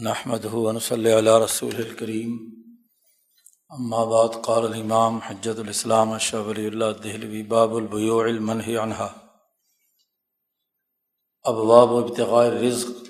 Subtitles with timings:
[0.00, 0.46] نحمد
[0.82, 2.36] صلی اللہ رسول الکریم
[3.90, 9.08] بعد، قال الامام حجت الاسلام اشہ ولی اللہ دہلوی باب البیوع المنح عنہا
[11.42, 13.06] ابواب و ابتغاء رزق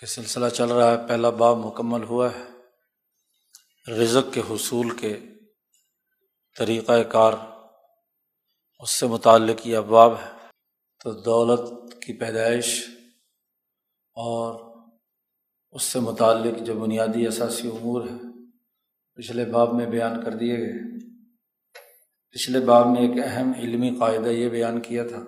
[0.00, 2.44] کے سلسلہ چل رہا ہے، پہلا باب مکمل ہوا ہے.
[3.92, 5.20] رزق کے حصول کے
[6.58, 7.32] طریقۂ کار،
[8.78, 10.48] اس سے متعلق یہ ابواب ہے.
[11.04, 12.93] تو دولت کی پیدائش
[14.16, 14.74] اور
[15.70, 18.16] اس سے متعلق جو بنیادی اثاثی امور ہے
[19.14, 20.98] پچھلے باب میں بیان کر دیے گئے۔
[22.30, 25.18] پچھلے باب میں ایک اہم علمی قاعدہ یہ بیان کیا تھا،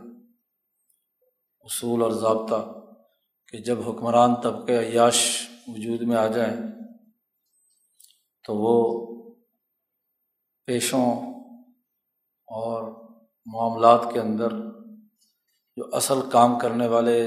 [1.60, 2.62] اصول اور ضابطہ
[3.48, 6.56] کہ جب حکمران طبقے عیاش وجود میں آ جائیں
[8.44, 8.74] تو وہ
[10.66, 11.06] پیشوں
[12.48, 12.82] اور
[13.46, 14.50] معاملات کے اندر
[15.77, 17.18] جو اصل کام کرنے والے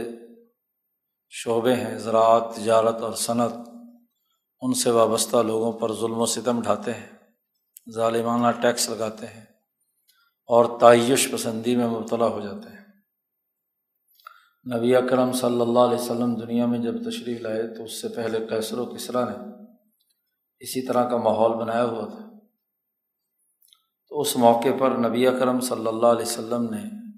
[1.30, 3.52] شعبے ہیں، زراعت، تجارت اور صنعت،
[4.62, 7.08] ان سے وابستہ لوگوں پر ظلم و ستم اٹھاتے ہیں،
[7.94, 9.46] ظالمانہ ٹیکس لگاتے ہیں
[10.48, 12.80] اور تعیش پسندی میں مبتلا ہو جاتے ہیں۔
[14.76, 18.46] نبی اکرم صلی اللہ علیہ وسلم دنیا میں جب تشریف لائے تو اس سے پہلے
[18.50, 19.38] کیسر و کسرا نے
[20.60, 22.30] اسی طرح کا ماحول بنایا ہوا تھا۔
[24.10, 27.09] تو اس موقع پر نبی اکرم صلی اللہ علیہ وسلم نے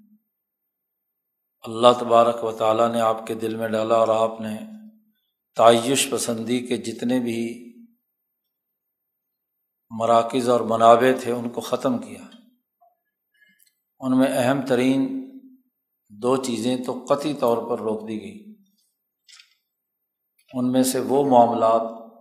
[1.64, 4.58] اللہ تبارک و تعالیٰ نے آپ کے دل میں ڈالا اور آپ نے
[5.56, 7.74] تعیش پسندی کے جتنے بھی
[9.90, 12.24] مراکز اور منابع تھے ان کو ختم کیا۔
[14.00, 15.30] ان میں اہم ترین
[16.10, 18.56] دو چیزیں تو قطعی طور پر روک دی گئی
[20.54, 22.14] ان میں سے وہ معاملات،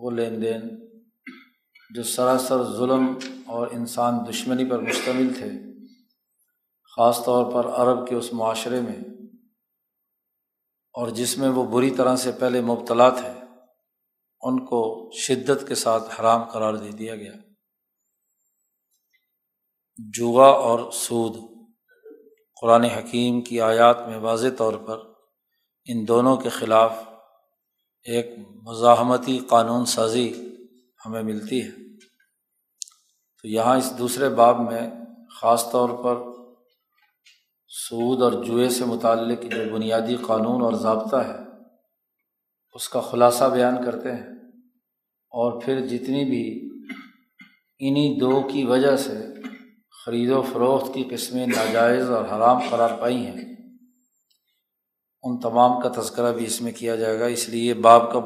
[0.00, 0.60] وہ لین دین
[1.94, 5.67] جو سراسر ظلم اور انسان دشمنی پر مشتمل تھے۔
[6.98, 8.96] خاص طور پر عرب کے اس معاشرے میں
[10.92, 13.44] اور جس میں وہ بری طرح سے پہلے مبتلا تھے،
[14.40, 17.32] ان کو شدت کے ساتھ حرام قرار دے دیا گیا۔
[20.12, 21.36] جوا اور سود۔
[22.60, 24.98] قرآن حکیم کی آیات میں واضح طور پر
[25.84, 26.92] ان دونوں کے خلاف
[28.02, 28.26] ایک
[28.62, 30.56] مزاحمتی قانون سازی
[31.06, 31.98] ہمیں ملتی ہے۔
[33.42, 34.90] تو یہاں اس دوسرے باب میں
[35.40, 36.37] خاص طور پر
[37.68, 41.36] سود اور جوئے سے متعلق جو بنیادی قانون اور ضابطہ ہے،
[42.74, 44.26] اس کا خلاصہ بیان کرتے ہیں۔
[45.30, 46.68] اور پھر جتنی بھی
[47.78, 49.26] انہیں دو کی وجہ سے
[50.04, 53.56] خرید و فروخت کی قسمیں ناجائز اور حرام قرار پائی ہیں،
[55.22, 58.18] ان تمام کا تذکرہ بھی اس میں کیا جائے گا۔ اس لیے باب کا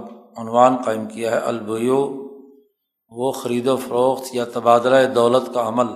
[0.42, 2.28] عنوان قائم کیا ہے البیو
[3.08, 5.86] وہ خرید و فروخت یا تبادلہ دولت کا عمل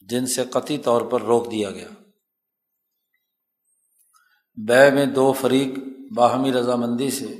[0.00, 2.03] جن سے قطعی طور پر روک دیا گیا۔
[4.56, 5.78] بے میں دو فریق
[6.16, 7.36] باہمی رضامندی سے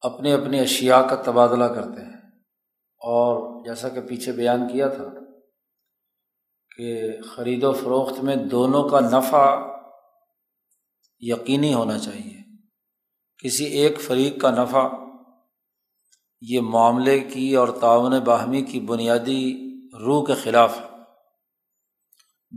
[0.00, 2.16] اپنے اپنی اشیا کا تبادلہ کرتے ہیں۔
[2.98, 5.04] اور جیسا کہ پیچھے بیان کیا تھا
[6.76, 9.56] کہ خرید و فروخت میں دونوں کا نفع
[11.18, 12.40] یقینی ہونا چاہیے۔
[13.44, 14.88] کسی ایک فریق کا نفع
[16.40, 20.86] یہ معاملے کی اور تعاون باہمی کی بنیادی روح کے خلاف ہے۔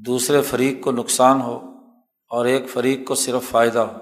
[0.06, 1.73] دوسرے فریق کو نقصان ہو
[2.34, 3.98] اور ایک فریق کو صرف فائدہ ہو۔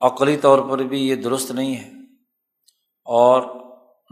[0.00, 1.90] عقلی طور پر بھی یہ درست نہیں ہے۔
[3.04, 3.42] اور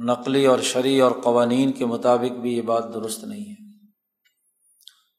[0.05, 3.87] نقلی اور شرعی اور قوانین کے مطابق بھی یہ بات درست نہیں ہے۔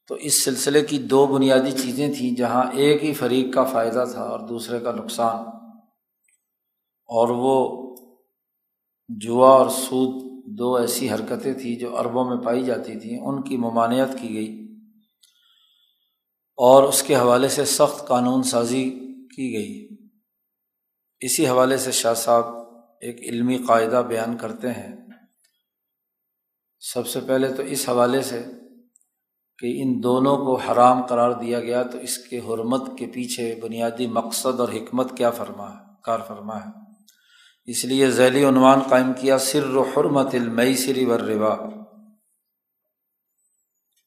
[0.08, 4.22] تو اس سلسلے کی دو بنیادی چیزیں تھیں جہاں ایک ہی فریق کا فائدہ تھا
[4.22, 5.46] اور دوسرے کا نقصان۔
[7.06, 7.84] اور وہ
[9.08, 10.22] جوا اور سود
[10.58, 14.63] دو ایسی حرکتیں تھیں جو عربوں میں پائی جاتی تھیں، ان کی ممانعت کی گئی۔
[16.56, 18.90] اور اس کے حوالے سے سخت قانون سازی
[19.36, 19.88] کی گئی۔
[21.20, 22.44] اسی حوالے سے شاہ صاحب
[23.00, 24.96] ایک علمی قاعدہ بیان کرتے ہیں۔
[26.80, 28.42] سب سے پہلے تو اس حوالے سے
[29.58, 34.06] کہ ان دونوں کو حرام قرار دیا گیا تو اس کے حرمت کے پیچھے بنیادی
[34.06, 36.70] مقصد اور حکمت کیا فرما ہے کار فرما ہے۔
[37.64, 41.83] اس لیے ذیلی عنوان قائم کیا، سر و حرمت المئی سری ور روا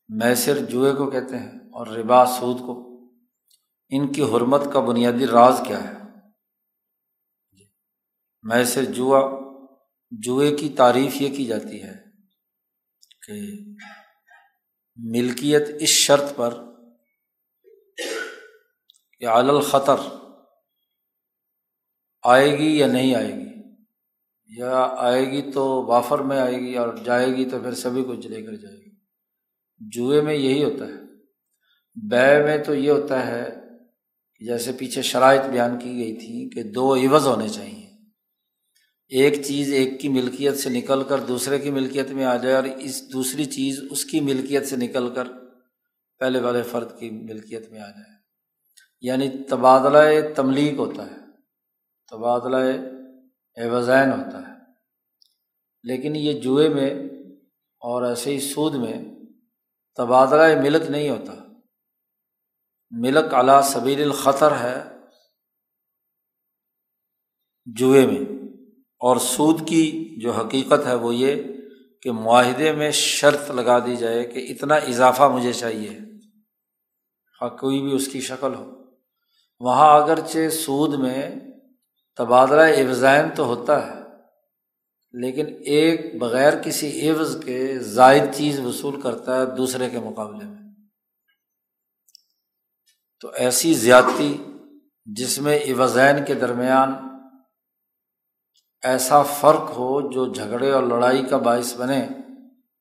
[0.09, 2.87] میسر جوئے کو کہتے ہیں اور ربا سود کو۔
[3.89, 5.93] ان کی حرمت کا بنیادی راز کیا ہے؟
[8.41, 9.39] میں سے جوا
[10.11, 11.93] جوئے کی تعریف یہ کی جاتی ہے
[13.27, 13.41] کہ
[14.95, 16.53] ملکیت اس شرط پر
[19.19, 19.95] کہ عال الخطر
[22.23, 23.47] آئے گی یا نہیں آئے گی۔
[24.57, 28.27] یا آئے گی تو وافر میں آئے گی اور جائے گی تو پھر سبھی کچھ
[28.27, 28.86] لے کر جائے گی۔
[29.79, 31.07] جوئے میں یہی ہوتا ہے۔
[32.09, 33.55] بے میں تو یہ ہوتا ہے،
[34.39, 37.87] جیسے پیچھے شرائط بیان کی گئی تھی کہ دو عوض ہونے چاہیے۔
[39.09, 42.63] ایک چیز ایک کی ملکیت سے نکل کر دوسرے کی ملکیت میں آ جائے اور
[42.63, 45.27] اس دوسری چیز اس کی ملکیت سے نکل کر
[46.19, 48.17] پہلے والے فرد کی ملکیت میں آ جائے۔
[49.01, 51.17] یعنی تبادلہ تملیغ ہوتا ہے،
[52.11, 52.55] تبادلہ
[53.55, 54.53] ایوزین ہوتا ہے۔
[55.83, 56.89] لیکن یہ جوئے میں
[57.79, 59.16] اور ایسے ہی سود میں
[59.97, 61.33] تبادلہ ملک نہیں ہوتا۔
[62.91, 64.83] ملک اعلیٰ سبیل الخطر ہے
[67.65, 68.19] جوئے میں۔
[68.99, 71.43] اور سود کی جو حقیقت ہے وہ یہ
[72.01, 75.99] کہ معاہدے میں شرط لگا دی جائے کہ اتنا اضافہ مجھے چاہیے
[77.41, 78.71] ہاں کوئی بھی اس کی شکل ہو۔
[79.59, 81.35] وہاں اگرچہ سود میں
[82.17, 84.06] تبادلہ افزائن تو ہوتا ہے
[85.11, 90.57] لیکن ایک بغیر کسی عوض کے زائد چیز وصول کرتا ہے دوسرے کے مقابلے میں۔
[93.19, 94.37] تو ایسی زیادتی
[95.05, 96.93] جس میں عوضین کے درمیان
[98.83, 102.07] ایسا فرق ہو جو جھگڑے اور لڑائی کا باعث بنے،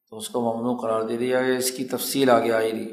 [0.09, 2.91] تو اس کو ممنوع قرار دے دیا گیا۔ اس کی تفصیل آگے آئی رہی۔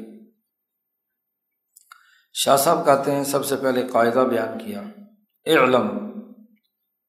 [2.32, 4.80] شاہ صاحب کہتے ہیں، سب سے پہلے قاعدہ بیان کیا۔
[5.44, 5.88] اے علم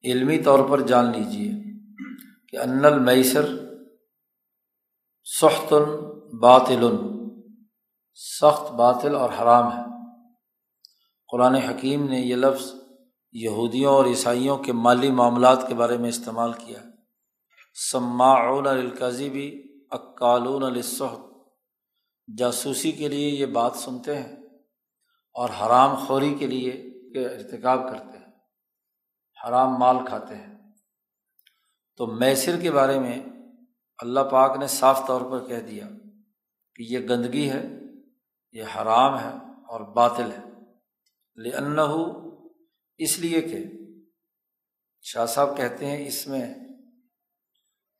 [0.04, 1.55] علمی طور پر جان لیجیے
[2.48, 3.46] کہ ان المیسر
[5.40, 5.72] سخت
[6.40, 6.96] باطل
[8.14, 9.82] سخت باطل اور حرام ہے۔
[11.32, 12.72] قرآن حکیم نے یہ لفظ
[13.32, 16.78] یہودیوں اور عیسائیوں کے مالی معاملات کے بارے میں استعمال کیا۔
[17.92, 21.18] سماعون القضیبی اکالون الصحت
[22.38, 24.36] جاسوسی کے لیے یہ بات سنتے ہیں
[25.34, 26.70] اور حرام خوری کے لیے
[27.24, 28.26] ارتکاب کرتے ہیں۔
[29.46, 30.55] حرام مال کھاتے ہیں۔
[31.96, 33.22] تو میسر کے بارے میں
[33.98, 35.88] اللہ پاک نے صاف طور پر کہہ دیا
[36.74, 37.64] کہ یہ گندگی ہے،
[38.52, 40.42] یہ حرام ہے اور باطل ہے۔
[41.36, 41.80] لن
[42.98, 43.64] اس لیے کہ
[45.02, 46.54] شاہ صاحب کہتے ہیں اس میں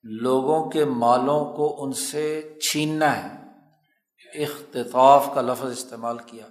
[0.02, 3.46] لوگوں کے مالوں کو ان سے چھیننا ہے۔
[4.42, 6.46] اختطاف کا لفظ استعمال کیا۔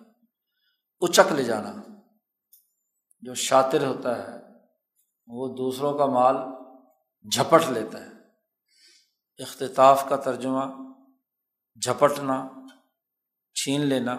[0.99, 1.75] اچک لے جانا۔
[3.21, 4.37] جو شاطر ہوتا ہے،
[5.27, 6.35] وہ دوسروں کا مال
[7.31, 8.09] جھپٹ لیتا ہے۔
[9.37, 10.93] اختطاف کا ترجمہ،
[11.81, 12.47] جھپٹنا،
[13.53, 14.17] چھین لینا۔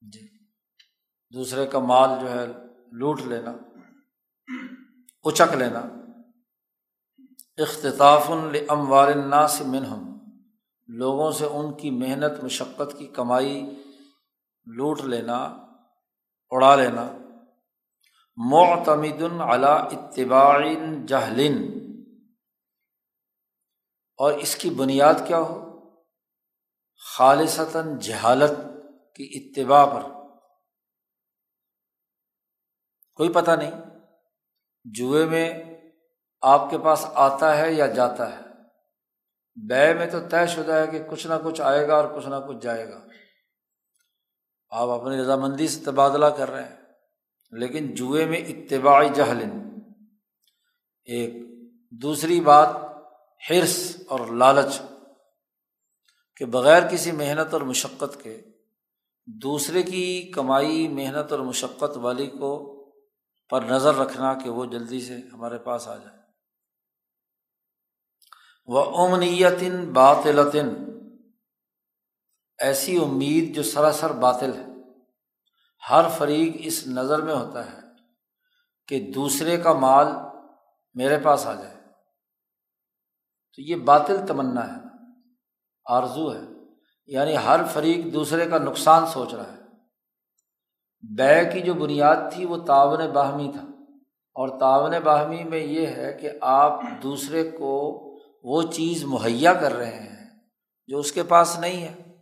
[0.00, 0.28] جی۔
[1.34, 2.46] دوسرے کا مال جو ہے،
[2.92, 3.52] لوٹ لینا۔
[5.24, 5.82] اچک لینا۔
[7.56, 10.18] اختطاف الاموال الناس منہم۔
[10.86, 13.82] لوگوں سے ان کی محنت، مشقت کی کمائی
[14.66, 15.66] لوٹ لینا،
[16.50, 17.12] اڑا لینا۔
[18.36, 20.58] معتمد علی اتباع
[21.06, 21.77] جہلن۔
[24.18, 25.80] اور اس کی بنیاد کیا ہو؟
[27.16, 28.50] خالصتاً جہالت
[29.14, 30.00] کی اتباع پر۔
[33.14, 33.70] کوئی پتہ نہیں،
[34.84, 35.64] جوئے میں
[36.40, 38.42] آپ کے پاس آتا ہے یا جاتا ہے۔
[39.68, 42.34] بے میں تو طے شدہ ہے کہ کچھ نہ کچھ آئے گا اور کچھ نہ
[42.48, 43.00] کچھ جائے گا۔
[44.70, 46.76] آپ اپنی رضامندی سے تبادلہ کر رہے ہیں،
[47.50, 49.44] لیکن جوئے میں اتباعی جہل۔
[51.04, 51.32] ایک
[52.02, 52.87] دوسری بات
[53.50, 54.82] حرص اور لالچ
[56.36, 58.42] کہ بغیر کسی محنت اور مشقت کے
[59.26, 62.74] دوسرے کی کمائی، محنت اور مشقت والی کو
[63.50, 66.18] پر نظر رکھنا کہ وہ جلدی سے ہمارے پاس آ جائے۔
[68.66, 70.68] وہ امنیتن باطلتن،
[72.58, 74.66] ایسی امید جو سراسر باطل ہے۔
[75.90, 77.78] ہر فریق اس نظر میں ہوتا ہے
[78.88, 80.06] کہ دوسرے کا مال
[80.94, 81.77] میرے پاس آ جائے۔
[83.58, 84.80] تو یہ باطل تمنا ہے،
[85.84, 86.40] آرزو ہے۔
[87.06, 89.58] یعنی ہر فریق دوسرے کا نقصان سوچ رہا ہے۔
[91.18, 93.62] بے کی جو بنیاد تھی وہ تعاون باہمی تھا۔
[94.34, 98.04] اور تعاون باہمی میں یہ ہے کہ آپ دوسرے کو
[98.42, 100.26] وہ چیز مہیا کر رہے ہیں
[100.86, 102.16] جو اس کے پاس نہیں ہے۔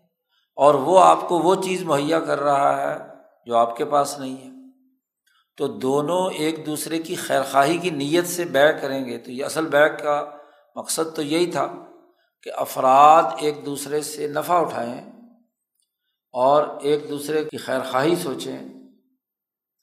[0.56, 2.98] اور وہ آپ کو وہ چیز مہیا کر رہا ہے
[3.46, 4.50] جو آپ کے پاس نہیں ہے۔
[5.56, 9.44] تو دونوں ایک دوسرے کی خیر خواہی کی نیت سے بے کریں گے تو یہ
[9.44, 10.35] اصل بیگ کا
[10.76, 11.72] مقصد تو یہی تھا
[12.42, 15.00] کہ افراد ایک دوسرے سے نفع اٹھائیں
[16.32, 18.58] اور ایک دوسرے کی خیر خواہی سوچیں،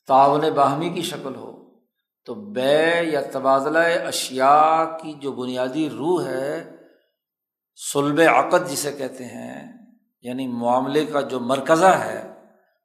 [0.07, 1.63] تعاون باہمی کی شکل ہو۔
[2.25, 6.75] تو بے یا تبادلہ اشیا کی جو بنیادی روح ہے
[7.93, 9.77] سلب عقد جسے کہتے ہیں
[10.21, 12.33] یعنی معاملے کا جو مرکزہ ہے،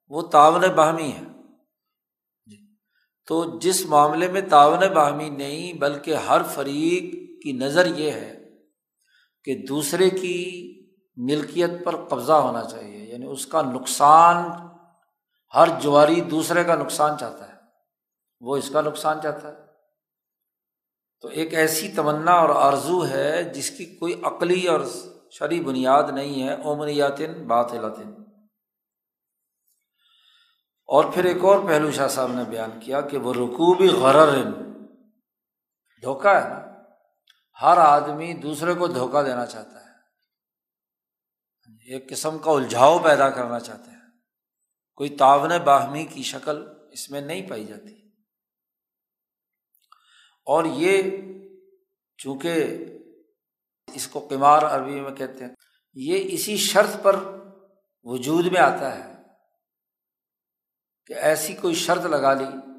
[0.09, 1.25] وہ تعاون باہمی ہے۔
[2.47, 2.57] جی۔
[3.27, 8.39] تو جس معاملے میں تعاون باہمی نہیں، بلکہ ہر فریق کی نظر یہ ہے
[9.45, 10.65] کہ دوسرے کی
[11.17, 14.51] ملکیت پر قبضہ ہونا چاہیے یعنی اس کا نقصان،
[15.55, 17.59] ہر جواری دوسرے کا نقصان چاہتا ہے،
[18.41, 19.69] وہ اس کا نقصان چاہتا ہے۔
[21.21, 24.81] تو ایک ایسی تمنا اور آرزو ہے جس کی کوئی عقلی اور
[25.31, 28.15] شرح بنیاد نہیں ہے عمریاتن بات لطن
[30.87, 34.43] اور پھر ایک اور پہلو شاہ صاحب نے بیان کیا کہ وہ رقوبی غرر
[36.03, 36.68] دھوکا ہے نا۔
[37.63, 39.89] ہر آدمی دوسرے کو دھوکا دینا چاہتا ہے۔
[41.93, 43.99] ایک قسم کا الجھاؤ پیدا کرنا چاہتے ہیں۔
[44.95, 48.09] کوئی تعاون باہمی کی شکل اس میں نہیں پائی جاتی۔
[50.45, 51.03] اور یہ
[52.19, 52.77] چونکہ
[53.95, 55.55] اس کو قمار عربی میں کہتے ہیں،
[55.95, 57.17] یہ اسی شرط پر
[58.03, 59.13] وجود میں آتا ہے
[61.07, 62.78] کہ ایسی کوئی شرط لگا لی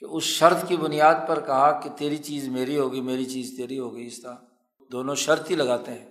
[0.00, 3.78] کہ اس شرط کی بنیاد پر کہا کہ تیری چیز میری ہوگی، میری چیز تیری
[3.78, 4.36] ہوگی، اس طرح۔
[4.92, 6.06] دونوں شرط ہی لگاتے ہیں۔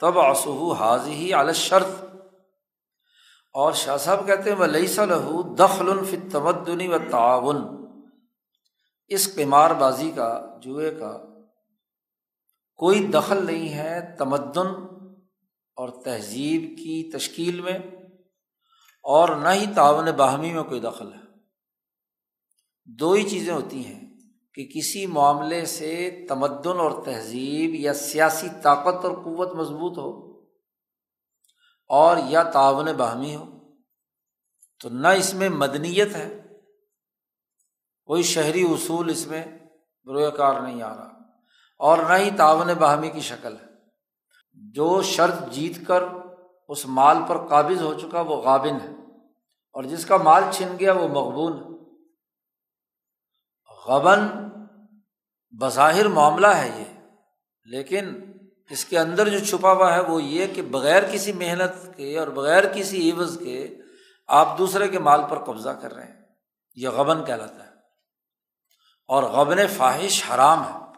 [0.00, 2.04] تب آسو حاضی ہی عال شرط
[3.54, 7.56] اور شاہ صاحب کہتے ہیں وہ لئی لہو دخل الف تمدنی و تعاون
[9.08, 11.18] اس قمار بازی کا، جوئے کا
[12.76, 14.68] کوئی دخل نہیں ہے تمدن
[15.76, 17.78] اور تہذیب کی تشکیل میں،
[19.04, 21.27] اور نہ ہی تعاون باہمی میں کوئی دخل ہے۔
[22.88, 24.00] دو ہی چیزیں ہوتی ہیں
[24.54, 30.28] کہ کسی معاملے سے تمدن اور تہذیب یا سیاسی طاقت اور قوت مضبوط ہو
[31.88, 33.44] اور یا تعاون باہمی ہو،
[34.80, 36.42] تو نہ اس میں مدنیت ہے،
[38.04, 39.44] کوئی شہری اصول اس میں
[40.04, 41.18] بروئے کار نہیں آ رہا
[41.78, 43.68] اور نہ ہی تعاون باہمی کی شکل ہے۔
[44.54, 46.02] جو شرط جیت کر
[46.68, 48.92] اس مال پر قابض ہو چکا وہ غابن ہے
[49.72, 51.77] اور جس کا مال چھن گیا وہ مقبول ہے۔
[53.88, 54.26] غبن
[55.60, 57.00] بظاہر معاملہ ہے یہ،
[57.64, 58.32] لیکن
[58.70, 62.28] اس کے اندر جو چھپا ہوا ہے وہ یہ کہ بغیر کسی محنت کے اور
[62.28, 63.76] بغیر کسی عوض کے
[64.26, 66.24] آپ دوسرے کے مال پر قبضہ کر رہے ہیں۔
[66.74, 67.70] یہ غبن کہلاتا ہے۔
[69.08, 70.88] اور غبن فاحش حرام ہے۔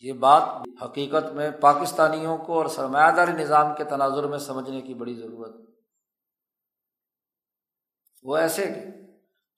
[0.00, 0.42] یہ بات
[0.84, 5.70] حقیقت میں پاکستانیوں کو اور سرمایہ داری نظام کے تناظر میں سمجھنے کی بڑی ضرورت
[8.22, 9.07] وہ ایسے کہ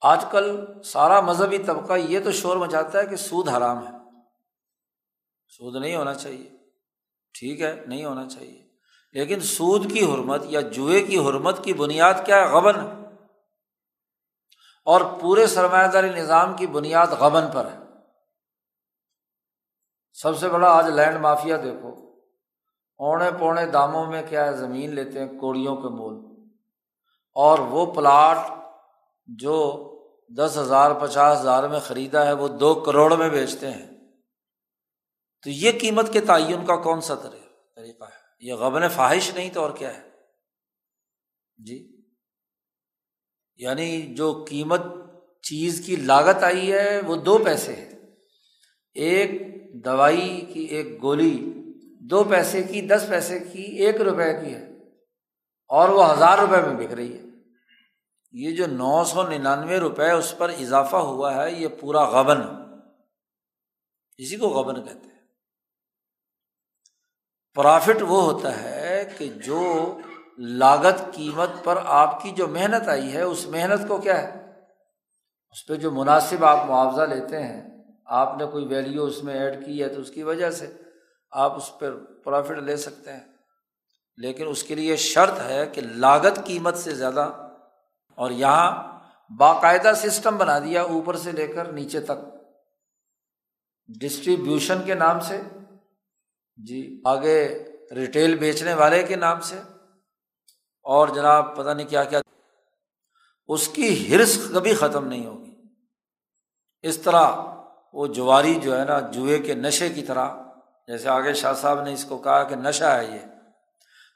[0.01, 3.93] آج کل سارا مذہبی طبقہ یہ تو شور مچاتا ہے کہ سود حرام ہے۔
[5.49, 6.51] سود نہیں ہونا چاہیے۔
[7.33, 8.71] ٹھیک ہے، نہیں ہونا چاہیے۔
[9.13, 12.75] لیکن سود کی حرمت یا جوئے کی حرمت کی بنیاد کیا ہے؟ غبن۔
[14.85, 17.79] اور پورے سرمایہ داری نظام کی بنیاد غبن پر ہے۔
[20.13, 22.19] سب سے بڑا آج لینڈ مافیا دیکھو۔
[22.99, 26.31] اونے پونے داموں میں کیا ہے؟ زمین لیتے ہیں، کوڑیوں کے مول۔
[27.35, 28.37] اور وہ پلاٹ
[29.27, 29.87] جو
[30.37, 33.91] دس ہزار، پچاس ہزار میں خریدا ہے، وہ دو کروڑ میں بیچتے ہیں۔
[35.43, 39.61] تو یہ قیمت کے تعین کا کون سا طریقہ ہے؟ یہ غبن فواہش نہیں تو
[39.61, 40.09] اور کیا ہے؟
[41.67, 41.97] جی۔
[43.57, 44.81] یعنی جو قیمت
[45.43, 47.91] چیز کی لاگت آئی ہے، وہ دو پیسے ہے
[48.95, 49.31] ایک
[49.85, 51.53] دوائی کی ایک گولی،
[52.01, 54.71] دو پیسے کی، دس پیسے کی، ایک روپے کی ہے۔
[55.69, 57.30] اور وہ ہزار روپے میں بک رہی ہے۔
[58.33, 62.41] یہ جو نو سو ننانوے روپے اس پر اضافہ ہوا ہے، یہ پورا غبن
[64.19, 65.11] اسی کو غبن کہتے ہیں۔
[67.55, 69.99] پرافٹ وہ ہوتا ہے کہ جو
[70.39, 74.61] لاگت قیمت پر آپ کی جو محنت آئی ہے، اس محنت کو کیا ہے؟
[75.51, 79.67] اس پہ جو مناسب آپ معاوضہ لیتے ہیں، آپ نے کوئی ویلیو اس میں ایڈ
[79.67, 80.73] کی ہے تو اس کی وجہ سے
[81.31, 81.87] آپ اس پہ
[82.25, 83.21] پروفٹ لے سکتے ہیں۔
[84.17, 87.50] لیکن اس کے لیے شرط ہے کہ لاگت قیمت سے زیادہ
[88.21, 89.01] اور یہاں
[89.39, 92.35] باقاعدہ سسٹم بنا دیا اوپر سے لے کر نیچے تک۔
[94.01, 95.41] ڈسٹریبیوشن کے نام سے۔
[96.57, 99.61] جی آگے ریٹیل بیچنے والے کے نام سے۔
[100.83, 102.21] اور جناب، پتہ نہیں کیا کیا۔
[103.47, 105.55] اس کی ہرس کبھی ختم نہیں ہوگی۔
[106.83, 107.33] اس طرح
[107.93, 110.35] وہ جواری جو ہے نا، جوئے کے نشے کی طرح،
[110.87, 113.27] جیسے آگے شاہ صاحب نے اس کو کہا کہ نشہ ہے یہ،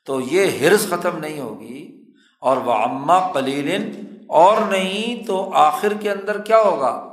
[0.04, 2.03] تو یہ ہرس ختم نہیں ہوگی۔
[2.44, 3.90] اور وہ اماں کلیل
[4.28, 7.08] اور نہیں تو آخر کے اندر کیا ہوگا؟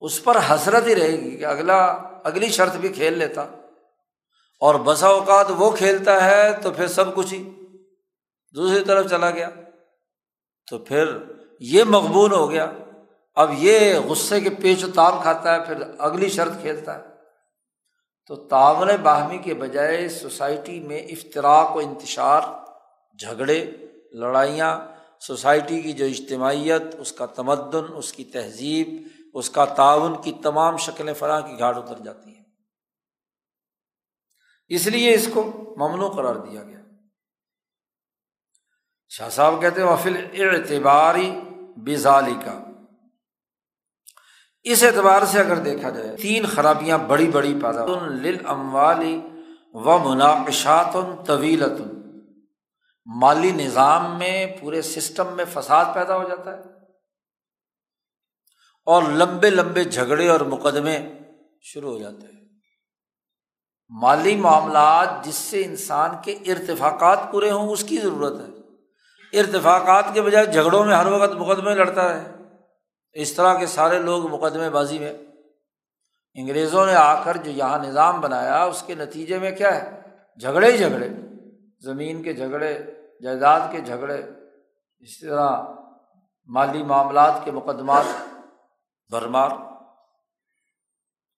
[0.00, 1.84] اس پر حسرت ہی رہے گی کہ اگلا،
[2.24, 3.42] اگلی شرط بھی کھیل لیتا۔
[4.60, 7.50] اور بسا اوقات وہ کھیلتا ہے تو پھر سب کچھ ہی
[8.54, 9.50] دوسری طرف چلا گیا۔
[10.70, 11.06] تو پھر
[11.60, 12.66] یہ مقبول ہو گیا۔
[13.34, 17.02] اب یہ غصے کے پیچ و تاب کھاتا ہے، پھر اگلی شرط کھیلتا ہے۔
[18.26, 22.40] تو تعاون باہمی کے بجائے سوسائٹی میں افطراک و انتشار،
[23.18, 23.70] جھگڑے
[24.12, 24.80] لڑائیاں،
[25.20, 30.76] سوسائٹی کی جو اجتماعیت، اس کا تمدن، اس کی تہذیب، اس کا تعاون کی تمام
[30.76, 32.44] شکلیں فراہ کی گھاٹ اتر جاتی ہیں۔
[34.68, 35.42] اس لیے اس کو
[35.76, 36.80] ممنوع قرار دیا گیا۔
[39.08, 41.40] شاہ صاحب کہتے وفل اعتباری
[41.76, 42.64] بزالی کا
[44.62, 47.84] اس اعتبار سے اگر دیکھا جائے، تین خرابیاں بڑی بڑی پیدا
[48.46, 49.20] اموالی
[49.72, 51.99] و مناقشات طویلت
[53.04, 56.62] مالی نظام میں پورے سسٹم میں فساد پیدا ہو جاتا ہے
[58.84, 60.98] اور لمبے لمبے جھگڑے اور مقدمے
[61.60, 62.40] شروع ہو جاتے ہیں۔
[63.88, 68.60] مالی معاملات جس سے انسان کے ارتفاقات پورے ہوں، اس کی ضرورت ہے۔
[69.38, 72.24] ارتفاقات کے بجائے جھگڑوں میں ہر وقت مقدمے لڑتا رہے
[73.12, 75.12] اس طرح کے سارے لوگ مقدمے بازی میں۔
[76.34, 80.00] انگریزوں نے آ کر جو یہاں نظام بنایا، اس کے نتیجے میں کیا ہے؟
[80.40, 81.08] جھگڑے ہی جھگڑے۔
[81.80, 82.78] زمین کے جھگڑے،
[83.22, 84.22] جائیداد کے جھگڑے
[84.98, 85.62] اس طرح
[86.46, 88.04] مالی معاملات کے مقدمات
[89.10, 89.50] بھرمار۔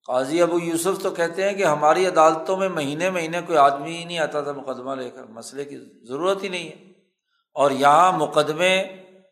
[0.07, 4.05] قاضی ابو یوسف تو کہتے ہیں کہ ہماری عدالتوں میں مہینے مہینے کوئی آدمی ہی
[4.05, 6.91] نہیں آتا تھا مقدمہ لے کر، مسئلے کی ضرورت ہی نہیں ہے۔
[7.53, 8.83] اور یہاں مقدمے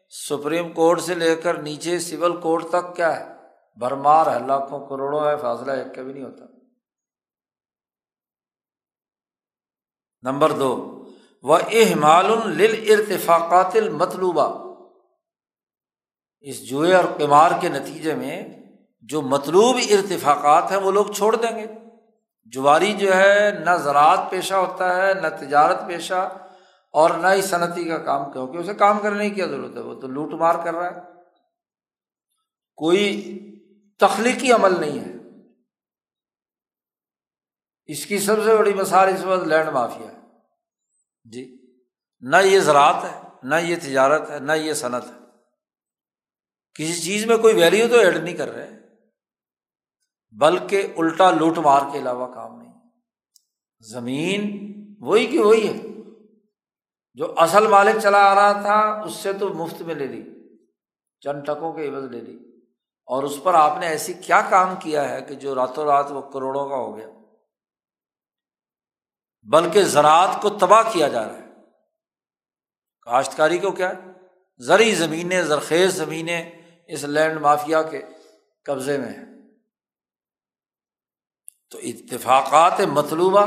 [0.09, 3.35] سپریم کورٹ سے لے کر نیچے سول کورٹ تک کیا ہے؟
[3.79, 6.45] بھرمار ہے لاکھوں کروڑوں ہے، فاصلہ ایک کا بھی نہیں ہوتا۔
[10.21, 10.97] نمبر دو۔
[11.41, 12.25] وہ احمال
[12.89, 14.71] ارتفاقات المطلوبہ۔
[16.39, 18.47] اس جوئے اور قمار کے نتیجے میں
[19.01, 21.65] جو مطلوب ارتفاقات ہیں وہ لوگ چھوڑ دیں گے۔
[22.45, 26.37] جواری جو ہے نہ زراعت پیشہ ہوتا ہے، نہ تجارت پیشہ
[26.93, 30.01] اور نہ ہی صنعتی کا کام، کیونکہ اسے کام کرنے کی کیا ضرورت ہے، وہ
[30.01, 31.01] تو لوٹ مار کر رہا ہے۔
[32.75, 33.37] کوئی
[33.99, 35.13] تخلیقی عمل نہیں ہے۔
[37.85, 40.20] اس کی سب سے بڑی مثال اس وقت لینڈ مافیا ہے۔
[41.23, 41.57] جی
[42.19, 45.21] نہ یہ زراعت ہے، نہ یہ تجارت ہے، نہ یہ صنعت ہے۔
[46.73, 48.69] کسی چیز میں کوئی ویلیو تو ایڈ نہیں کر رہے۔
[50.31, 52.73] بلکہ الٹا لوٹ مار کے علاوہ کام نہیں۔
[53.79, 54.67] زمین
[54.99, 55.79] وہی کی وہی ہے۔
[57.13, 60.23] جو اصل مالک چلا آ رہا تھا، اس سے تو مفت میں لے لی۔
[61.19, 62.37] چند ٹکوں کے عوض لے لی۔
[63.05, 66.21] اور اس پر آپ نے ایسی کیا کام کیا ہے کہ جو راتوں رات وہ
[66.21, 67.07] کروڑوں کا ہو گیا۔
[69.43, 71.45] بلکہ زراعت کو تباہ کیا جا رہا ہے۔
[73.01, 74.11] کاشتکاری کو کیا ہے؟
[74.57, 76.51] زرعی زمینیں، زرخیز زمینیں
[76.87, 78.01] اس لینڈ مافیا کے
[78.65, 79.23] قبضے میں ہے
[81.71, 83.45] تو اتفاقات مطلوبہ،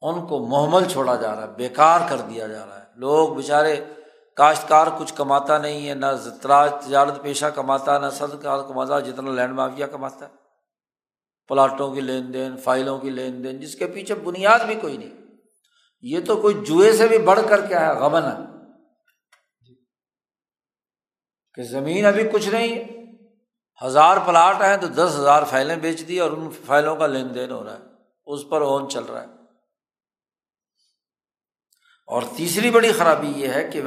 [0.00, 3.84] ان کو محمل چھوڑا جا رہا ہے، بیکار کر دیا جا رہا ہے۔ لوگ بیچارے
[4.36, 6.06] کاشتکار کچھ کماتا نہیں ہے، نہ
[6.42, 10.39] تجارت پیشہ کماتا، نہ صدقات کماتا، جتنا لینڈ مافیا کماتا ہے۔
[11.50, 15.10] پلاٹوں کی لین دین، فائلوں کی لین دین، جس کے پیچھے بنیاد بھی کوئی نہیں۔
[16.00, 18.58] یہ تو کوئی جوئے سے بھی بڑھ کر کیا ہے غبن ہے۔
[21.54, 22.84] کہ زمین ابھی کچھ نہیں،
[23.84, 27.50] ہزار پلاٹ ہیں تو دس ہزار فائلیں بیچ دی اور ان فائلوں کا لین دین
[27.50, 27.84] ہو رہا ہے۔
[28.26, 29.26] اس پر اون چل رہا ہے۔
[32.06, 33.82] اور تیسری بڑی خرابی یہ ہے کہ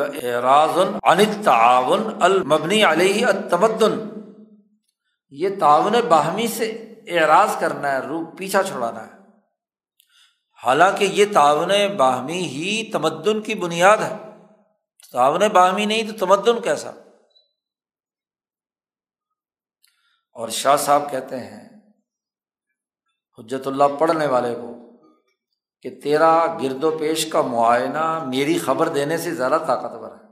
[1.04, 4.20] انت تعاون المبنی علیہ تمدن
[5.30, 9.12] یہ تعاون باہمی سے اعراض کرنا ہے، روح پیچھا چھڑانا ہے۔
[10.64, 14.18] حالانکہ یہ تعاون باہمی ہی تمدن کی بنیاد ہے۔
[15.12, 16.92] تعاون باہمی نہیں تو تمدن کیسا؟
[20.34, 21.70] اور شاہ صاحب کہتے ہیں،
[23.38, 24.74] حجت اللہ پڑھنے والے کو
[25.82, 30.24] کہ تیرا گرد و پیش کا معائنہ میری خبر دینے سے زیادہ طاقتور ہے۔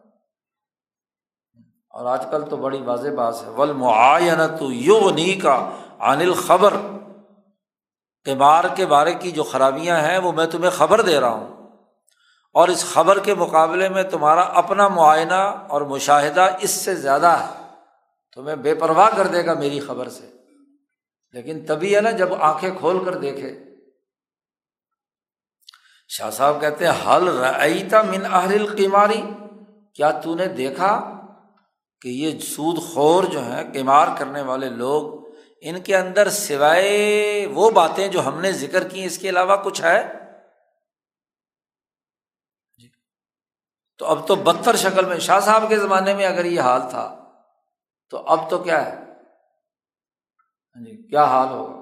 [1.89, 4.99] اور آج کل تو بڑی واضح بات ہے ول معائنہ تو یو
[5.43, 5.69] کا
[6.01, 6.73] عن خبر
[8.25, 11.67] قمار کے بارے کی جو خرابیاں ہیں وہ میں تمہیں خبر دے رہا ہوں۔
[12.53, 17.75] اور اس خبر کے مقابلے میں تمہارا اپنا معائنہ اور مشاہدہ اس سے زیادہ ہے۔
[18.35, 20.31] تمہیں بے پرواہ کر دے گا میری خبر سے۔
[21.31, 23.59] لیکن تبھی ہے نا جب آنکھیں کھول کر دیکھے۔
[26.07, 29.21] شاہ صاحب کہتے ہیں حل رعیتا من اہل القماری؟
[29.93, 31.11] کیا تو نے دیکھا
[32.01, 35.20] کہ یہ سود خور جو ہیں، قمار کرنے والے لوگ
[35.62, 39.82] ان کے اندر سوائے وہ باتیں جو ہم نے ذکر کی، اس کے علاوہ کچھ
[39.82, 40.13] ہے؟
[42.78, 42.89] جی۔
[43.97, 47.32] تو اب تو بدتر شکل میں، شاہ صاحب کے زمانے میں اگر یہ حال تھا،
[48.10, 48.95] تو اب تو کیا ہے؟
[50.76, 51.82] ہاں جی کیا حال ہوگا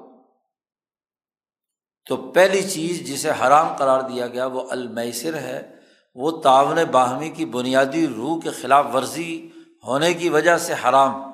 [2.10, 5.76] تو پہلی چیز جسے حرام قرار دیا گیا، وہ المیسر ہے۔
[6.16, 9.50] وہ تعاون باہمی کی بنیادی روح کے خلاف ورزی
[9.84, 11.30] ہونے کی وجہ سے حرام۔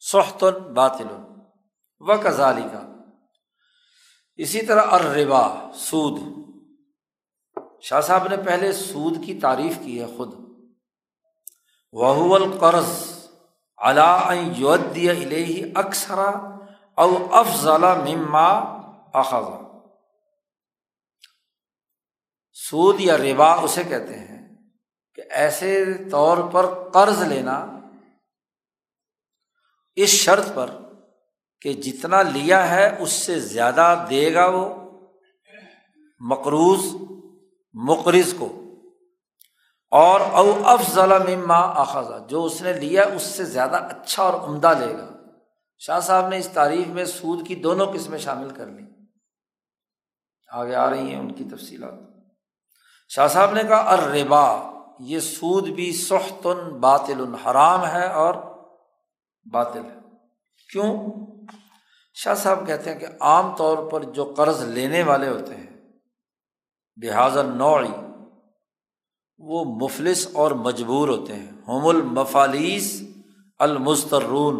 [0.00, 1.27] سحتن باطل
[2.00, 2.92] و کزالی کا
[4.36, 6.20] اسی طرح اربا سود۔
[7.80, 10.34] شاہ صاحب نے پہلے سود کی تعریف کی ہے خود۔
[11.92, 13.18] وہ القرض
[13.76, 14.32] اللہ
[15.74, 16.30] اکثرا
[16.94, 18.48] او افضل مما
[19.14, 19.62] اخذ
[22.52, 24.48] سود یا ربا اسے کہتے ہیں
[25.14, 27.66] کہ ایسے طور پر قرض لینا
[29.96, 30.70] اس شرط پر
[31.60, 34.74] کہ جتنا لیا ہے اس سے زیادہ دے گا وہ
[36.20, 36.80] مقروض،
[37.72, 38.62] مقرض کو۔
[39.90, 44.74] اور او افضل مما اخذا جو اس نے لیا اس سے زیادہ اچھا اور عمدہ
[44.78, 45.08] لے گا۔
[45.78, 48.84] شاہ صاحب نے اس تعریف میں سود کی دونوں قسمیں شامل کر لی
[50.52, 51.94] آگے آ رہی ہیں ان کی تفصیلات۔
[53.08, 54.62] شاہ صاحب نے کہا اربا
[55.00, 58.34] یہ سود بھی سختن باطل حرام ہے اور
[59.52, 59.98] باطل ہے۔
[60.72, 61.08] کیوں؟
[62.20, 65.66] شاہ صاحب کہتے ہیں کہ عام طور پر جو قرض لینے والے ہوتے ہیں
[67.02, 67.92] لہٰذ نوعی
[69.38, 73.02] وہ مفلس اور مجبور ہوتے ہیں۔ ہوم المفالس
[73.58, 74.54] المسترون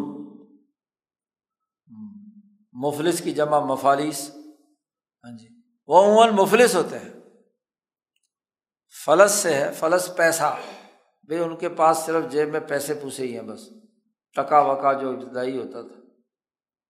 [2.73, 4.31] مفلس کی جمع مفالس۔
[5.25, 5.49] ہاں جی۔
[5.87, 7.11] وہ عموماً مفلس ہوتے ہیں۔
[9.05, 10.57] فلس سے ہے، فلس پیسہ۔
[11.23, 13.61] بھائی ان کے پاس صرف جیب میں پیسے پوسے ہی ہیں بس۔
[14.37, 16.08] ٹکا وکا جو ابتدائی ہوتا تھا۔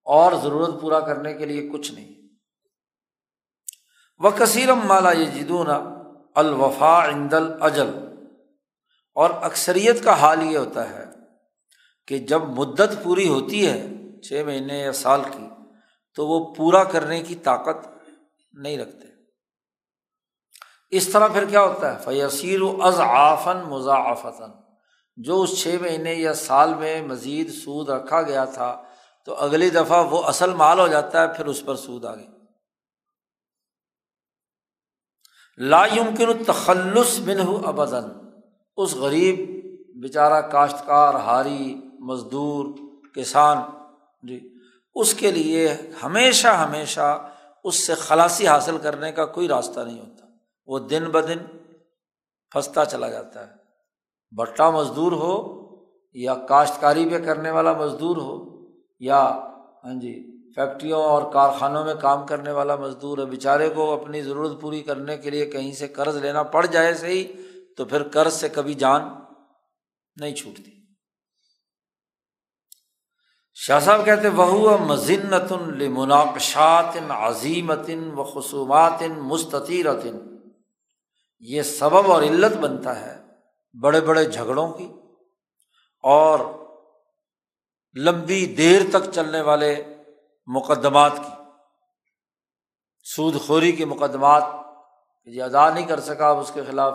[0.08, 2.28] اور ضرورت پورا کرنے کے لیے کچھ نہیں۔
[4.18, 5.66] وہ کثیرم مالا یہ جدون
[6.34, 7.90] الوفا عندل اجل
[9.14, 11.04] اور اکثریت کا حال یہ ہوتا ہے
[12.06, 13.86] کہ جب مدت پوری ہوتی ہے
[14.20, 15.46] چھ مہینے یا سال کی،
[16.14, 17.88] تو وہ پورا کرنے کی طاقت
[18.52, 19.06] نہیں رکھتے۔
[20.90, 24.50] اس طرح پھر کیا ہوتا ہے؟ فیصیر و از آفن
[25.16, 28.82] جو اس چھ مہینے یا سال میں مزید سود رکھا گیا تھا
[29.28, 32.26] تو اگلی دفعہ وہ اصل مال ہو جاتا ہے، پھر اس پر سود آ گئی
[35.56, 38.08] لا یمکن تخلص بن ہو ابدن
[38.76, 39.40] اس غریب
[40.02, 42.66] بیچارہ کاشتکار، ہاری، مزدور،
[43.14, 43.58] کسان
[44.22, 44.54] جی
[44.94, 47.30] اس کے لیے ہمیشہ ہمیشہ
[47.64, 50.26] اس سے خلاصی حاصل کرنے کا کوئی راستہ نہیں ہوتا۔
[50.66, 51.38] وہ دن بدن
[52.50, 53.52] پھنستا چلا جاتا ہے۔
[54.36, 55.60] بٹا مزدور ہو
[56.12, 58.57] یا کاشتکاری پہ کرنے والا مزدور ہو
[59.00, 59.22] یا
[59.84, 64.60] ہاں جی فیکٹریوں اور کارخانوں میں کام کرنے والا مزدور ہے بیچارے کو اپنی ضرورت
[64.60, 67.24] پوری کرنے کے لیے کہیں سے قرض لینا پڑ جائے صحیح،
[67.76, 69.08] تو پھر قرض سے کبھی جان
[70.16, 70.70] نہیں چھوٹتی۔
[73.54, 80.18] شاہ صاحب کہتے وہ مزنت المناقشات عظیمت و خصومات مستطیرتن۔
[81.40, 83.16] یہ سبب اور علت بنتا ہے
[83.80, 84.88] بڑے بڑے جھگڑوں کی
[86.02, 86.38] اور
[87.98, 89.84] لمبی دیر تک چلنے والے
[90.46, 91.42] مقدمات کی۔
[93.04, 94.42] سود خوری کے مقدمات
[95.26, 96.94] یہ ادا نہیں کر سکا، اب اس کے خلاف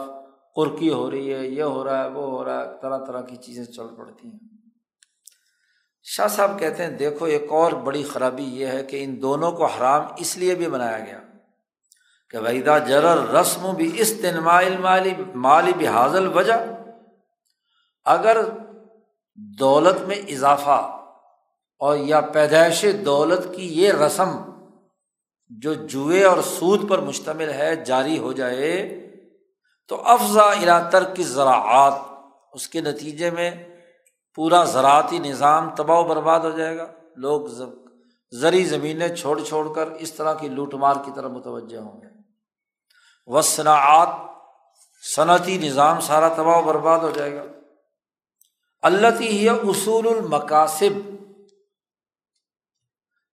[0.56, 3.36] قرقی ہو رہی ہے، یہ ہو رہا ہے، وہ ہو رہا ہے، طرح طرح کی
[3.36, 4.40] چیزیں چل پڑتی ہیں۔
[6.04, 9.66] شاہ صاحب کہتے ہیں، دیکھو، ایک اور بڑی خرابی یہ ہے کہ ان دونوں کو
[9.66, 11.20] حرام اس لیے بھی بنایا گیا
[12.30, 16.54] کہ ویدا جرر رسم بھی استنمائل مالی مالی بھی حاضل وجہ
[18.06, 18.38] اگر
[19.36, 21.00] دولت میں اضافہ
[21.80, 24.30] اور یا پیدائش دولت کی یہ رسم
[25.50, 29.00] جو جوئے اور سود پر مشتمل ہے، جاری ہو جائے
[29.88, 31.94] تو افزا اراتر کی زراعت
[32.54, 33.52] اس کے نتیجے میں
[34.36, 37.42] پورا زراعتی نظام تباہ و برباد ہو جائے گا۔ لوگ
[38.32, 42.08] زرعی زمینیں چھوڑ چھوڑ کر اس طرح کی لوٹ مار کی طرف متوجہ ہوں گے۔
[43.26, 44.10] و صنعت
[45.16, 47.44] صنعتی نظام سارا تباہ و برباد ہو جائے گا۔
[48.84, 51.10] اللہ ہی اصول المقاصب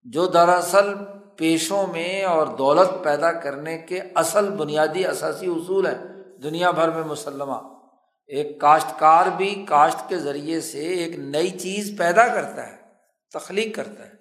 [0.02, 0.94] جو دراصل
[1.36, 5.98] پیشوں میں اور دولت پیدا کرنے کے اصل بنیادی اثاثی اصول ہیں،
[6.42, 7.80] دنیا بھر میں مسلمہ۔
[8.26, 12.76] ایک کاشتکار بھی کاشت کے ذریعے سے ایک نئی چیز پیدا کرتا ہے،
[13.32, 14.12] تخلیق کرتا ہے۔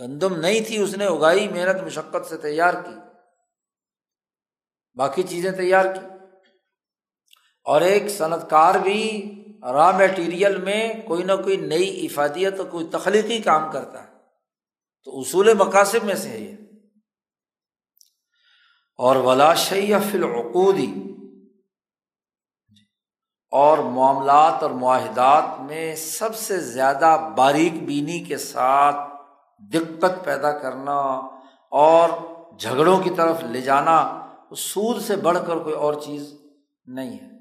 [0.00, 2.94] گندم نہیں تھی، اس نے اگائی، محنت، مشقت سے تیار کی۔
[4.94, 6.06] باقی چیزیں تیار کی۔
[7.64, 13.38] اور ایک صنعت کار بھی را میٹیریل میں کوئی نہ کوئی نئی افادیت کوئی تخلیقی
[13.38, 14.08] کام کرتا ہے۔
[15.04, 16.56] تو اصول مقاصد میں سے ہے یہ۔
[18.98, 20.94] اور ولاشی یا فلعقودی
[23.50, 28.96] اور معاملات اور معاہدات میں سب سے زیادہ باریک بینی کے ساتھ
[29.72, 30.96] دقت پیدا کرنا
[31.70, 32.08] اور
[32.58, 36.34] جھگڑوں کی طرف لے جانا سود سے بڑھ کر کوئی اور چیز
[36.86, 37.37] نہیں ہے۔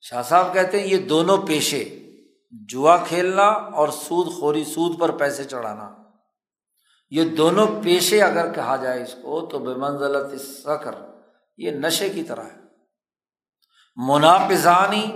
[0.00, 2.12] شاہ صاحب کہتے ہیں یہ دونوں پیشے،
[2.50, 5.90] جوا کھیلنا اور سود خوری سود پر پیسے چڑھانا۔
[7.10, 10.94] یہ دونوں پیشے اگر کہا جائے اس کو تو بے منزلت سکر
[11.56, 12.60] یہ نشے کی طرح ہے۔
[13.96, 15.06] منافذانی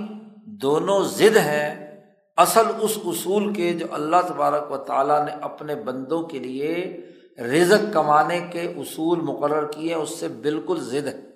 [0.47, 1.91] دونوں ضد ہیں،
[2.37, 7.01] اصل اس اصول کے جو اللہ تبارک و تعالیٰ نے اپنے بندوں کے لیے
[7.39, 11.30] رزق کمانے کے اصول مقرر کیے اس سے بالکل ضد ہے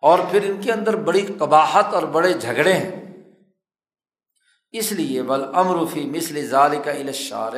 [0.00, 3.22] اور پھر ان کے اندر بڑی قباہت اور بڑے جھگڑے ہیں۔
[4.72, 7.52] اس لیے بل امروفی مسل ظال کا الشار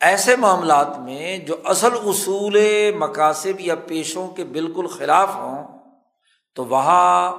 [0.00, 2.56] ایسے معاملات میں جو اصل اصول
[2.98, 5.78] مقاصد یا پیشوں کے بالکل خلاف ہوں،
[6.54, 7.32] تو وہاں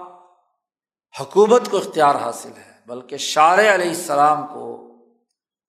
[1.20, 4.94] حکومت کو اختیار حاصل ہے، بلکہ شار علیہ السلام کو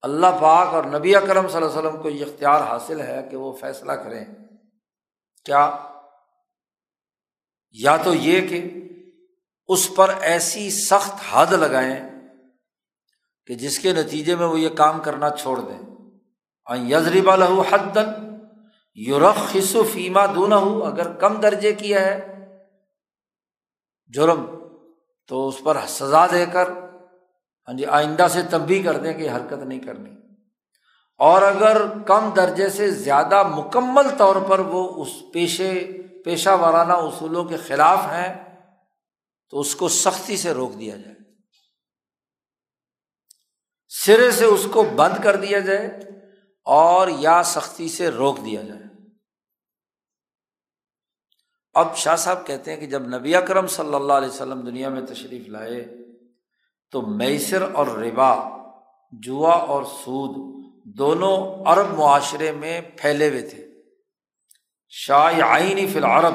[0.02, 3.36] اللہ پاک اور نبی اکرم صلی اللہ علیہ وسلم کو یہ اختیار حاصل ہے کہ
[3.36, 4.24] وہ فیصلہ کریں۔
[5.44, 5.76] کیا؟
[7.78, 8.74] یا تو یہ کہ
[9.66, 12.00] اس پر ایسی سخت حد لگائیں
[13.46, 15.94] کہ جس کے نتیجے میں وہ یہ کام کرنا چھوڑ دیں۔
[16.88, 18.36] یزریب الح حدن
[18.94, 22.46] یورخ خصو فیما دونا ہو اگر کم درجے کیا ہے،
[24.14, 24.46] جرم،
[25.28, 26.68] تو اس پر سزا دے کر
[27.68, 30.10] ہاں جی آئندہ سے تب بھی کر دیں کہ حرکت نہیں کرنی۔
[31.18, 35.90] اور اگر کم درجے سے زیادہ مکمل طور پر وہ اس پیشے
[36.24, 38.60] پیشہ وارانہ اصولوں کے خلاف ہیں،
[39.50, 41.14] تو اس کو سختی سے روک دیا جائے۔
[43.88, 46.00] سرے سے اس کو بند کر دیا جائے
[46.64, 48.80] اور یا سختی سے روک دیا جائے۔
[51.74, 55.06] اب شاہ صاحب کہتے ہیں کہ جب نبی اکرم صلی اللہ علیہ وسلم دنیا میں
[55.06, 55.84] تشریف لائے،
[56.90, 58.34] تو میسر اور ربا،
[59.12, 63.63] جوا اور سود دونوں عرب معاشرے میں پھیلے ہوئے تھے۔
[64.94, 66.34] شاہ آئینی فی العرب۔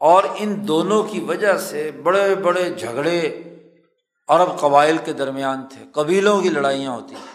[0.00, 3.20] اور ان دونوں کی وجہ سے بڑے بڑے جھگڑے
[4.28, 7.30] عرب قبائل کے درمیان تھے، قبیلوں کی لڑائیاں ہوتی تھیں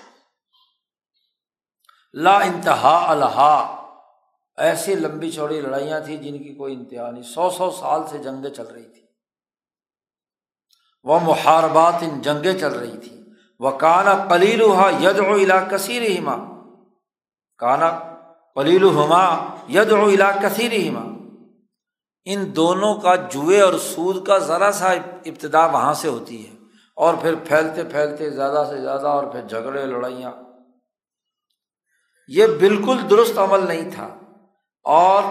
[2.14, 3.56] لا انتہا الحا
[4.58, 8.50] ایسی لمبی چوڑی لڑائیاں تھیں جن کی کوئی انتہا نہیں، سو سو سال سے جنگیں
[8.50, 9.06] چل رہی تھی
[11.04, 13.16] وہ محاربات ان جنگیں چل رہی تھی
[13.60, 14.62] وہ کانا پلیل
[15.02, 16.36] ید و الا کثیر ہما
[17.58, 18.17] کانا
[18.58, 21.18] پلیل ہما ید و الا کثیر ہما
[22.26, 24.92] ان دونوں کا جوئے اور سود کا ذرا سا
[25.26, 26.56] ابتدا وہاں سے ہوتی ہے
[26.96, 30.32] اور پھر پھیلتے پھیلتے زیادہ سے زیادہ اور پھر جھگڑے، لڑائیاں۔
[32.28, 34.18] یہ بالکل درست عمل نہیں تھا
[34.84, 35.24] اور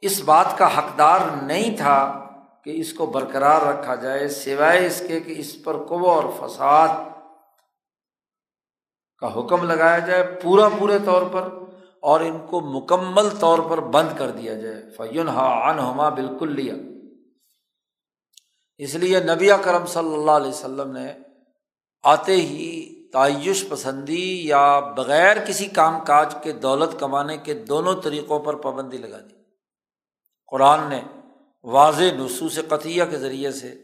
[0.00, 2.26] اس بات کا حقدار نہیں تھا
[2.64, 6.88] کہ اس کو برقرار رکھا جائے، سوائے اس کے کہ اس پر قو اور فساد
[9.20, 11.65] کا حکم لگایا جائے پورا پورے طور پر۔
[12.06, 16.52] اور ان کو مکمل طور پر بند کر دیا جائے۔ فیون ہا ان ہما بالکل
[16.52, 16.74] لیا
[18.78, 21.12] اس لیے نبی کرم صلی اللہ علیہ وسلم نے
[22.02, 22.64] آتے ہی
[23.12, 28.96] تعیش پسندی یا بغیر کسی کام کاج کے دولت کمانے کے دونوں طریقوں پر پابندی
[28.96, 29.34] لگا دی۔
[30.46, 31.02] قرآن نے
[31.64, 33.74] واضح نصوص قطعیہ کے ذریعے سے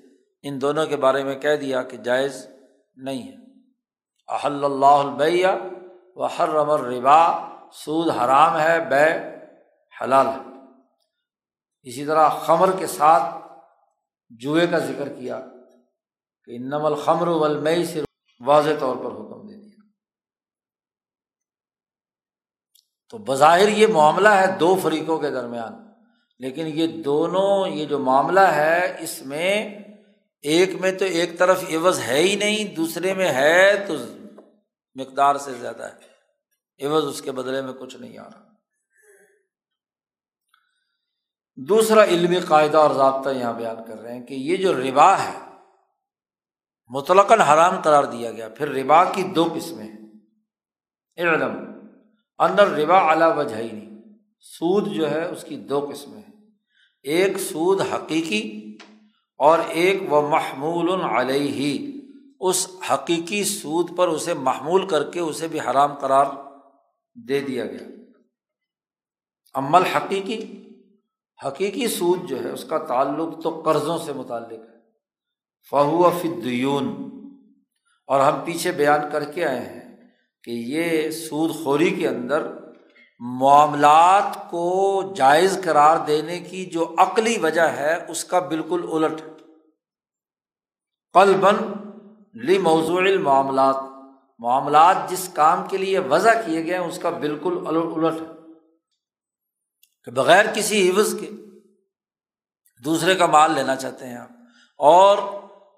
[0.42, 2.46] ان دونوں کے بارے میں کہہ دیا کہ جائز
[2.96, 3.36] نہیں ہے۔
[4.28, 5.48] احل اللہ البیہ
[6.16, 9.36] و ہر رمر ربا سود حرام ہے، بے
[10.02, 10.52] حلال ہے۔
[11.82, 13.34] اسی طرح خمر کے ساتھ
[14.30, 15.40] جوئے کا ذکر کیا
[16.44, 18.02] کہ انم الخمر والمئی سے
[18.40, 19.82] واضح طور پر حکم دے دیا۔
[23.10, 25.72] تو بظاہر یہ معاملہ ہے دو فریقوں کے درمیان،
[26.38, 29.78] لیکن یہ دونوں، یہ جو معاملہ ہے، اس میں
[30.42, 33.94] ایک میں تو ایک طرف عوض ہے ہی نہیں، دوسرے میں ہے تو
[34.94, 36.11] مقدار سے زیادہ ہے۔
[36.80, 38.52] عوض اس کے بدلے میں کچھ نہیں آ رہا۔
[41.56, 45.38] دوسرا علمی قاعدہ اور ضابطہ یہاں بیان کر رہے ہیں کہ یہ جو ربا ہے
[46.88, 49.88] مطلق حرام قرار دیا گیا۔ پھر ربا کی دو قسمیں
[51.16, 51.52] علم
[52.38, 54.02] اندر ربا اعلیٰ وجہ نہیں
[54.40, 56.50] سود جو ہے، اس کی دو قسمیں ہیں۔
[57.02, 58.76] ایک سود حقیقی
[59.36, 61.92] اور ایک وہ محمول علیہ۔
[62.40, 66.26] اس حقیقی سود پر اسے محمول کر کے اسے بھی حرام قرار
[67.14, 67.88] دے دیا گیا۔
[69.54, 70.68] عمل حقیقی
[71.46, 74.72] حقیقی سود جو ہے اس کا تعلق تو قرضوں سے متعلق ہے۔
[75.70, 77.10] فہو فدیون
[78.06, 79.96] اور ہم پیچھے بیان کر کے آئے ہیں
[80.44, 82.46] کہ یہ سود خوری کے اندر
[83.18, 89.22] معاملات کو جائز قرار دینے کی جو عقلی وجہ ہے، اس کا بالکل الٹ۔
[91.12, 91.40] قل
[92.34, 93.91] لی موضوع المعاملات۔
[94.42, 98.26] معاملات جس کام کے لیے وضع کیے گئے ہیں، اس کا بالکل الٹ ہے۔
[100.04, 101.30] کہ بغیر کسی عوض کے
[102.84, 104.28] دوسرے کا مال لینا چاہتے ہیں آپ۔
[104.78, 105.18] اور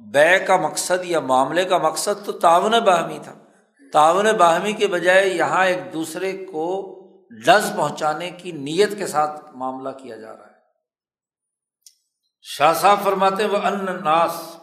[0.00, 3.34] بے کا مقصد یا معاملے کا مقصد تو تعاون باہمی تھا۔
[3.92, 6.94] تعاون باہمی کے بجائے یہاں ایک دوسرے کو
[7.44, 10.54] ڈز پہنچانے کی نیت کے ساتھ معاملہ کیا جا رہا ہے۔
[12.42, 14.53] شاہ صاحب فرماتے وہ ان ناس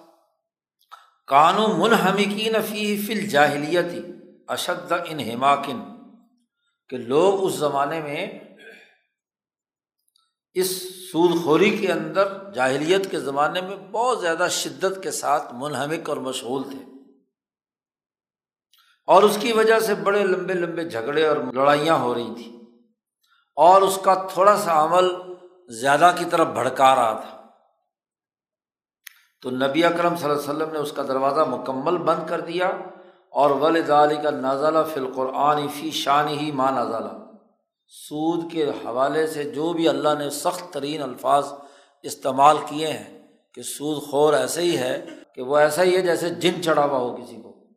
[1.32, 4.02] کانو منہمکین فی فل جاہلیتی
[4.48, 5.82] اشد ان ہماکن
[6.90, 8.40] کہ لوگ اس زمانے میں
[10.54, 16.10] اس سود خوری کے اندر، جاہلیت کے زمانے میں بہت زیادہ شدت کے ساتھ منہمک
[16.10, 16.86] اور مشغول تھے۔
[19.08, 22.58] اور اس کی وجہ سے بڑے لمبے لمبے جھگڑے اور لڑائیاں ہو رہی تھیں۔
[23.56, 25.06] اور اس کا تھوڑا سا عمل
[25.68, 27.41] زیادہ کی طرف بھڑکا رہا تھا۔
[29.42, 32.68] تو نبی اکرم صلی اللہ علیہ وسلم نے اس کا دروازہ مکمل بند کر دیا
[33.30, 37.10] اور ولدالی کا نازالہ فی القرآن فی شان ہی ماں نازالہ
[37.88, 41.46] سود کے حوالے سے جو بھی اللہ نے سخت ترین الفاظ
[42.04, 46.30] استعمال کیے ہیں کہ سود خور ایسے ہی ہے کہ وہ ایسا ہی ہے جیسے
[46.30, 47.68] جن چڑھا ہوا ہو کسی کو،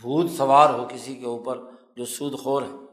[0.00, 1.58] بھوت سوار ہو کسی کے اوپر
[1.96, 2.86] جو سود خور ہے۔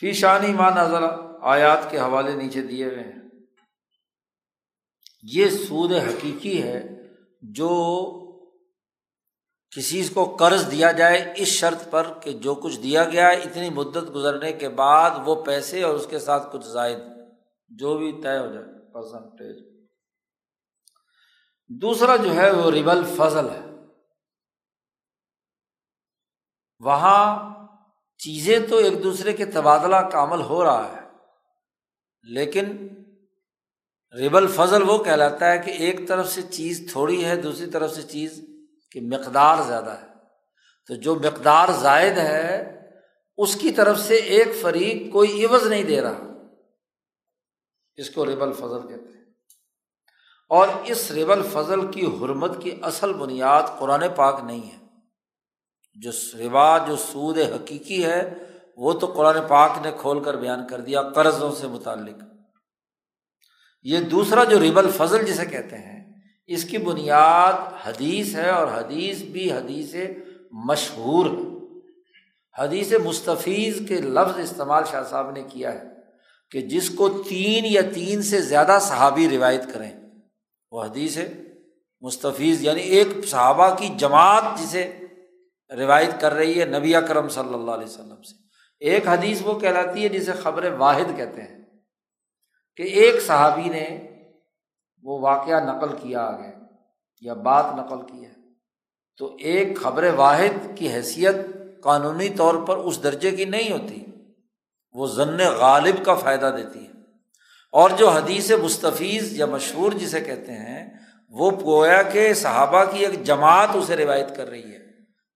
[0.00, 1.06] فی شانی ماں نازلہ
[1.42, 3.28] آیات کے حوالے نیچے دیے ہوئے ہیں۔
[5.22, 6.95] یہ سود حقیقی ہے
[7.42, 7.70] جو
[9.72, 13.70] کسی کو قرض دیا جائے اس شرط پر کہ جو کچھ دیا گیا ہے، اتنی
[13.70, 16.98] مدت گزرنے کے بعد وہ پیسے اور اس کے ساتھ کچھ زائد
[17.70, 19.56] جو بھی طے ہو جائے پرسنٹیج
[21.70, 23.64] دوسرا جو ہے وہ ریبل فضل ہے۔
[26.80, 27.22] وہاں
[28.20, 31.00] چیزیں تو ایک دوسرے کے تبادلہ کا عمل ہو رہا ہے،
[32.24, 32.76] لیکن
[34.14, 38.02] ریبل فضل وہ کہلاتا ہے کہ ایک طرف سے چیز تھوڑی ہے، دوسری طرف سے
[38.02, 38.44] چیز
[38.90, 40.06] کی مقدار زیادہ ہے۔
[40.86, 42.72] تو جو مقدار زائد ہے،
[43.36, 46.18] اس کی طرف سے ایک فریق کوئی عوض نہیں دے رہا۔
[47.96, 49.24] اس کو ریبل فضل کہتے ہیں۔
[50.48, 54.86] اور اس ریبل فضل کی حرمت کی اصل بنیاد قرآن پاک نہیں ہے۔
[55.94, 58.34] جو رواج جو سود حقیقی ہے،
[58.76, 62.35] وہ تو قرآن پاک نے کھول کر بیان کر دیا، قرضوں سے متعلق۔
[63.88, 66.12] یہ دوسرا جو ریب الفضل جسے کہتے ہیں،
[66.46, 67.52] اس کی بنیاد
[67.86, 69.94] حدیث ہے اور حدیث بھی حدیث
[70.52, 71.42] مشہور ہے۔
[72.58, 75.82] حدیث مستفیض کے لفظ استعمال شاہ صاحب نے کیا ہے
[76.50, 79.90] کہ جس کو تین یا تین سے زیادہ صحابی روایت کریں،
[80.70, 81.32] وہ حدیث ہے
[82.00, 84.98] مستفیض یعنی ایک صحابہ کی جماعت جسے
[85.76, 88.34] روایت کر رہی ہے نبی اکرم صلی اللہ علیہ وسلم سے۔
[88.80, 91.55] ایک حدیث وہ کہلاتی ہے جسے خبر واحد کہتے ہیں۔
[92.76, 94.08] کہ ایک صحابی نے
[95.02, 96.52] وہ واقعہ نقل کیا آگے،
[97.20, 98.32] یا بات نقل کی ہے۔
[99.16, 101.34] تو ایک خبر واحد کی حیثیت
[101.82, 104.04] قانونی طور پر اس درجے کی نہیں ہوتی،
[104.92, 106.90] وہ ضن غالب کا فائدہ دیتی ہے۔
[107.72, 113.24] اور جو حدیث مستفیض یا مشہور جسے کہتے ہیں، وہ گویا کہ صحابہ کی ایک
[113.24, 114.78] جماعت اسے روایت کر رہی ہے۔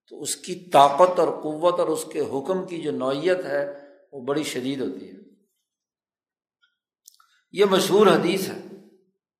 [0.09, 3.79] تو اس کی طاقت اور قوت اور اس کے حکم کی جو نوعیت ہے،
[4.11, 5.30] وہ بڑی شدید ہوتی ہے۔
[7.51, 8.61] یہ مشہور حدیث ہے۔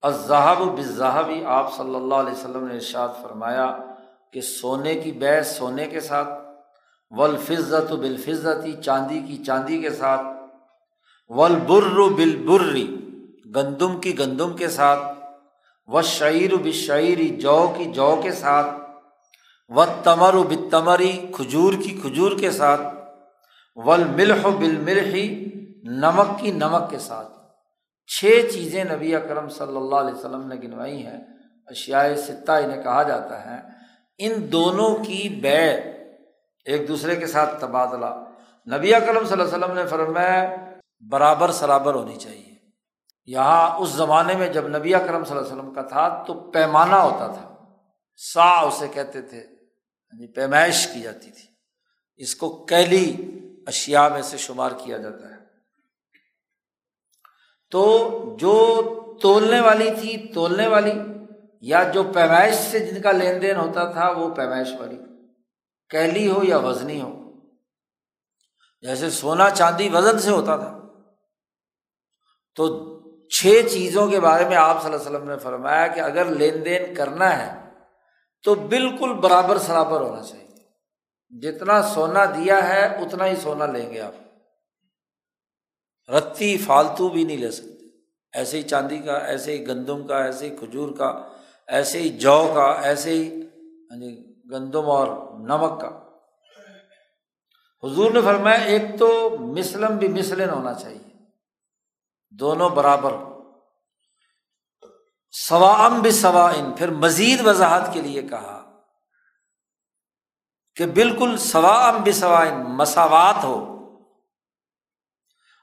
[0.01, 3.77] الظہب بظہبی آپ صلی اللہ علیہ وسلم نے ارشاد فرمایا
[4.33, 6.29] کہ سونے کی بحث سونے کے ساتھ
[7.09, 10.21] ولفظت و بالفظتی چاندی کی چاندی کے ساتھ
[11.29, 12.87] ولبر بالبری
[13.55, 14.99] گندم کی گندم کے ساتھ
[15.87, 18.67] و شعیر و بشعری جو کی جو کے ساتھ
[19.69, 22.81] و تمر و بتمری کھجور کی کھجور کے ساتھ
[23.75, 25.45] ول ملح و بالملحی
[25.83, 27.40] نمک کی نمک کے ساتھ۔
[28.19, 31.19] چھ چیزیں نبی اکرم صلی اللہ علیہ وسلم نے گنوائی ہیں،
[31.65, 33.61] اشیاء سطح انہیں کہا جاتا ہے۔
[34.17, 35.71] ان دونوں کی بے
[36.65, 38.25] ایک دوسرے کے ساتھ تبادلہ۔
[38.77, 40.55] نبی اکرم صلی اللہ علیہ وسلم نے فرمایا،
[41.09, 42.55] برابر سرابر ہونی چاہیے۔
[43.25, 46.95] یہاں اس زمانے میں جب نبی اکرم صلی اللہ علیہ وسلم کا تھا، تو پیمانہ
[46.95, 47.55] ہوتا تھا۔
[48.33, 51.47] سا اسے کہتے تھے یعنی پیمائش کی جاتی تھی۔
[52.17, 53.31] اس کو کیلی
[53.67, 55.40] اشیا میں سے شمار کیا جاتا ہے۔
[57.71, 58.81] تو جو
[59.21, 60.91] تولنے والی تھی، تولنے والی،
[61.61, 64.97] یا جو پیمائش سے جن کا لین دین ہوتا تھا، وہ پیمائش والی،
[65.89, 67.31] کیلی ہو یا وزنی ہو۔
[68.81, 70.79] جیسے سونا چاندی وزن سے ہوتا تھا۔
[72.55, 72.91] تو
[73.27, 76.65] چھ چیزوں کے بارے میں آپ صلی اللہ علیہ وسلم نے فرمایا کہ اگر لین
[76.65, 77.69] دین کرنا ہے،
[78.43, 80.41] تو بالکل برابر سرابر ہونا چاہیے۔
[81.39, 84.13] جتنا سونا دیا ہے، اتنا ہی سونا لیں گے آپ۔
[86.09, 87.85] رتی فالتو بھی نہیں لے سکتے۔
[88.33, 91.29] ایسے ہی چاندی کا، ایسے ہی گندم کا، ایسے ہی کھجور کا،
[91.67, 93.41] ایسے ہی جو کا، ایسے ہی
[93.91, 95.07] ہاں جی، گندم اور
[95.39, 96.11] نمک کا۔
[97.83, 101.11] حضور نے فرمایا، ایک تو مسلم بھی مسلم ہونا چاہیے۔
[102.29, 103.13] دونوں برابر۔
[105.31, 108.81] سوام بھی سوائن پھر مزید وضاحت کے لیے کہا
[110.75, 113.80] کہ بالکل سوام بھی سوائن مساوات ہو۔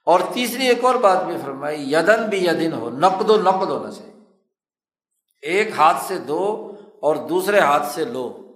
[0.08, 3.90] اور تیسری ایک اور بات بھی فرمائی، یدن بھی یدن ہو، نقد و نقد ہونا
[3.90, 4.12] چاہیے۔
[5.42, 8.52] ایک ہاتھ سے دو اور دوسرے ہاتھ سے لو۔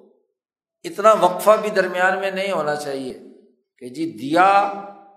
[0.85, 3.19] اتنا وقفہ بھی درمیان میں نہیں ہونا چاہیے
[3.79, 4.45] کہ جی دیا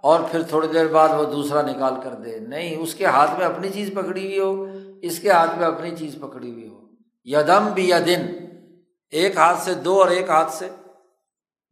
[0.01, 3.45] اور پھر تھوڑی دیر بعد وہ دوسرا نکال کر دے۔ نہیں، اس کے ہاتھ میں
[3.45, 4.65] اپنی چیز پکڑی ہوئی ہو،
[5.01, 6.81] اس کے ہاتھ میں اپنی چیز پکڑی ہوئی ہو۔
[7.23, 8.25] یدم بھی یا دن
[9.11, 10.69] ایک ہاتھ سے دو اور ایک ہاتھ سے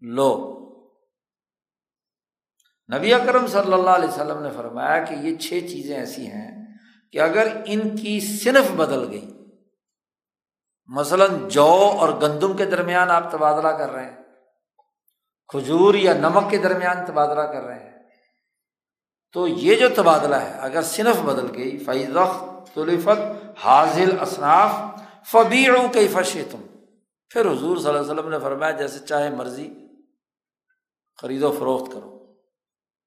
[0.01, 0.52] لو۔
[2.89, 6.49] نبی اکرم صلی اللہ علیہ وسلم نے فرمایا کہ یہ چھ چیزیں ایسی ہیں
[7.13, 9.27] کہ اگر ان کی صنف بدل گئی،
[10.89, 11.65] مثلاً جو
[11.99, 14.15] اور گندم کے درمیان آپ تبادلہ کر رہے ہیں،
[15.49, 17.91] کھجور یا نمک کے درمیان تبادلہ کر رہے ہیں،
[19.35, 22.17] تو یہ جو تبادلہ ہے، اگر صنف بدل گئی فیض
[23.63, 24.71] حاضل اصناف
[25.31, 26.61] فبیڑوں کے فشے تم
[27.31, 29.69] پھر حضور صلی اللہ علیہ وسلم نے فرمایا، جیسے چاہے مرضی،
[31.19, 32.12] خرید و فروخت کرو۔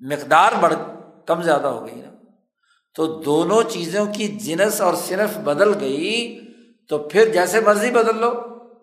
[0.01, 0.75] مقدار بڑھ
[1.27, 2.11] کم زیادہ ہو گئی نا۔
[2.95, 6.41] تو دونوں چیزوں کی جنس اور صنف بدل گئی
[6.89, 8.33] تو پھر جیسے مرضی بدل لو،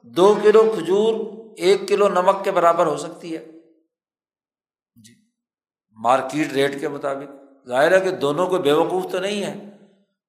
[0.04, 3.46] دو کلو کھجور، ایک کلو نمک کے برابر ہو سکتی ہے۔
[4.96, 5.14] جی
[5.92, 7.32] مارکیٹ ریٹ کے مطابق۔
[7.68, 9.70] ظاہر ہے کہ دونوں کو بے وقوف تو نہیں ہے۔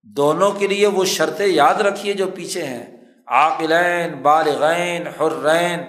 [0.03, 5.81] دونوں کے لیے وہ شرطیں یاد رکھیے جو پیچھے ہیں۔ عاقلین، بالغین، حرین،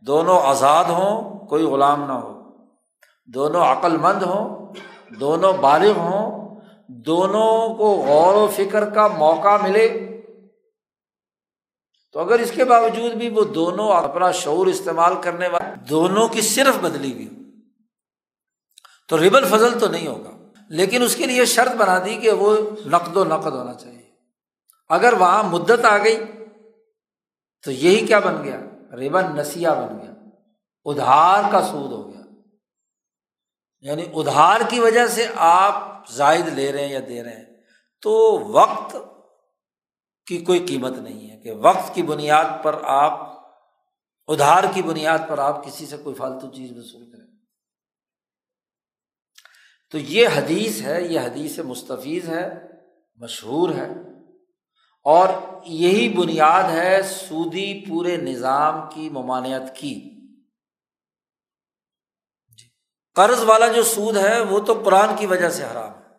[0.00, 2.35] دونوں آزاد ہوں، کوئی غلام نہ ہو۔
[3.26, 4.74] دونوں عقل مند ہوں،
[5.20, 10.22] دونوں بالغ ہوں، دونوں کو غور و فکر کا موقع ملے۔
[12.12, 16.40] تو اگر اس کے باوجود بھی وہ دونوں اپنا شعور استعمال کرنے والے، دونوں کی
[16.40, 17.28] صرف بدلی ہوئی،
[19.08, 20.30] تو ریبل فضل تو نہیں ہوگا۔
[20.68, 22.56] لیکن اس کے لیے شرط بنا دی کہ وہ
[22.86, 24.10] نقد و نقد ہونا چاہیے۔
[24.88, 26.24] اگر وہاں مدت آ گئی،
[27.64, 28.60] تو یہی کیا بن گیا؟
[28.96, 30.12] ریبن نسیا بن گیا۔
[30.84, 32.15] ادھار کا سود ہو گیا۔
[33.86, 37.44] یعنی ادھار کی وجہ سے آپ زائد لے رہے ہیں یا دے رہے ہیں،
[38.02, 38.12] تو
[38.52, 38.96] وقت
[40.26, 43.20] کی کوئی قیمت نہیں ہے کہ وقت کی بنیاد پر آپ،
[44.28, 47.24] ادھار کی بنیاد پر آپ کسی سے کوئی فالتو چیز وصول کریں۔
[49.92, 52.48] تو یہ حدیث ہے، یہ حدیث مستفیض ہے،
[53.20, 53.88] مشہور ہے،
[55.06, 55.28] اور
[55.64, 59.94] یہی بنیاد ہے سودی پورے نظام کی ممانعت کی
[62.58, 62.66] جی
[63.16, 66.14] قرض والا جو سود ہے وہ تو قرآن کی وجہ سے حرام ہے۔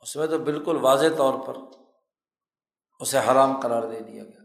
[0.00, 1.54] اس میں تو بالکل واضح طور پر
[3.00, 4.44] اسے حرام قرار دے دیا گیا۔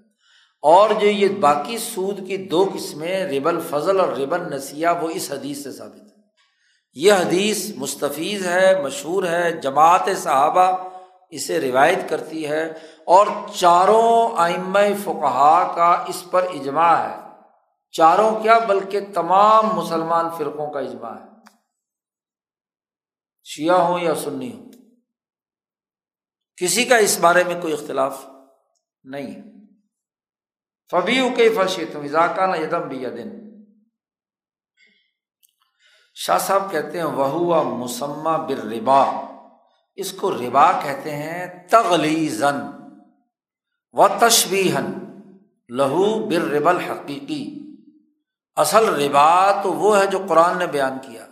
[0.61, 5.32] اور جو یہ باقی سود کی دو قسمیں ریبل فضل اور ریبل نسیہ، وہ اس
[5.32, 6.20] حدیث سے ثابت ہے
[6.93, 10.89] یہ حدیث مستفیض ہے، مشہور ہے، جماعت صحابہ
[11.30, 12.74] اسے روایت کرتی ہے
[13.05, 17.15] اور چاروں آئم فقہا کا اس پر اجماع ہے۔
[17.91, 21.29] چاروں کیا؟ بلکہ تمام مسلمان فرقوں کا اجماع ہے۔
[23.56, 24.72] شیعہ ہوں یا سنی ہوں؟
[26.56, 28.26] کسی کا اس بارے میں کوئی اختلاف
[29.04, 29.41] نہیں۔ ہے
[30.91, 33.30] فبی کے فرشی تم اضاکہ نہ یدم بھی دن
[36.16, 39.04] شاہ صاحب کہتے ہیں وہ مسمہ بر ربا
[39.95, 42.60] اس کو ربا کہتے ہیں تغلی زن
[43.91, 44.86] و تشبیہن
[45.70, 47.60] لہو بر ربل حقیقی
[48.56, 51.29] اصل ربا تو وہ ہے جو قرآن نے بیان کیا۔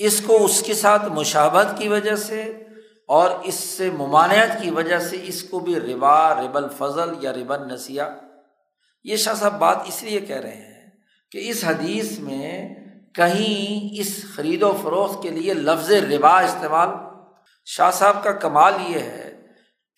[0.00, 2.42] اس کو اس کے ساتھ مشابت کی وجہ سے
[3.06, 7.68] اور اس سے ممانعت کی وجہ سے اس کو بھی ربا ربل فضل یا ربن
[7.68, 8.02] نسیہ
[9.04, 10.90] یہ شاہ صاحب بات اس لیے کہہ رہے ہیں
[11.32, 12.74] کہ اس حدیث میں
[13.14, 16.88] کہیں اس خرید و فروخت کے لیے لفظ ربا استعمال،
[17.66, 19.42] شاہ صاحب کا کمال یہ ہے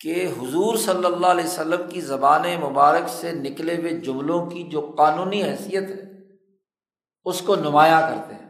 [0.01, 4.81] کہ حضور صلی اللہ علیہ وسلم کی زبان مبارک سے نکلے ہوئے جملوں کی جو
[4.99, 6.03] قانونی حیثیت ہے،
[7.25, 8.42] اس کو نمایاں کرتے ہیں۔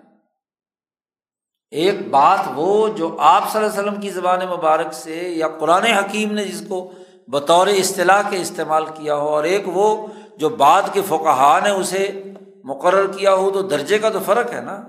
[1.73, 5.83] ایک بات وہ جو آپ صلی اللہ علیہ وسلم کی زبان مبارک سے یا قرآن
[5.83, 6.93] حکیم نے جس کو
[7.29, 10.07] بطور اصطلاح کے استعمال کیا ہو اور ایک وہ
[10.37, 12.23] جو بعد کے فقہ نے اسے
[12.65, 14.83] مقرر کیا ہو تو درجے کا تو فرق ہے نا۔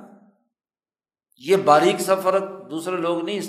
[1.37, 3.39] یہ باریک سا فرق دوسرے لوگ نہیں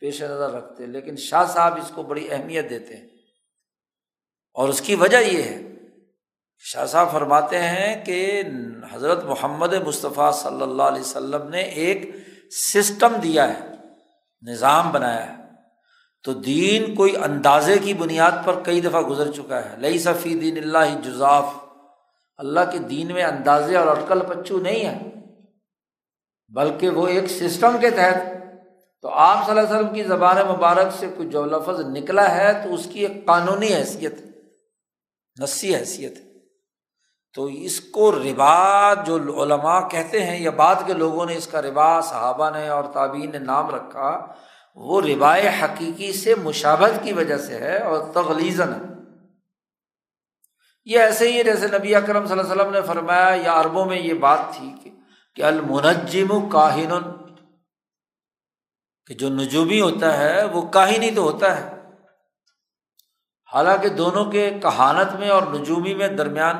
[0.00, 3.08] پیش نظر رکھتے، لیکن شاہ صاحب اس کو بڑی اہمیت دیتے ہیں۔
[4.54, 5.62] اور اس کی وجہ یہ ہے
[6.58, 8.42] شاہ صاحب فرماتے ہیں کہ
[8.92, 13.74] حضرت محمد مصطفیٰ صلی اللہ علیہ وسلم نے ایک سسٹم دیا ہے،
[14.42, 15.42] نظام بنایا ہے۔
[16.22, 20.58] تو دین کوئی اندازے کی بنیاد پر کئی دفعہ گزر چکا ہے۔ لئی صفی دین
[20.58, 21.44] اللہ جزاف۔
[22.36, 25.10] اللہ کے دین میں اندازے اور اٹکل پچو نہیں ہے،
[26.48, 28.36] بلکہ وہ ایک سسٹم کے تحت۔
[29.02, 32.52] تو آپ صلی اللہ علیہ وسلم کی زبان مبارک سے کچھ جو لفظ نکلا ہے
[32.52, 34.14] تو اس کی ایک قانونی حیثیت،
[35.42, 36.25] نسی حیثیت۔ ہے
[37.36, 41.62] تو اس کو ربا جو علماء کہتے ہیں یا بعد کے لوگوں نے اس کا
[41.62, 44.10] ربا، صحابہ نے اور تعبین نے نام رکھا،
[44.74, 48.80] وہ ربائے حقیقی سے مشابت کی وجہ سے ہے اور تغلیزن ہے۔
[50.84, 53.98] یہ ایسے ہی جیسے نبی اکرم صلی اللہ علیہ وسلم نے فرمایا، یا عربوں میں
[53.98, 54.90] یہ بات تھی کہ
[55.36, 56.92] کہ المنجم کاہن،
[59.06, 61.68] کہ جو نجومی ہوتا ہے وہ کاہنی تو ہوتا ہے۔
[63.52, 66.56] حالانکہ دونوں کے کہانت میں اور نجومی میں درمیان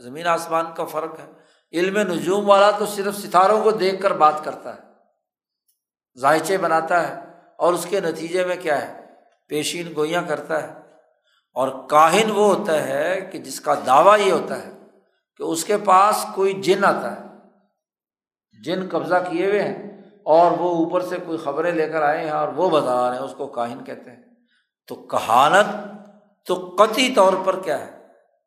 [0.00, 1.32] زمین آسمان کا فرق ہے۔
[1.72, 4.80] علم نجوم والا تو صرف ستاروں کو دیکھ کر بات کرتا ہے
[6.20, 7.20] ذائچے بناتا ہے،
[7.56, 9.00] اور اس کے نتیجے میں کیا ہے؟
[9.48, 10.80] پیشین گوئیاں کرتا ہے۔
[11.54, 14.70] اور کاہن وہ ہوتا ہے کہ جس کا دعویٰ یہ ہوتا ہے
[15.36, 17.26] کہ اس کے پاس کوئی جن آتا ہے۔
[18.64, 22.30] جن قبضہ کیے ہوئے ہیں، اور وہ اوپر سے کوئی خبریں لے کر آئے ہیں
[22.30, 24.22] اور وہ بتا رہے ہیں، اس کو کاہن کہتے ہیں۔
[24.88, 25.66] تو کہانت
[26.46, 27.90] تو قطعی طور پر کیا ہے؟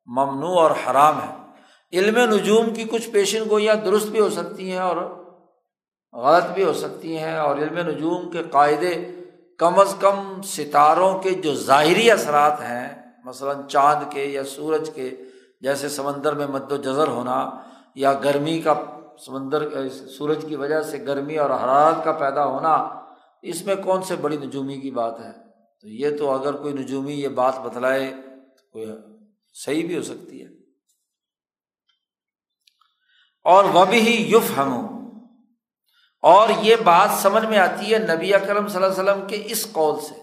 [0.05, 1.42] ممنوع اور حرام ہے۔
[1.93, 5.23] علم نجوم کی کچھ پیشن گوئیاں درست بھی ہو سکتی ہیں اور
[6.13, 9.11] غلط بھی ہو سکتی ہیں اور علم نجوم کے قاعدے
[9.57, 15.11] کم از کم ستاروں کے جو ظاہری اثرات ہیں، مثلاً چاند کے یا سورج کے،
[15.61, 17.49] جیسے سمندر میں مد و جذر ہونا
[17.95, 18.73] یا گرمی کا
[19.25, 22.89] سمندر، سورج کی وجہ سے گرمی اور حرارت کا پیدا ہونا،
[23.41, 25.31] اس میں کون سے بڑی نجومی کی بات ہے؟
[25.81, 28.13] تو یہ تو اگر کوئی نجومی یہ بات بتلائے
[28.57, 28.91] تو کوئی
[29.53, 30.62] صحیح بھی ہو سکتی ہے۔
[33.43, 34.73] اور وہ بھی یف ہم
[36.21, 39.71] اور یہ بات سمجھ میں آتی ہے نبی اکرم صلی اللہ علیہ وسلم کے اس
[39.71, 40.15] قول سے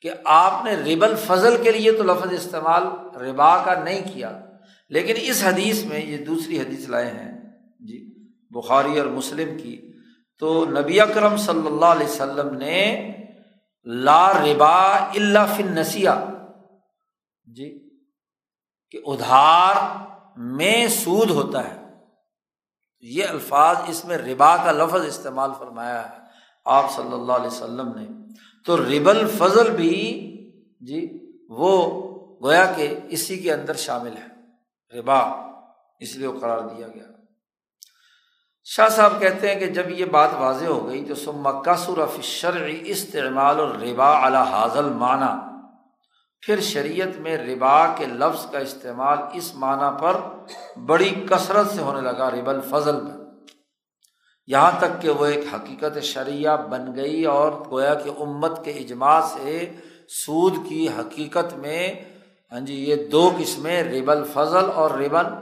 [0.00, 2.82] کہ آپ نے رب الفضل کے لیے تو لفظ استعمال
[3.16, 4.40] ربا کا نہیں کیا،
[4.88, 7.32] لیکن اس حدیث میں یہ دوسری حدیث لائے ہیں۔
[7.80, 9.92] جی بخاری اور مسلم کی۔
[10.38, 13.12] تو نبی اکرم صلی اللہ علیہ وسلم نے
[13.84, 16.10] لا ربا اللہ فن نسیہ
[17.44, 17.90] جی
[18.90, 19.76] کہ ادھار
[20.36, 21.79] میں سود ہوتا ہے۔
[23.00, 26.16] یہ الفاظ اس میں ربا کا لفظ استعمال فرمایا ہے۔
[26.64, 28.06] آپ صلی اللہ علیہ وسلم نے۔
[28.66, 30.26] تو رب الفضل بھی
[30.80, 32.00] جی وہ
[32.42, 34.26] گویا کہ اسی کے اندر شامل ہے۔
[34.98, 35.18] ربا،
[35.98, 37.04] اس لیے وہ قرار دیا گیا۔
[38.64, 42.80] شاہ صاحب کہتے ہیں کہ جب یہ بات واضح ہو گئی تو سما قصر شرعی
[42.84, 45.49] استعمال اور ربا حاضل معنی
[46.42, 50.20] پھر شریعت میں ربا کے لفظ کا استعمال اس معنی پر
[50.86, 53.18] بڑی کثرت سے ہونے لگا رب الفضل میں
[54.48, 59.20] یہاں تک کہ وہ ایک حقیقت شریعہ بن گئی اور گویا کہ امت کے اجماع
[59.26, 59.58] سے
[60.14, 61.82] سود کی حقیقت میں
[62.52, 65.34] ہاں جی یہ دو قسمیں رب الفضل اور ربن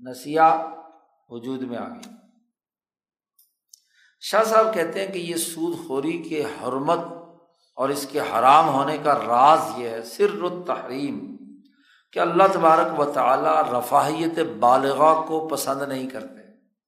[0.00, 0.50] نسیہ
[1.30, 2.16] وجود میں آ گئی
[4.22, 7.06] شاہ صاحب کہتے ہیں کہ یہ سود خوری کے حرمت
[7.78, 11.36] اور اس کے حرام ہونے کا راز یہ ہے، سر التحریم،
[12.12, 16.40] کہ اللہ تبارک و تعالیٰ رفاہیت بالغاہ کو پسند نہیں کرتے۔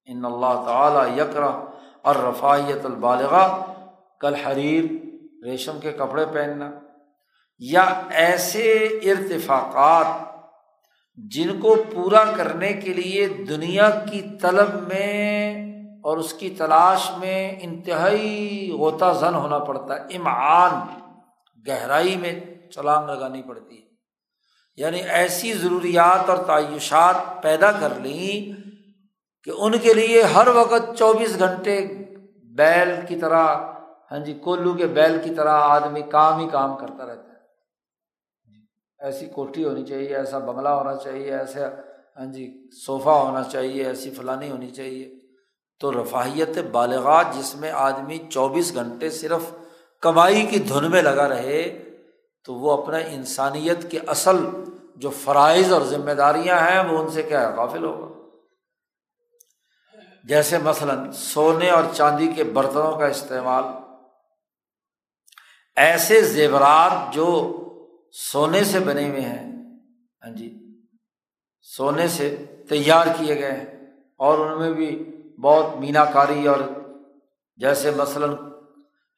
[0.07, 1.65] ان اللہ تعالیٰ یکرا
[2.03, 3.35] اور رفایت البالغ
[4.21, 4.85] کل حریر،
[5.45, 6.71] ریشم کے کپڑے پہننا۔
[7.59, 8.73] یا ایسے
[9.03, 10.07] ارتفاقات
[11.17, 15.55] جن کو پورا کرنے کے لیے دنیا کی طلب میں
[16.03, 21.01] اور اس کی تلاش میں انتہائی غوطہ زن ہونا پڑتا ہے۔ امعان،
[21.67, 22.41] گہرائی میں
[22.71, 23.91] چلانگ لگانی پڑتی ہے۔
[24.77, 28.61] یعنی ایسی ضروریات اور تعیشات پیدا کر لیں
[29.45, 31.89] کہ ان کے لیے ہر وقت چوبیس گھنٹے
[32.45, 33.57] بیل کی طرح
[34.11, 37.31] ہاں جی کولو کے بیل کی طرح آدمی کام ہی کام کرتا رہتا ہے۔
[38.99, 41.61] ایسی کوٹھی ہونی چاہیے، ایسا بنگلہ ہونا چاہیے، ایسا
[42.17, 45.20] ہاں جی صوفہ ہونا چاہیے، ایسی فلانی ہونی چاہیے۔
[45.81, 49.41] تو رفاہیت بالغات جس میں آدمی چوبیس گھنٹے صرف
[50.01, 51.85] کمائی کی دھن میں لگا رہے،
[52.45, 54.37] تو وہ اپنا انسانیت کے اصل
[54.97, 58.11] جو فرائض اور ذمہ داریاں ہیں، وہ ان سے کیا ہے؟ قافل ہوگا۔
[60.25, 63.65] جیسے مثلاً سونے اور چاندی کے برتنوں کا استعمال۔
[65.77, 67.57] ایسے زیورات جو
[68.13, 69.53] سونے سے بنے ہوئے ہیں۔
[70.25, 70.59] ہاں جی
[71.63, 76.61] سونے سے تیار کیے گئے ہیں اور ان میں بھی بہت مینا کاری اور
[77.57, 78.35] جیسے مثلاً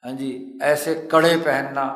[0.04, 1.94] ہاں جی ایسے کڑے پہننا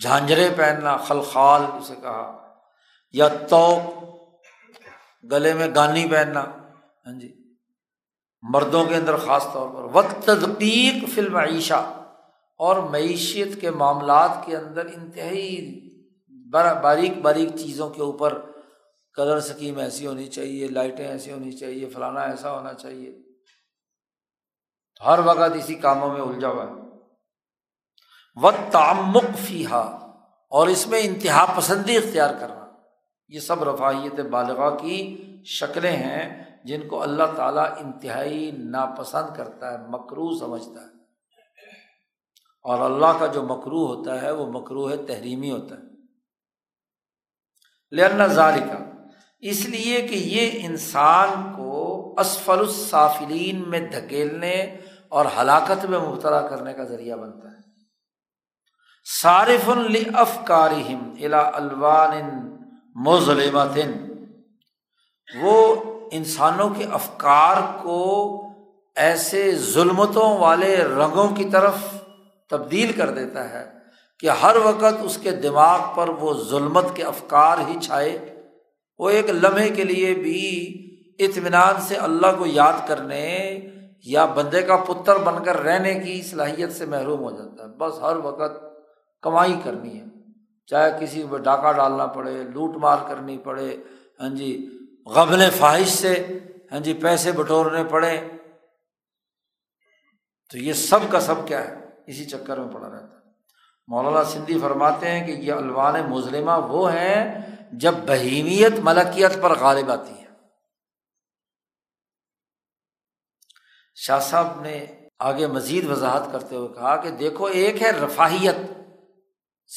[0.00, 2.54] جھانجرے پہننا، خلخال اسے کہا،
[3.12, 3.66] یا تو
[5.24, 6.40] گلے میں گانی پہننا
[7.06, 7.32] ہاں جی
[8.42, 11.82] مردوں کے اندر خاص طور پر، وقت تدقیق فلم عیشہ
[12.60, 15.82] اور معیشت کے معاملات کے اندر انتہائی
[16.52, 18.38] باریک باریک چیزوں کے اوپر،
[19.16, 23.25] کلر سکیم ایسی ہونی چاہیے، لائٹیں ایسی ہونی چاہیے، فلانا ایسا ہونا چاہیے۔
[25.04, 26.86] ہر وقت اسی کاموں میں الجھا ہوا ہے۔
[28.42, 29.80] وقت تعمق فیحا
[30.50, 32.66] اور اس میں انتہا پسندی اختیار کرنا۔
[33.28, 39.78] یہ سب رفاہیت بالغاہ کی شکلیں ہیں جن کو اللہ تعالیٰ انتہائی ناپسند کرتا ہے
[39.88, 40.96] مکرو سمجھتا ہے۔
[42.62, 45.96] اور اللہ کا جو مکرو ہوتا ہے، وہ مکرو ہے تحریمی ہوتا ہے۔
[47.92, 48.84] لہنا ظال کا
[49.38, 54.78] اس لیے کہ یہ انسان کو اسفل الصافلین میں دھکیلنے
[55.16, 57.56] اور ہلاکت میں مبتلا کرنے کا ذریعہ بنتا ہے۔
[59.22, 62.10] صارف الفکارم الا الوان
[62.94, 63.78] مظلمت
[65.40, 65.74] وہ
[66.12, 67.98] انسانوں کے افکار کو
[68.96, 71.74] ایسے ظلمتوں والے رنگوں کی طرف
[72.50, 73.72] تبدیل کر دیتا ہے
[74.20, 78.42] کہ ہر وقت اس کے دماغ پر وہ ظلمت کے افکار ہی چھائے۔
[78.98, 80.42] وہ ایک لمحے کے لیے بھی
[81.18, 83.60] اطمینان سے اللہ کو یاد کرنے
[84.06, 87.98] یا بندے کا پتر بن کر رہنے کی صلاحیت سے محروم ہو جاتا ہے۔ بس
[88.02, 88.64] ہر وقت
[89.22, 90.04] کمائی کرنی ہے۔
[90.66, 93.76] چاہے کسی کو ڈاکہ ڈالنا پڑے، لوٹ مار کرنی پڑے
[94.20, 96.38] ہاں جی غبل فواہش سے
[96.72, 98.20] ہاں جی پیسے بٹورنے پڑے۔
[100.52, 101.74] تو یہ سب کا سب کیا ہے؟
[102.06, 103.30] اسی چکر میں پڑا رہتا ہے۔
[103.88, 107.40] مولانا سندھی فرماتے ہیں کہ یہ الوان مظلمہ وہ ہیں
[107.72, 110.25] جب بہیمیت ملکیت پر غالب آتی ہے
[113.98, 114.86] شاہ صاحب نے
[115.18, 118.56] آگے مزید وضاحت کرتے ہوئے کہا کہ دیکھو، ایک ہے رفاہیت،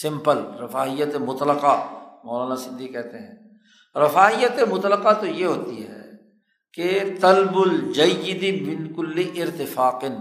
[0.01, 1.87] سمپل رفاہیت مطلقہ،
[2.23, 3.35] مولانا سندھی کہتے ہیں۔
[3.95, 6.01] رفاہیت مطلقہ تو یہ ہوتی ہے
[6.73, 10.13] کہ طلب الجیدی بن کل ارتفاقن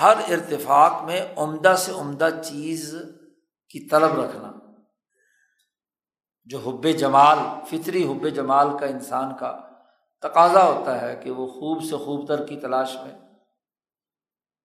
[0.00, 2.94] ہر ارتفاق میں عمدہ سے عمدہ چیز
[3.70, 4.52] کی طلب رکھنا۔
[6.44, 7.38] جو حب جمال،
[7.70, 9.58] فطری حب جمال کا انسان کا
[10.22, 13.27] تقاضا ہوتا ہے کہ وہ خوب سے خوب تر کی تلاش میں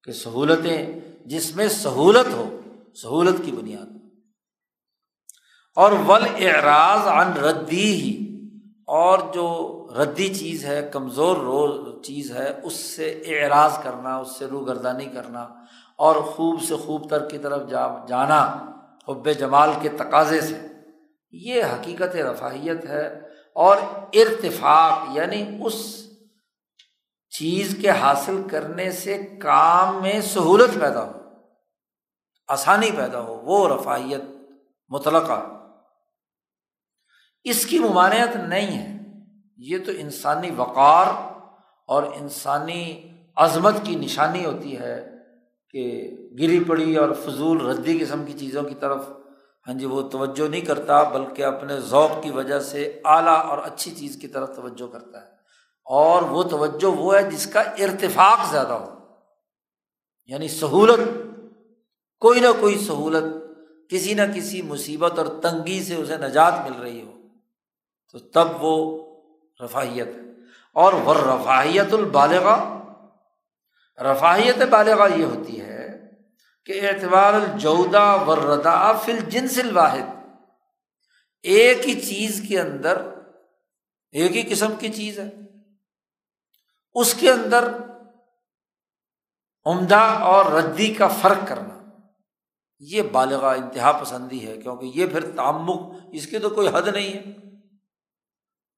[0.03, 2.59] کہ سہولتیں جس میں سہولت ہو،
[2.95, 3.85] سہولت کی بنیاد۔
[5.75, 8.39] اور ول اعراض عن ردی ہی
[8.87, 14.45] اور جو ردی چیز ہے، کمزور رو چیز ہے، اس سے اعراض کرنا، اس سے
[14.45, 15.47] روگردانی کرنا،
[15.97, 18.65] اور خوب سے خوب تر کی طرف جا، جانا
[19.07, 20.67] حب جمال کے تقاضے سے،
[21.31, 23.77] یہ حقیقت رفاہیت ہے۔ اور
[24.13, 26.07] ارتفاق یعنی اس
[27.37, 31.11] چیز کے حاصل کرنے سے کام میں سہولت پیدا ہو،
[32.47, 34.21] آسانی پیدا ہو، وہ رفاہیت
[34.89, 35.41] مطلقہ۔
[37.43, 38.97] اس کی ممانعت نہیں ہے،
[39.57, 41.07] یہ تو انسانی وقار
[41.87, 45.09] اور انسانی عظمت کی نشانی ہوتی ہے
[45.69, 49.09] کہ گری پڑی اور فضول ردی قسم کی چیزوں کی طرف۔
[49.67, 53.91] ہاں جی وہ توجہ نہیں کرتا، بلکہ اپنے ذوق کی وجہ سے اعلیٰ اور اچھی
[53.91, 55.32] چیز کی طرف توجہ کرتا ہے۔
[55.85, 58.93] اور وہ توجہ وہ ہے جس کا ارتفاق زیادہ ہو۔
[60.25, 60.99] یعنی سہولت،
[62.19, 63.23] کوئی نہ کوئی سہولت،
[63.89, 67.11] کسی نہ کسی مصیبت اور تنگی سے اسے نجات مل رہی ہو۔
[68.11, 69.03] تو تب وہ
[69.63, 70.21] رفاہیت ہے۔
[70.73, 72.49] اور وہ رفاہیت البالغ
[74.03, 76.11] رفاہیت بالغ یہ ہوتی ہے
[76.65, 80.25] کہ اعتبار الجودا وردا فل جنس الواحد۔
[81.43, 83.13] ایک ہی چیز کے اندر
[84.11, 85.42] ایک ہی قسم کی چیز ہے۔
[86.93, 87.77] اس کے اندر
[89.65, 91.83] عمدہ اور ردی کا فرق کرنا۔
[92.79, 97.13] یہ بالغ انتہا پسندی ہے، کیونکہ یہ پھر تعمک اس کی تو کوئی حد نہیں
[97.13, 97.23] ہے۔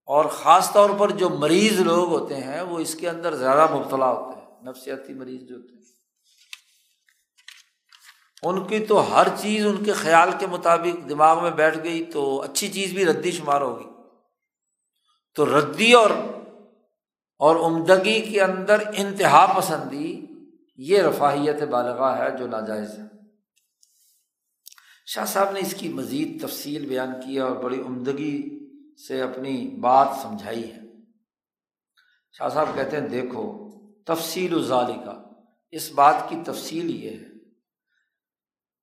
[0.05, 4.11] اور خاص طور پر جو مریض لوگ ہوتے ہیں، وہ اس کے اندر زیادہ مبتلا
[4.11, 5.81] ہوتے ہیں، نفسیاتی مریض جو ہوتے ہیں۔
[8.43, 12.41] ان کی تو ہر چیز ان کے خیال کے مطابق دماغ میں بیٹھ گئی، تو
[12.41, 13.85] اچھی چیز بھی ردی شمار ہوگی۔
[15.35, 16.09] تو ردی اور
[17.37, 20.25] اور عمدگی کے اندر انتہا پسندی
[20.77, 23.03] یہ رفاہیت بالغاہ ہے جو ناجائز ہے۔
[25.05, 28.65] شاہ صاحب نے اس کی مزید تفصیل بیان کیا اور بڑی عمدگی
[29.07, 30.79] سے اپنی بات سمجھائی ہے۔
[32.37, 33.65] شاہ صاحب کہتے ہیں، دیکھو،
[34.03, 34.63] تفصیل و
[35.05, 35.21] کا
[35.71, 37.25] اس بات کی تفصیل یہ ہے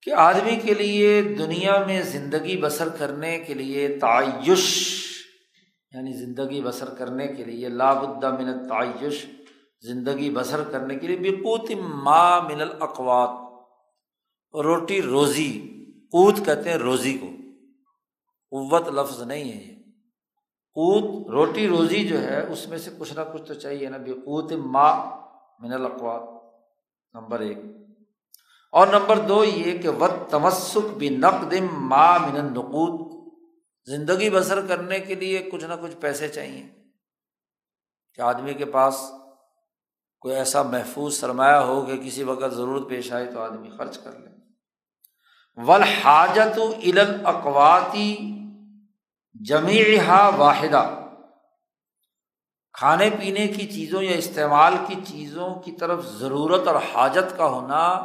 [0.03, 4.91] کہ آدمی کے لیے دنیا میں زندگی بسر کرنے کے لیے تعیش
[5.95, 9.26] یعنی زندگی بسر کرنے کے لیے لاب من تعیش
[9.80, 13.30] زندگی بسر کرنے کے لیے، بقوت ما من الاقوات۔
[14.55, 15.61] روٹی روزی،
[16.12, 17.26] قوت کہتے ہیں روزی کو۔
[18.51, 19.76] قوت لفظ نہیں ہے یہ۔
[20.74, 24.53] قوت، روٹی روزی جو ہے، اس میں سے کچھ نہ کچھ تو چاہیے نا، بقوت
[24.53, 25.05] ما
[25.59, 26.43] من الاقوات۔
[27.14, 27.59] نمبر ایک۔
[28.72, 33.02] اور نمبر دو یہ کہ وط تمسک بھی نقد ماں من النقود
[33.85, 36.66] زندگی بسر کرنے کے لیے کچھ نہ کچھ پیسے چاہیے۔
[38.14, 39.12] کہ آدمی کے پاس
[40.20, 44.18] کوئی ایسا محفوظ سرمایہ ہو کہ کسی وقت ضرورت پیش آئے تو آدمی خرچ کر
[44.18, 44.30] لے۔
[45.57, 46.59] ول حاجت
[47.24, 48.16] اقواتی
[49.45, 50.99] جمیحا واحدہ
[52.72, 58.05] کھانے پینے کی چیزوں یا استعمال کی چیزوں کی طرف ضرورت اور حاجت کا ہونا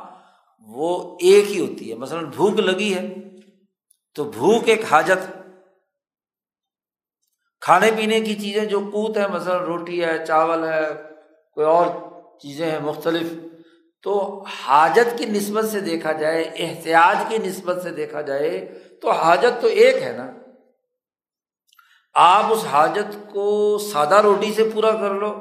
[0.60, 3.16] وہ ایک ہی ہوتی ہے۔ مثلاً بھوک لگی ہے
[4.16, 5.37] تو بھوک ایک حاجت
[7.68, 10.90] کھانے پینے کی چیزیں جو کوت ہیں، مثلاً روٹی ہے، چاول ہے،
[11.54, 11.86] کوئی اور
[12.40, 13.34] چیزیں ہیں مختلف،
[14.04, 19.62] تو حاجت کی نسبت سے دیکھا جائے احتیاط کی نسبت سے دیکھا جائے، تو حاجت
[19.62, 20.32] تو ایک ہے نا۔
[22.14, 25.36] آپ اس حاجت کو سادہ روٹی سے پورا کر لو،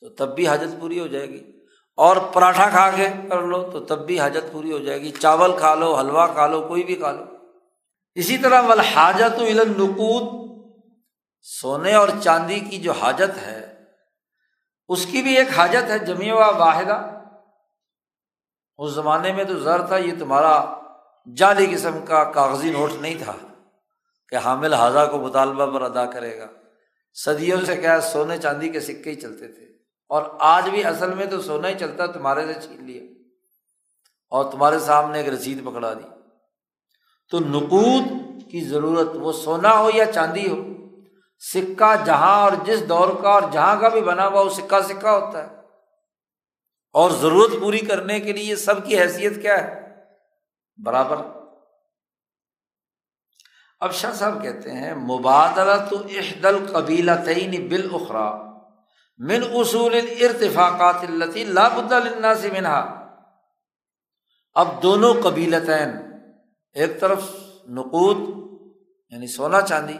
[0.00, 1.52] تو تب بھی حاجت پوری ہو جائے گی۔
[1.96, 5.52] اور پراٹھا کھا کے کر لو، تو تب بھی حاجت پوری ہو جائے گی۔ چاول
[5.58, 7.24] کھا لو حلوا کھا لو، کوئی بھی کھا لو۔
[8.14, 9.40] اسی طرح ول حاجت
[9.78, 10.51] نقود
[11.42, 13.84] سونے اور چاندی کی جو حاجت ہے،
[14.88, 17.18] اس کی بھی ایک حاجت ہے جمیع و واحدہ۔
[18.78, 20.80] اس زمانے میں تو زر تھا، یہ تمہارا
[21.36, 23.32] جعلی قسم کا کاغذی نوٹ نہیں تھا
[24.28, 26.46] کہ حامل حاضہ کو مطالبہ پر ادا کرے گا۔
[27.14, 29.64] صدیوں سے کیا سونے چاندی کے سکے ہی چلتے تھے۔
[30.08, 33.02] اور آج بھی اصل میں تو سونا ہی چلتا، تمہارے سے چھین لیا۔
[34.30, 36.08] اور تمہارے سامنے ایک رسید پکڑا دی۔
[37.30, 38.04] تو نقود
[38.50, 40.81] کی ضرورت وہ سونا ہو یا چاندی ہو
[41.42, 45.08] سکہ جہاں اور جس دور کا اور جہاں کا بھی بنا ہوا وہ سکہ سکہ
[45.08, 45.56] ہوتا ہے۔
[46.92, 49.82] اور ضرورت پوری کرنے کے لیے سب کی حیثیت کیا ہے؟
[50.84, 51.16] برابر۔
[53.80, 58.36] اب شاہ صاحب کہتے ہیں مبادلہ تو احدل قبیلہ تعین بالخرا
[59.18, 63.06] من اصول ارتفاقات التی لابد النا سے منہا۔
[64.54, 65.90] اب دونوں قبیلتین،
[66.72, 67.36] ایک طرف
[67.68, 68.16] نقود
[69.10, 69.98] یعنی سونا چاندی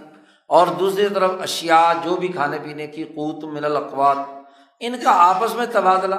[0.53, 4.17] اور دوسری طرف اشیا جو بھی کھانے پینے کی قوت من الاقوات،
[4.81, 6.15] ان کا آپس میں تبادلہ۔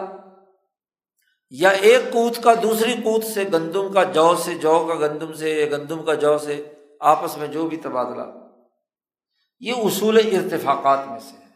[1.49, 5.49] یا ایک کوت کا دوسری کوت سے گندم کا جو سے جو کا گندم سے
[5.49, 8.23] یا گندم کا جو سے آپس میں جو بھی تبادلہ۔
[9.59, 11.47] یہ اصول ارتفاقات میں سے ہے۔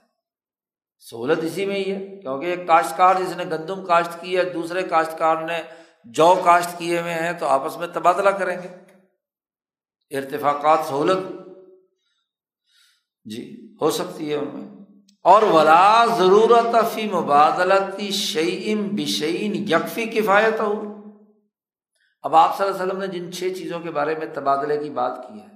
[0.99, 4.83] سہولت اسی میں ہی ہے، کیونکہ ایک کاشتکار جس نے گندم کاشت کی ہے، دوسرے
[4.83, 5.61] کاشتکار نے
[6.03, 8.67] جو کاشت کیے ہوئے ہیں، تو آپس میں تبادلہ کریں گے۔
[10.17, 11.46] ارتفاقات سہولت
[13.29, 14.77] جی ہو سکتی ہے ان میں۔
[15.23, 20.97] اور ولا ضرورت فی مبادلتی شعیم بشعین یکفی کفایت ہو
[22.21, 24.89] اب آپ صلی اللہ علیہ وسلم نے جن چھ چیزوں کے بارے میں تبادلے کی
[24.89, 25.47] بات کی ہے،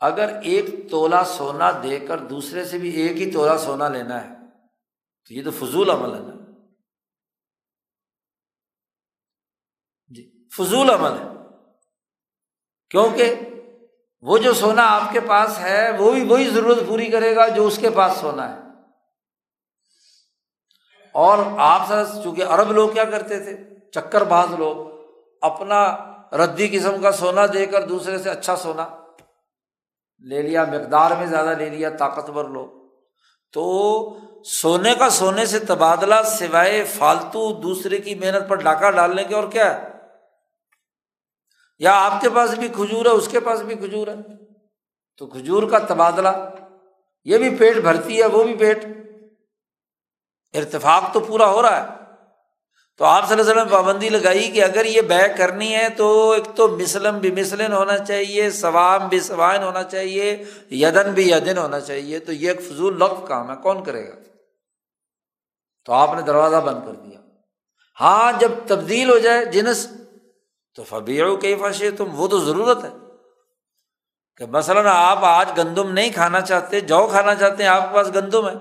[0.00, 4.34] اگر ایک تولا سونا دے کر دوسرے سے بھی ایک ہی تولا سونا لینا ہے،
[5.28, 6.60] تو یہ تو فضول عمل ہے نا۔
[10.08, 11.28] جی فضول عمل ہے۔
[12.90, 13.34] کیونکہ
[14.22, 17.66] وہ جو سونا آپ کے پاس ہے، وہ بھی وہی ضرورت پوری کرے گا جو
[17.66, 18.58] اس کے پاس سونا ہے۔
[21.12, 23.56] اور آپ سر، چونکہ عرب لوگ کیا کرتے تھے؟
[23.90, 24.76] چکر باز لوگ،
[25.40, 25.96] اپنا
[26.32, 28.88] ردی قسم کا سونا دے کر دوسرے سے اچھا سونا۔
[30.18, 32.66] لے لیا، مقدار میں زیادہ لے لیا، طاقتور لوگ۔
[33.52, 39.34] تو سونے کا سونے سے تبادلہ سوائے فالتو دوسرے کی محنت پر ڈاکہ ڈالنے کے
[39.34, 39.91] اور کیا ہے؟
[41.82, 44.14] یا آپ کے پاس بھی کھجور ہے، اس کے پاس بھی کھجور ہے۔
[45.16, 46.28] تو کھجور کا تبادلہ،
[47.24, 48.84] یہ بھی پیٹ بھرتی ہے، وہ بھی پیٹ۔
[50.52, 52.02] ارتفاق تو پورا ہو رہا ہے۔
[52.96, 56.30] تو آپ صلی اللہ علیہ وسلم پابندی لگائی کہ اگر یہ بے کرنی ہے تو
[56.30, 61.58] ایک تو مسلم بھی مسلم ہونا چاہیے سوام بھی سوائن ہونا چاہیے، یدن بھی یدن
[61.58, 64.14] ہونا چاہیے۔ تو یہ ایک فضول لفظ کام ہے، کون کرے گا؟
[65.84, 67.20] تو آپ نے دروازہ بند کر دیا۔
[68.00, 69.88] ہاں جب تبدیل ہو جائے جنس
[70.74, 72.90] تو فبی کئی فاشے تم وہ تو ضرورت ہے
[74.36, 78.08] کہ مثلاً آپ آج گندم نہیں کھانا چاہتے، جو کھانا چاہتے ہیں، آپ کے پاس
[78.14, 78.54] گندم ہے۔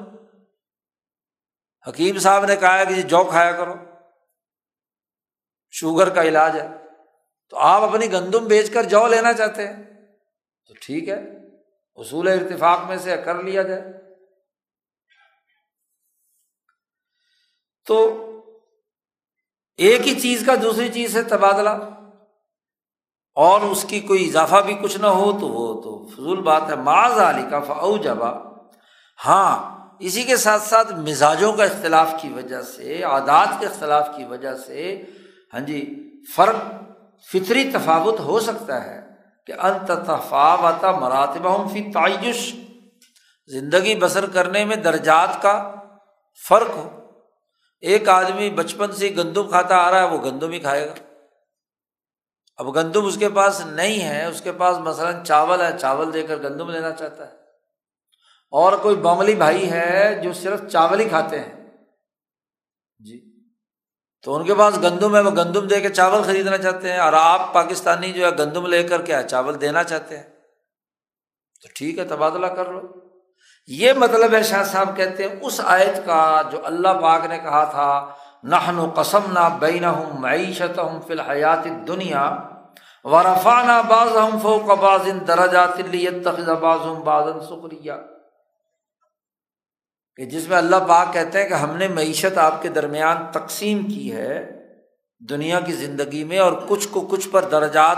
[1.89, 3.73] حکیم صاحب نے کہا کہ جی جو کھایا کرو۔
[5.71, 6.67] شوگر کا علاج ہے۔
[7.49, 9.83] تو آپ اپنی گندم بیچ کر جو لینا چاہتے ہیں۔
[10.67, 11.21] تو ٹھیک ہے،
[11.95, 13.81] اصول ارتفاق میں سے کر لیا جائے۔
[17.85, 18.17] تو
[19.77, 22.00] ایک ہی چیز کا دوسری چیز سے تبادلہ۔
[23.35, 26.75] اور اس کی کوئی اضافہ بھی کچھ نہ ہو تو وہ تو فضول بات ہے۔
[26.75, 28.31] معاذ علی کا فاؤ جبا
[29.25, 29.51] ہاں
[29.99, 34.53] اسی کے ساتھ ساتھ مزاجوں کا اختلاف کی وجہ سے، عادات کے اختلاف کی وجہ
[34.55, 35.01] سے
[35.53, 35.81] ہاں جی
[36.35, 36.55] فرق
[37.31, 38.99] فطری تفاوت ہو سکتا ہے
[39.47, 42.55] کہ انتفاوت مراتبہ فی تعیش
[43.47, 45.75] زندگی بسر کرنے میں درجات کا
[46.47, 46.89] فرق ہو۔
[47.81, 50.93] ایک آدمی بچپن سے گندم کھاتا آ رہا ہے، وہ گندم ہی کھائے گا۔
[52.55, 56.23] اب گندم اس کے پاس نہیں ہے، اس کے پاس مثلاً چاول ہے، چاول دے
[56.23, 57.33] کر گندم لینا چاہتا ہے۔
[58.51, 61.67] اور کوئی بنگلی بھائی ہے جو صرف چاول ہی کھاتے ہیں۔
[62.99, 63.31] جی۔
[64.21, 67.13] تو ان کے پاس گندم ہے، وہ گندم دے کے چاول خریدنا چاہتے ہیں۔ اور
[67.13, 70.23] آپ پاکستانی جو ہے، گندم لے کر کے چاول دینا چاہتے ہیں۔
[71.61, 72.79] تو ٹھیک ہے، تبادلہ کر لو۔
[73.67, 77.63] یہ مطلب ہے شاہ صاحب کہتے ہیں، اس آیت کا جو اللہ پاک نے کہا
[77.63, 82.37] تھا نہن و قسم نہ بین ہوں معیشت ہوں فی الحیات دنیا
[83.03, 85.77] و رفانہ باز ہم فو قباز درجات
[86.61, 87.93] باز بازن سکریہ
[90.15, 93.83] کہ جس میں اللہ پاک کہتے ہیں کہ ہم نے معیشت آپ کے درمیان تقسیم
[93.83, 94.51] کی ہے
[95.29, 97.97] دنیا کی زندگی میں اور کچھ کو کچھ پر درجات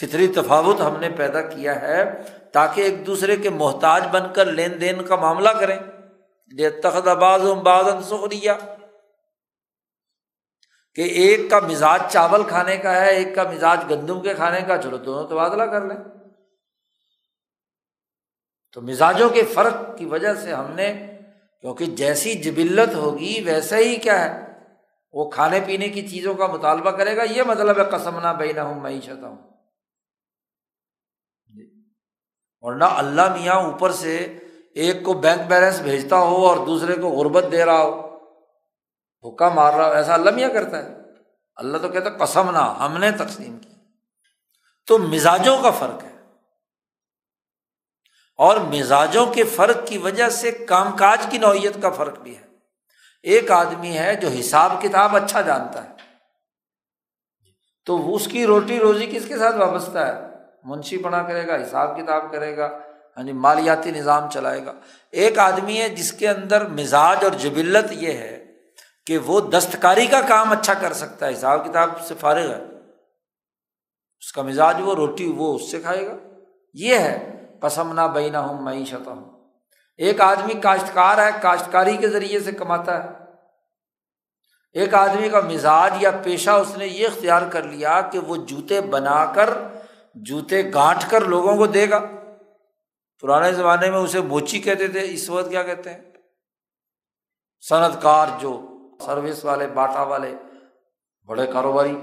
[0.00, 4.80] فطری تفاوت ہم نے پیدا کیا ہے تاکہ ایک دوسرے کے محتاج بن کر لین
[4.80, 5.78] دین کا معاملہ کریں۔
[6.82, 7.42] تخت آباز
[8.04, 8.54] سخریا۔
[10.98, 14.82] کہ ایک کا مزاج چاول کھانے کا ہے، ایک کا مزاج گندم کے کھانے کا،
[14.82, 15.96] چلو دونوں تبادلہ کر لیں۔
[18.72, 21.18] تو مزاجوں کے فرق کی وجہ سے ہم نے،
[21.60, 24.52] کیونکہ جیسی جبلت ہوگی ویسا ہی کیا ہے،
[25.12, 28.52] وہ کھانے پینے کی چیزوں کا مطالبہ کرے گا۔ یہ مطلب ہے قسم نہ بہ
[28.54, 29.36] نہ ہوں معیشت ہوں
[31.54, 31.82] جی۔
[32.60, 34.38] اور نہ اللہ میاں اوپر سے
[34.74, 38.07] ایک کو بینک بیلنس بھیجتا ہو اور دوسرے کو غربت دے رہا ہو۔
[39.20, 40.94] بھوکا مار رہا ہو، ایسا اللہ میاں کرتا ہے۔
[41.56, 43.68] اللہ تو کہتا قسم نہ، ہم نے تقسیم کی۔
[44.86, 46.18] تو مزاجوں کا فرق ہے۔
[48.36, 52.42] اور مزاجوں کے فرق کی وجہ سے کام کاج کی نوعیت کا فرق بھی ہے۔
[53.22, 55.88] ایک آدمی ہے جو حساب کتاب اچھا جانتا ہے۔
[57.86, 60.14] تو اس کی روٹی روزی کس کے ساتھ وابستہ ہے؟
[60.64, 62.78] منشی پڑھا کرے گا، حساب کتاب کرے گا
[63.16, 64.72] ہاں جی مالیاتی نظام چلائے گا۔
[65.10, 68.37] ایک آدمی ہے جس کے اندر مزاج اور جبلت یہ ہے
[69.08, 72.62] کہ وہ دستکاری کا کام اچھا کر سکتا ہے، حساب کتاب سے فارغ ہے۔
[74.18, 76.16] اس کا مزاج وہ، روٹی وہ، اس سے کھائے گا۔
[76.74, 79.48] یہ ہے قسم نہ بینا ہوں معیشت ہوں
[79.96, 83.08] ایک آدمی کاشتکار ہے، کاشتکاری کے ذریعے سے کماتا ہے۔
[84.72, 88.80] ایک آدمی کا مزاج یا پیشہ اس نے یہ اختیار کر لیا کہ وہ جوتے
[88.80, 89.50] بنا کر،
[90.14, 92.00] جوتے گانٹ کر لوگوں کو دے گا۔
[93.20, 96.00] پرانے زمانے میں اسے موچی کہتے تھے، اس وقت کیا کہتے ہیں؟
[97.68, 100.34] صنعت کار جو سروس والے، باٹا والے،
[101.26, 101.96] بڑے کاروباری۔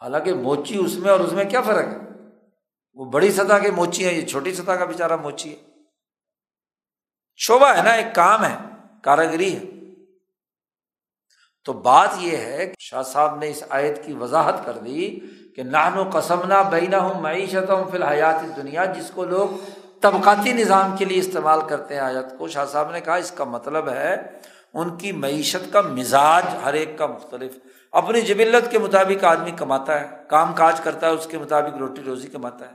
[0.00, 1.98] حالانکہ موچی اس میں اور اس میں کیا فرق ہے؟
[2.94, 5.56] وہ بڑی سطح کے موچی ہیں، یہ چھوٹی سطح کا بےچارا موچی ہے۔
[7.36, 8.56] شعبہ ہے نا، ایک کام ہے
[9.02, 9.64] کاراگری ہے۔
[11.64, 15.20] تو بات یہ ہے کہ شاہ صاحب نے اس آیت کی وضاحت کر دی
[15.56, 19.48] کہ نہن و قسم نہ بینا ہوں معیشت ہوں فی الحیات دنیا جس کو لوگ
[20.00, 23.44] طبقاتی نظام کے لیے استعمال کرتے ہیں آیت کو۔ شاہ صاحب نے کہا اس کا
[23.44, 24.16] مطلب ہے
[24.76, 27.52] ان کی معیشت کا مزاج ہر ایک کا مختلف۔
[27.92, 32.02] اپنی جبلت کے مطابق آدمی کماتا ہے، کام کاج کرتا ہے، اس کے مطابق روٹی
[32.02, 32.74] روزی کماتا ہے۔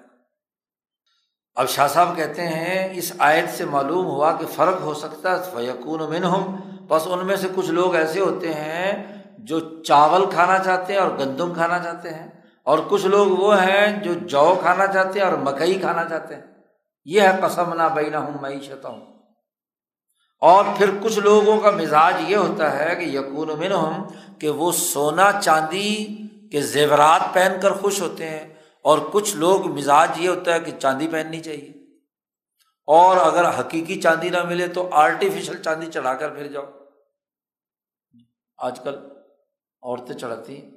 [1.57, 5.51] اب شاہ صاحب کہتے ہیں، اس آیت سے معلوم ہوا کہ فرق ہو سکتا ہے
[5.53, 8.91] فیقون من ہوں بس ان میں سے کچھ لوگ ایسے ہوتے ہیں
[9.39, 12.27] جو چاول کھانا چاہتے ہیں اور گندم کھانا چاہتے ہیں،
[12.67, 16.41] اور کچھ لوگ وہ ہیں جو جو کھانا چاہتے ہیں اور مکئی کھانا چاہتے ہیں۔
[17.05, 18.99] یہ ہے قسم نہ بینا ہوں معیشت ہوں
[20.41, 24.03] اور پھر کچھ لوگوں کا مزاج یہ ہوتا ہے کہ یقون من ہم
[24.39, 26.05] کہ وہ سونا چاندی
[26.51, 30.71] کے زیورات پہن کر خوش ہوتے ہیں اور کچھ لوگ مزاج یہ ہوتا ہے کہ
[30.79, 31.69] چاندی پہننی چاہیے۔
[32.87, 36.65] اور اگر حقیقی چاندی نہ ملے تو آرٹیفیشل چاندی چڑھا کر پھر جاؤ۔
[38.57, 38.95] آج کل
[39.81, 40.71] عورتیں چڑھاتی ہیں۔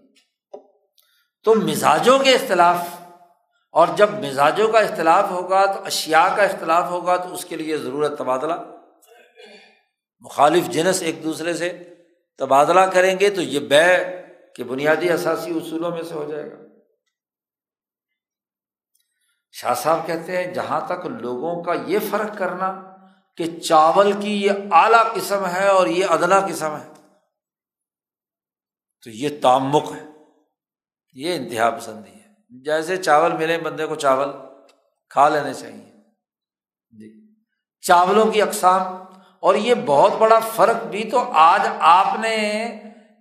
[1.45, 2.77] تو مزاجوں کے اختلاف،
[3.73, 7.79] اور جب مزاجوں کا اختلاف ہوگا تو اشیا کا اختلاف ہوگا تو اس کے لیے
[7.79, 8.74] ضرورت تبادلہ۔
[10.25, 11.95] مخالف جنس ایک دوسرے سے
[12.39, 13.97] تبادلہ کریں گے تو یہ بے
[14.55, 16.57] کے بنیادی اثاثی اصولوں میں سے ہو جائے گا۔
[19.53, 22.97] شاہ صاحب کہتے ہیں، جہاں تک لوگوں کا یہ فرق کرنا
[23.37, 26.91] کہ چاول کی یہ اعلیٰ قسم ہے اور یہ ادنا قسم ہے،
[29.03, 30.07] تو یہ تعمک ہے،
[31.13, 32.25] یہ انتہا پسندی ہے۔
[32.65, 34.29] جیسے چاول ملے، بندے کو چاول
[35.09, 35.93] کھا لینے چاہیے۔
[36.91, 37.35] جی۔
[37.81, 38.83] چاولوں کی اقسام
[39.45, 42.65] اور یہ بہت بڑا فرق بھی تو آج آپ نے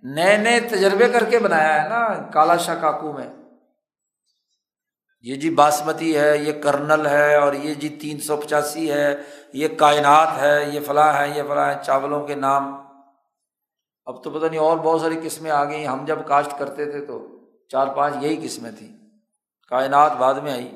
[0.02, 3.28] نئے نئے تجربے کر کے بنایا ہے نا کالا شاہ کاکو میں۔
[5.20, 9.16] یہ جی باسمتی ہے، یہ کرنل ہے اور یہ جی تین سو پچاسی ہے،
[9.52, 12.76] یہ کائنات ہے، یہ فلاں ہے یہ فلاں ہے چاولوں کے نام۔
[14.06, 17.06] اب تو پتہ نہیں اور بہت ساری قسمیں آ گئی ہم جب کاشت کرتے تھے
[17.06, 18.96] تو چار پانچ یہی قسمیں تھیں۔
[19.68, 20.70] کائنات بعد میں آئی۔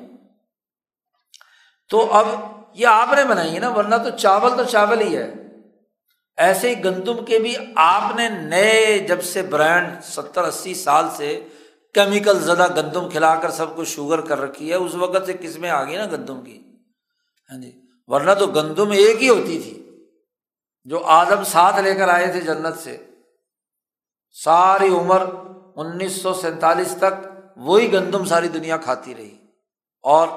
[1.89, 2.25] تو اب
[2.73, 5.33] یہ آپ نے بنائی ہے نا، ورنہ تو چاول تو چاول ہی ہے۔
[6.37, 11.47] ایسے ہی گندم کے بھی آپ نے نئے جب سے برانڈ ستر اسی سال سے
[11.93, 15.69] کیمیکل زدہ گندم کھلا کر سب کو شوگر کر رکھی ہے، اس وقت سے قسمیں
[15.69, 16.61] آ گئی نا گندم کی۔
[17.51, 20.05] ہاں جی ورنہ تو گندم ایک ہی ہوتی تھی۔
[20.83, 22.97] جو آدم ساتھ لے کر آئے تھے جنت سے،
[24.43, 25.23] ساری عمر
[25.75, 29.37] انیس سو سینتالیس تک وہی گندم ساری دنیا کھاتی رہی۔
[30.01, 30.27] اور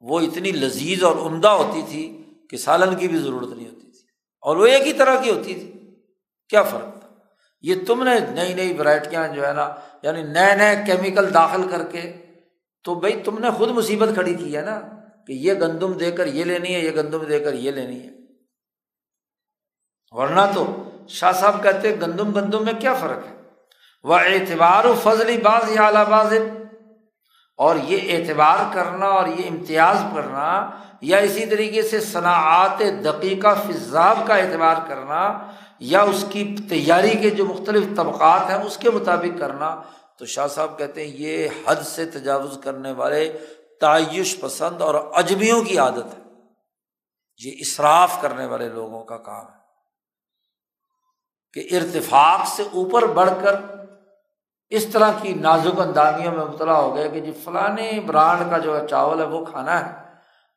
[0.00, 4.00] وہ اتنی لذیذ اور عمدہ ہوتی تھی کہ سالن کی بھی ضرورت نہیں ہوتی تھی۔
[4.40, 5.72] اور وہ ایک ہی طرح کی ہوتی تھی۔
[6.48, 7.08] کیا فرق تھا؟
[7.60, 11.84] یہ تم نے نئی نئی ورائٹیاں جو ہے نا یعنی نئے نئے کیمیکل داخل کر
[11.84, 12.12] کے
[12.84, 14.80] تو بھائی تم نے خود مصیبت کھڑی کی ہے نا
[15.26, 18.10] کہ یہ گندم دے کر یہ لینی ہے، یہ گندم دے کر یہ لینی ہے۔
[20.10, 23.42] ورنہ تو شاہ صاحب کہتے گندم گندم میں کیا فرق ہے؟
[24.02, 26.32] وہ اعتبار و فضلی باز یا اعلیٰ باز
[27.58, 34.18] اور یہ اعتبار کرنا اور یہ امتیاز کرنا یا اسی طریقے سے صنعت دقیقہ فضاب
[34.26, 39.40] کا اعتبار کرنا یا اس کی تیاری کے جو مختلف طبقات ہیں اس کے مطابق
[39.40, 39.82] کرنا،
[40.18, 43.38] تو شاہ صاحب کہتے ہیں یہ حد سے تجاوز کرنے والے
[43.80, 46.22] تعیش پسند اور اجمیوں کی عادت ہے۔
[47.44, 49.58] یہ اصراف کرنے والے لوگوں کا کام ہے
[51.52, 53.54] کہ ارتفاق سے اوپر بڑھ کر
[54.70, 58.80] اس طرح کی نازک اندامیوں میں مبتلا ہو گیا کہ جی فلاں برانڈ کا جو
[58.80, 60.02] ہے چاول ہے وہ کھانا ہے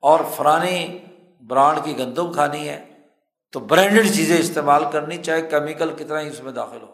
[0.01, 1.05] اور فلانی
[1.41, 2.85] برانڈ کی گندم کھانی ہے،
[3.51, 6.91] تو برانڈیڈ چیزیں استعمال کرنی چاہے کیمیکل کتنا ہی اس میں داخل ہو۔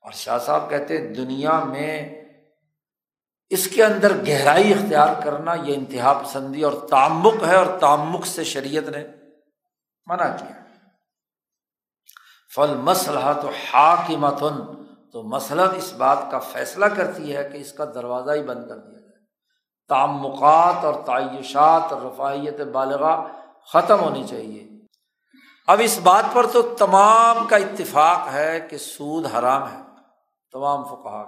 [0.00, 2.24] اور شاہ صاحب کہتے ہیں، دنیا میں
[3.48, 8.44] اس کے اندر گہرائی اختیار کرنا یہ انتہا پسندی اور تعمک ہے اور تعمک سے
[8.44, 9.06] شریعت نے
[10.06, 10.64] منع کیا۔
[12.54, 14.87] فل مسلح تو حاکمتن
[15.18, 18.76] تو مسلط اس بات کا فیصلہ کرتی ہے کہ اس کا دروازہ ہی بند کر
[18.76, 19.26] دیا جائے۔
[19.88, 23.26] تعمقات اور تعیشات اور رفاہیت بالغاہ
[23.72, 24.68] ختم ہونی چاہیے۔
[25.66, 29.82] اب اس بات پر تو تمام کا اتفاق ہے کہ سود حرام ہے،
[30.52, 31.24] تمام فقہ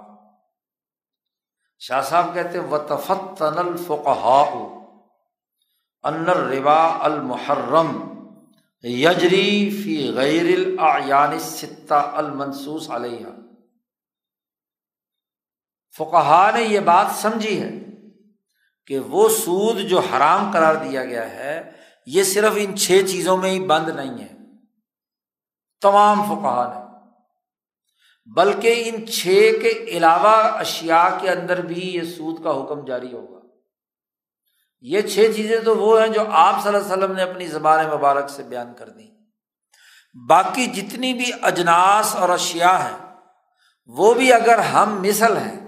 [1.79, 4.45] شاہ صاحب کہتے و تفتن الفقہ
[6.03, 8.07] انر روا المحرم
[8.83, 13.25] یجری فی غیر الاعیان ستہ المنسوس علیہ
[15.97, 17.69] فقہ نے یہ بات سمجھی ہے
[18.87, 21.71] کہ وہ سود جو حرام قرار دیا گیا ہے،
[22.05, 24.33] یہ صرف ان چھ چیزوں میں ہی بند نہیں ہے۔
[25.81, 26.81] تمام فقہ نے۔
[28.35, 29.27] بلکہ ان چھ
[29.61, 33.47] کے علاوہ اشیا کے اندر بھی یہ سود کا حکم جاری ہوگا۔
[34.81, 37.85] یہ چھ چیزیں تو وہ ہیں جو آپ صلی اللہ علیہ وسلم نے اپنی زبان
[37.85, 39.07] مبارک سے بیان کر دی۔
[40.29, 42.97] باقی جتنی بھی اجناس اور اشیا ہیں،
[43.85, 45.60] وہ بھی اگر ہم مثل ہیں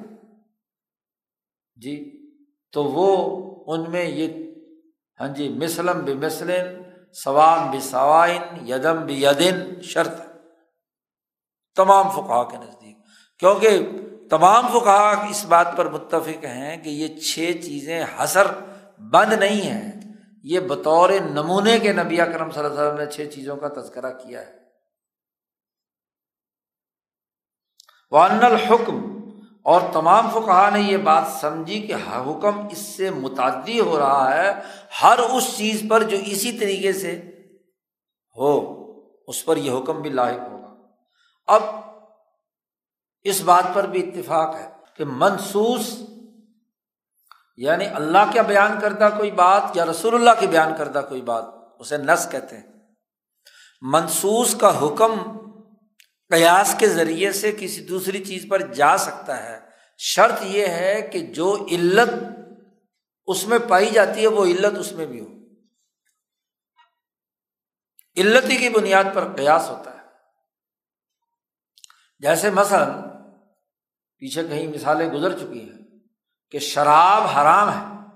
[1.75, 2.27] جی
[2.71, 4.53] تو وہ ان میں یہ
[5.19, 10.21] ہاں جی مسلم بے مسلم سوام بھی سوائن یدم بھی یدن شرط۔
[11.75, 12.97] تمام فقہ کے نزدیک۔
[13.39, 13.89] کیونکہ
[14.29, 18.47] تمام فقہ اس بات پر متفق ہیں کہ یہ چھ چیزیں حسر
[18.97, 19.91] بند نہیں ہیں۔
[20.43, 24.13] یہ بطور نمونے کے نبی کرم صلی اللہ علیہ وسلم نے چھ چیزوں کا تذکرہ
[24.13, 24.57] کیا ہے۔
[28.11, 29.12] وان الحکم
[29.63, 34.53] اور تمام فقہ نے یہ بات سمجھی کہ حکم اس سے متعدی ہو رہا ہے،
[35.03, 37.21] ہر اس چیز پر جو اسی طریقے سے
[38.37, 38.73] ہو،
[39.27, 40.75] اس پر یہ حکم بھی لاحق ہوگا۔
[41.47, 41.61] اب
[43.23, 46.01] اس بات پر بھی اتفاق ہے کہ منسوس
[47.57, 51.45] یعنی اللہ کا بیان کردہ کوئی بات یا رسول اللہ کی بیان کردہ کوئی بات،
[51.79, 52.63] اسے نس کہتے ہیں۔
[53.81, 55.13] منسوس کا حکم
[56.33, 59.59] قیاس کے ذریعے سے کسی دوسری چیز پر جا سکتا ہے۔
[59.97, 62.09] شرط یہ ہے کہ جو علت
[63.25, 65.25] اس میں پائی جاتی ہے، وہ علت اس میں بھی ہو۔
[68.17, 69.99] علتی کی بنیاد پر قیاس ہوتا ہے۔
[72.19, 72.91] جیسے مثلاً
[74.17, 75.79] پیچھے کہیں مثالیں گزر چکی ہیں
[76.51, 78.09] کہ شراب حرام ہے،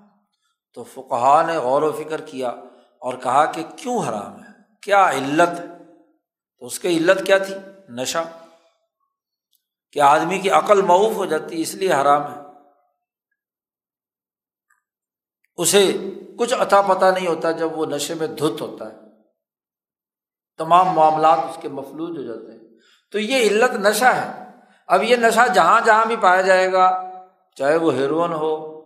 [0.74, 2.50] تو فقہ نے غور و فکر کیا
[3.00, 4.50] اور کہا کہ کیوں حرام ہے؟
[4.82, 5.66] کیا علت ہے؟
[6.60, 7.56] تو اس کی علت کیا تھی؟
[7.90, 8.18] نشہ
[9.92, 12.42] کہ آدمی کی عقل معاف ہو جاتی اس لیے حرام ہے۔
[15.58, 15.98] اسے
[16.40, 18.98] کچھ اتا پتہ نہیں ہوتا جب وہ نشے میں دھت ہوتا ہے۔
[20.58, 22.80] تمام معاملات اس کے مفلوج ہو جاتے ہیں۔
[23.12, 24.44] تو یہ علت نشہ ہے۔
[24.88, 27.12] اب یہ نشہ جہاں جہاں بھی پایا جائے گا،
[27.56, 28.82] چاہے وہ ہیروئن ہو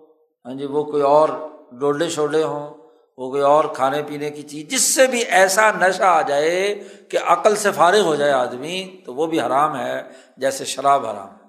[0.46, 1.30] ہاں جی وہ کوئی اور
[1.72, 2.81] ڈولڈے شولڈے ہوں
[3.22, 7.20] وہ کوئی اور کھانے پینے کی چیز، جس سے بھی ایسا نشہ آ جائے کہ
[7.26, 11.44] عقل سے فارغ ہو جائے آدمی، تو وہ بھی حرام ہے، جیسے شراب حرام ہے۔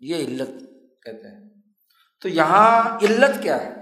[0.00, 0.48] یہ علت
[1.02, 1.50] کہتے ہیں۔
[2.20, 3.74] تو یہاں علت کیا ہے؟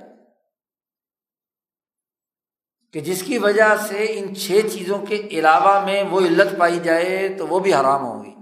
[2.92, 7.34] کہ جس کی وجہ سے ان چھ چیزوں کے علاوہ میں وہ علت پائی جائے،
[7.38, 8.34] تو وہ بھی حرام ہوگی۔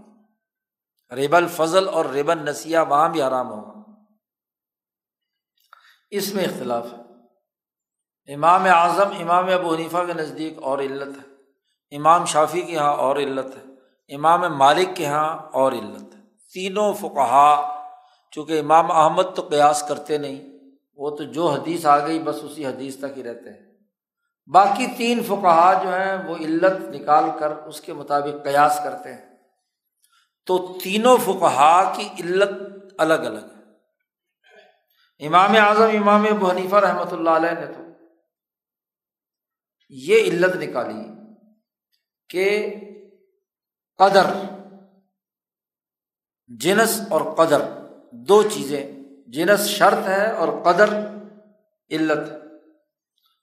[1.15, 4.01] ریب الفضل اور ریبن نسیہ، وہاں بھی حرام ہوگا۔
[6.11, 7.06] اس میں اختلاف ہے۔
[8.29, 11.37] امام اعظم، امام ابو حنیفہ کے نزدیک اور علت ہے۔
[11.97, 13.63] امام شافی کے یہاں اور علت ہے۔
[14.15, 16.21] امام مالک کے یہاں اور علت ہے۔
[16.53, 17.73] تینوں فقہا،
[18.31, 20.59] چونکہ امام احمد تو قیاس کرتے نہیں،
[20.97, 23.67] وہ تو جو حدیث آ گئی بس اسی حدیث تک ہی رہتے ہیں۔
[24.47, 29.37] باقی تین فقہا جو ہیں، وہ علت نکال کر اس کے مطابق قیاس کرتے ہیں۔
[30.47, 32.51] تو تینوں فقہا کی علت
[32.99, 33.67] الگ الگ ہے۔
[35.27, 37.86] امام اعظم، امام ابو حنیفہ رحمۃ اللہ علیہ نے تو
[39.91, 41.05] یہ علت نکالی
[42.31, 42.47] کہ
[43.99, 44.27] قدر،
[46.47, 47.63] جنس اور قدر،
[48.13, 48.85] دو چیزیں۔
[49.27, 50.89] جنس شرط ہے اور قدر
[51.91, 52.21] علت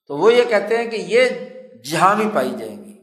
[0.10, 1.30] تو وہ یہ کہتے ہیں کہ یہ
[1.84, 2.94] جہاں بھی پائی جائیں گی۔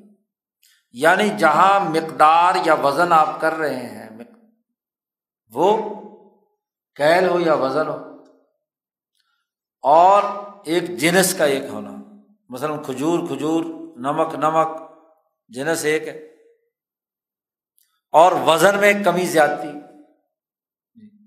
[0.93, 4.09] یعنی جہاں مقدار یا وزن آپ کر رہے ہیں
[5.53, 5.69] وہ
[6.97, 7.99] کیل ہو یا وزن ہو،
[9.83, 10.23] اور
[10.65, 12.00] ایک جنس کا ایک ہونا۔
[12.51, 13.65] مثلاً کھجور کھجور،
[13.97, 14.83] نمک نمک،
[15.49, 16.31] جنس ایک ہے۔
[18.13, 19.69] اور وزن میں کمی زیادتی۔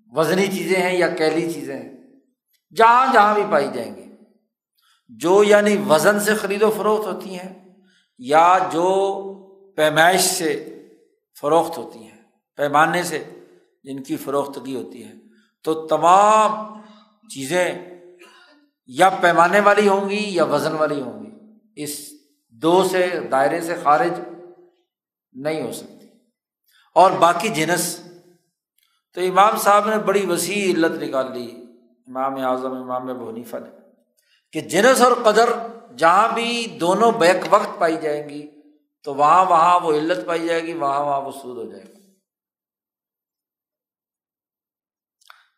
[0.07, 1.93] وزنی چیزیں ہیں یا کیلی چیزیں ہیں۔
[2.75, 4.05] جہاں جہاں بھی پائی جائیں گی
[5.07, 7.69] جو یعنی وزن سے خرید و فروخت ہوتی ہیں
[8.17, 9.23] یا جو
[9.75, 10.79] پیمائش سے
[11.41, 12.21] فروخت ہوتی ہیں،
[12.55, 13.23] پیمانے سے
[13.83, 15.13] جن کی فروختگی ہوتی ہے۔
[15.63, 16.81] تو تمام
[17.29, 17.92] چیزیں
[18.85, 21.29] یا پیمانے والی ہوں گی یا وزن والی ہوں گی،
[21.75, 22.13] اس
[22.47, 24.19] دو سے، دائرے سے خارج
[25.33, 26.07] نہیں ہو سکتی۔
[26.95, 27.99] اور باقی جنس،
[29.13, 31.55] تو امام صاحب نے بڑی وسیع علت نکال لی
[32.07, 33.69] امام اعظم، امام بنیفا نے،
[34.51, 35.49] کہ جنس اور قدر
[35.97, 38.51] جہاں بھی دونوں بیک وقت پائی جائیں گی،
[39.03, 41.93] تو وہاں وہاں وہ علت پائی جائے گی، وہاں وہاں وہ سود ہو جائے گا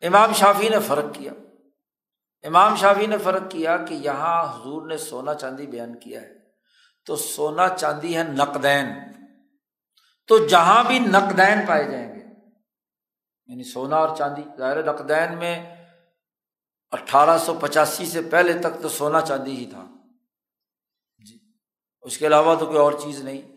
[0.06, 1.32] امام شافی نے فرق کیا۔
[2.42, 6.34] امام شافی نے فرق کیا کہ یہاں حضور نے سونا چاندی بیان کیا ہے۔
[7.04, 8.86] تو سونا چاندی ہے نقدین۔
[10.26, 12.20] تو جہاں بھی نقدین پائے جائیں گے
[13.46, 15.76] یعنی سونا اور چاندی، ظاہر نقدین میں
[16.90, 19.86] اٹھارہ سو پچاسی سے پہلے تک تو سونا چاندی ہی تھا۔
[21.26, 21.38] جی
[22.02, 23.56] اس کے علاوہ تو کوئی اور چیز نہیں۔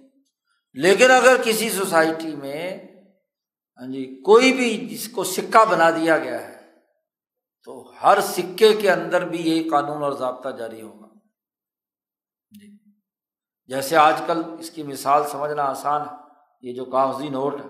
[0.73, 2.77] لیکن اگر کسی سوسائٹی میں
[3.79, 6.58] ہاں جی کوئی بھی جس کو سکہ بنا دیا گیا ہے
[7.63, 11.07] تو ہر سکے کے اندر بھی یہی قانون اور ضابطہ جاری ہوگا۔
[12.51, 12.91] جی۔
[13.65, 16.15] جیسے آج کل اس کی مثال سمجھنا آسان ہے،
[16.61, 17.69] یہ جو کاغذی نوٹ ہے،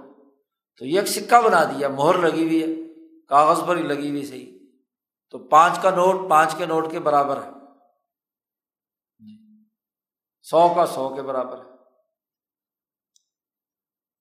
[0.78, 2.90] تو یہ ایک سکہ بنا دیا، مہر لگی ہوئی ہے،
[3.26, 4.60] کاغذ پر ہی لگی ہوئی صحیح۔
[5.30, 7.52] تو پانچ کا نوٹ پانچ کے نوٹ کے برابر ہے۔
[9.20, 9.66] جی۔
[10.42, 11.70] سو کا سو کے برابر ہے۔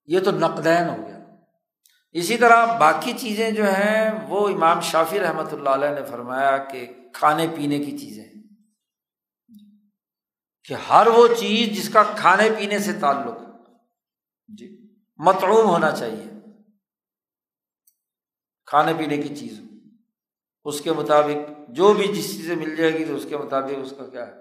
[0.07, 1.18] یہ تو نقدین ہو گیا۔
[2.13, 6.87] اسی طرح باقی چیزیں جو ہیں، وہ امام شافی رحمۃ اللہ علیہ نے فرمایا کہ
[7.15, 8.25] کھانے پینے کی چیزیں
[10.65, 13.39] کہ ہر وہ چیز جس کا کھانے پینے سے تعلق
[14.59, 14.79] جی
[15.17, 16.25] متعوم ہونا چاہیے۔
[18.67, 19.61] کھانے پینے کی چیز۔
[20.65, 23.73] اس کے مطابق جو بھی جس چیز سے مل جائے گی تو اس کے مطابق
[23.77, 24.33] اس کا کیا ہے۔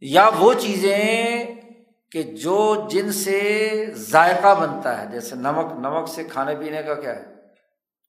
[0.00, 1.46] یا وہ چیزیں
[2.16, 3.38] کہ جو جن سے
[3.94, 7.24] ذائقہ بنتا ہے، جیسے نمک نمک سے کھانے پینے کا کیا ہے؟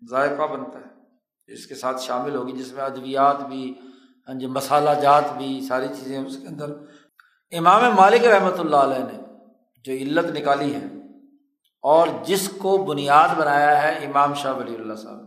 [0.09, 0.93] ذائقہ بنتا ہے۔
[1.53, 3.73] اس کے ساتھ شامل ہوگی جس میں ادویات بھی
[4.27, 6.65] ہاں جی مسالہ جات بھی، ساری چیزیں اس کے اندر۔
[7.51, 9.23] امام مالک رحمۃ اللہ علیہ نے
[9.83, 10.85] جو علت نکالی ہے
[11.81, 15.19] اور جس کو بنیاد بنایا ہے امام شاہ ولی اللہ صاحب۔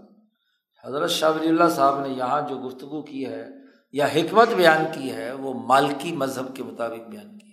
[0.85, 3.49] حضرت شاہ ولی اللہ صاحب نے یہاں جو گفتگو کی ہے
[3.93, 7.50] یا حکمت بیان کی ہے، وہ مالکی مذہب کے مطابق بیان کی۔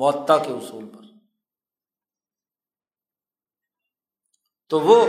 [0.00, 1.02] معطا کے اصول پر۔
[4.68, 5.06] تو وہ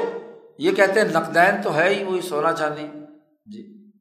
[0.57, 2.87] یہ کہتے ہیں نقدین تو ہے ہی وہی سونا چاندی۔
[3.45, 3.91] جی۔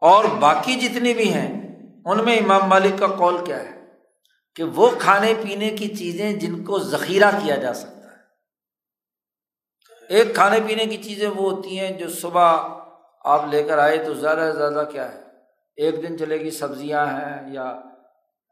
[0.00, 3.86] اور باقی جتنی بھی ہیں، ان میں امام مالک کا قول کیا ہے
[4.54, 8.22] کہ وہ کھانے پینے کی چیزیں جن کو ذخیرہ کیا جا سکتا ہے۔
[10.08, 12.68] ایک کھانے پینے کی چیزیں وہ ہوتی ہیں جو صبح
[13.24, 15.22] آپ لے کر آئے تو زیادہ سے زیادہ کیا ہے؟
[15.76, 17.70] ایک دن چلے گی، سبزیاں ہیں یا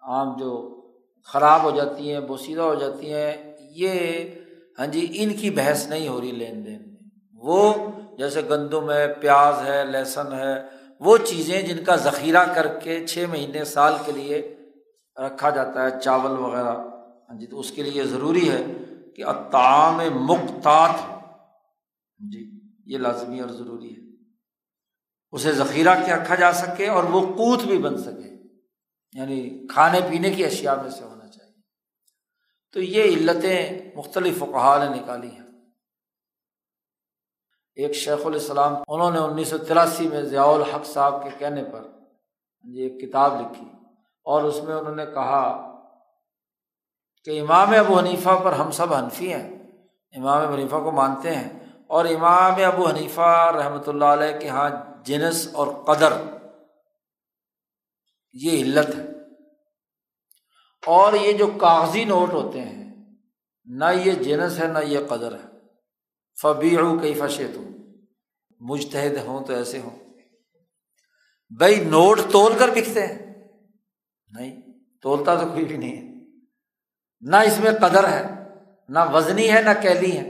[0.01, 0.79] عام جو
[1.25, 4.25] خراب ہو جاتی ہیں، بوسیدہ ہو جاتی ہیں، یہ
[4.79, 6.97] ہاں جی ان کی بحث نہیں ہو رہی لین دین میں۔
[7.35, 7.75] وہ
[8.19, 10.63] جیسے گندم ہے، پیاز ہے، لہسن ہے،
[11.01, 14.57] وہ چیزیں جن کا ذخیرہ کر کے چھ مہینے، سال کے لیے
[15.17, 16.77] رکھا جاتا ہے، چاول وغیرہ۔
[17.29, 18.63] ہاں جی تو اس کے لیے ضروری ہے
[19.17, 24.03] کہ اتام مختات ہاں جی یہ لازمی اور ضروری ہے۔
[25.33, 28.32] اسے ذخیرہ کیا رکھا جا سکے اور وہ کوت بھی بن سکے۔
[29.13, 31.53] یعنی کھانے پینے کی اشیاء میں سے ہونا چاہیے۔
[32.73, 35.43] تو یہ علتیں مختلف فقہ نے نکالی ہیں۔
[37.75, 41.83] ایک شیخ الاسلام، انہوں نے انیس سو تراسی میں ضیاء الحق صاحب کے کہنے پر
[42.63, 43.67] یہ ایک کتاب لکھی
[44.25, 45.73] اور اس میں انہوں نے کہا
[47.25, 49.59] کہ امام ابو حنیفہ پر ہم سب حنفی ہیں،
[50.13, 51.49] امام ابو حنیفہ کو مانتے ہیں
[51.87, 54.71] اور امام ابو حنیفہ رحمۃ اللہ علیہ کے یہاں
[55.05, 56.13] جنس اور قدر
[58.33, 59.03] یہ علت ہے۔
[60.87, 62.95] اور یہ جو کاغذی نوٹ ہوتے ہیں،
[63.65, 65.53] نہ یہ جنس ہے، نہ یہ قدر ہے۔
[66.43, 67.61] فبی کئی فشے تو
[68.61, 70.15] مجتحد ہوں تو ایسے ہوں۔
[71.59, 73.49] بھائی نوٹ تول کر بکتے ہیں۔
[74.33, 74.63] نہیں،
[75.01, 76.25] تولتا تو کوئی بھی نہیں ہے۔
[77.21, 78.23] نہ اس میں قدر ہے،
[78.89, 80.29] نہ وزنی ہے، نہ کیلی ہے۔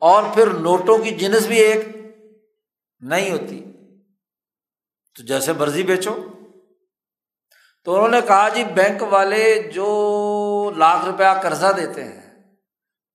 [0.00, 1.88] اور پھر نوٹوں کی جنس بھی ایک
[3.00, 3.64] نہیں ہوتی۔
[5.16, 6.29] تو جیسے مرضی بیچو۔
[7.84, 12.42] تو انہوں نے کہا جی بینک والے جو لاکھ روپیہ قرضہ دیتے ہیں،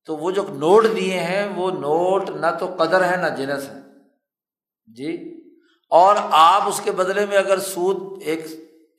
[0.06, 3.80] تو وہ جو نوٹ دیے ہیں، وہ نوٹ نہ تو قدر ہے نہ جنس ہے۔
[4.96, 5.32] جی؟
[5.90, 8.46] اور آپ اس کے بدلے میں اگر سود ایک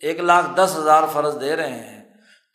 [0.01, 2.03] ایک لاکھ دس ہزار فرض دے رہے ہیں،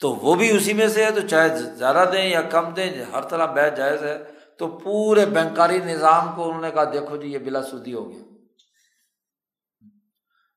[0.01, 3.23] تو وہ بھی اسی میں سے ہے، تو چاہے زیادہ دیں یا کم دیں، ہر
[3.23, 4.25] طرح بیچ جائز ہے۔
[4.59, 8.32] تو پورے بینکاری نظام کو انہوں نے کہا، دیکھو جی یہ بلا سودی ہو گیا۔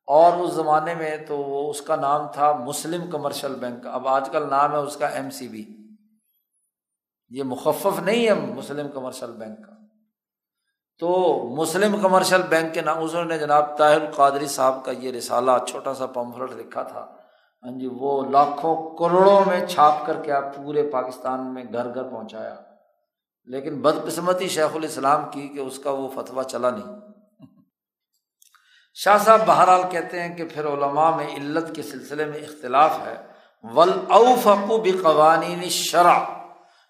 [0.07, 4.29] اور اس زمانے میں تو وہ اس کا نام تھا مسلم کمرشل بینک۔ اب آج
[4.29, 5.65] کل نام ہے اس کا ایم سی بی۔
[7.29, 9.71] یہ مخفف نہیں ہے مسلم کمرشل بینک کا۔
[10.99, 15.51] تو مسلم کمرشل بینک کے نام، اس نے جناب طاہر القادری صاحب کا یہ رسالہ،
[15.67, 16.99] چھوٹا سا پمفلٹ لکھا تھا۔
[17.63, 22.03] ہاں جی وہ لاکھوں کروڑوں میں چھاپ کر کے آپ پورے پاکستان میں گھر گھر
[22.03, 22.55] پہنچایا۔
[23.45, 27.04] لیکن بدقسمتی شیخ الاسلام کی کہ اس کا وہ فتویٰ چلا نہیں۔
[28.97, 33.27] شاہ صاحب بہرحال کہتے ہیں کہ پھر علماء میں علت کے سلسلے میں اختلاف ہے۔
[33.63, 36.19] ول اوفقو قوانین شرح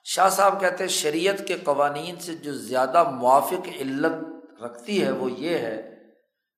[0.04, 4.14] شاہ صاحب کہتے ہیں شریعت کے قوانین سے جو زیادہ موافق علت
[4.62, 5.96] رکھتی ہے وہ یہ ہے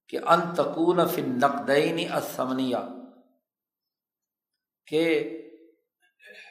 [0.10, 2.88] کہ ان تکون فن نقدینی اسمنیا
[4.88, 5.30] کہ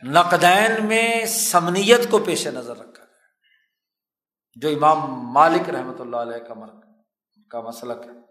[0.02, 3.40] نقدین میں سمنیت کو پیش نظر رکھا جائے۔
[4.56, 6.84] جو امام مالک رحمۃ اللہ علیہ کا مرک
[7.50, 8.25] کا مسلک ہے۔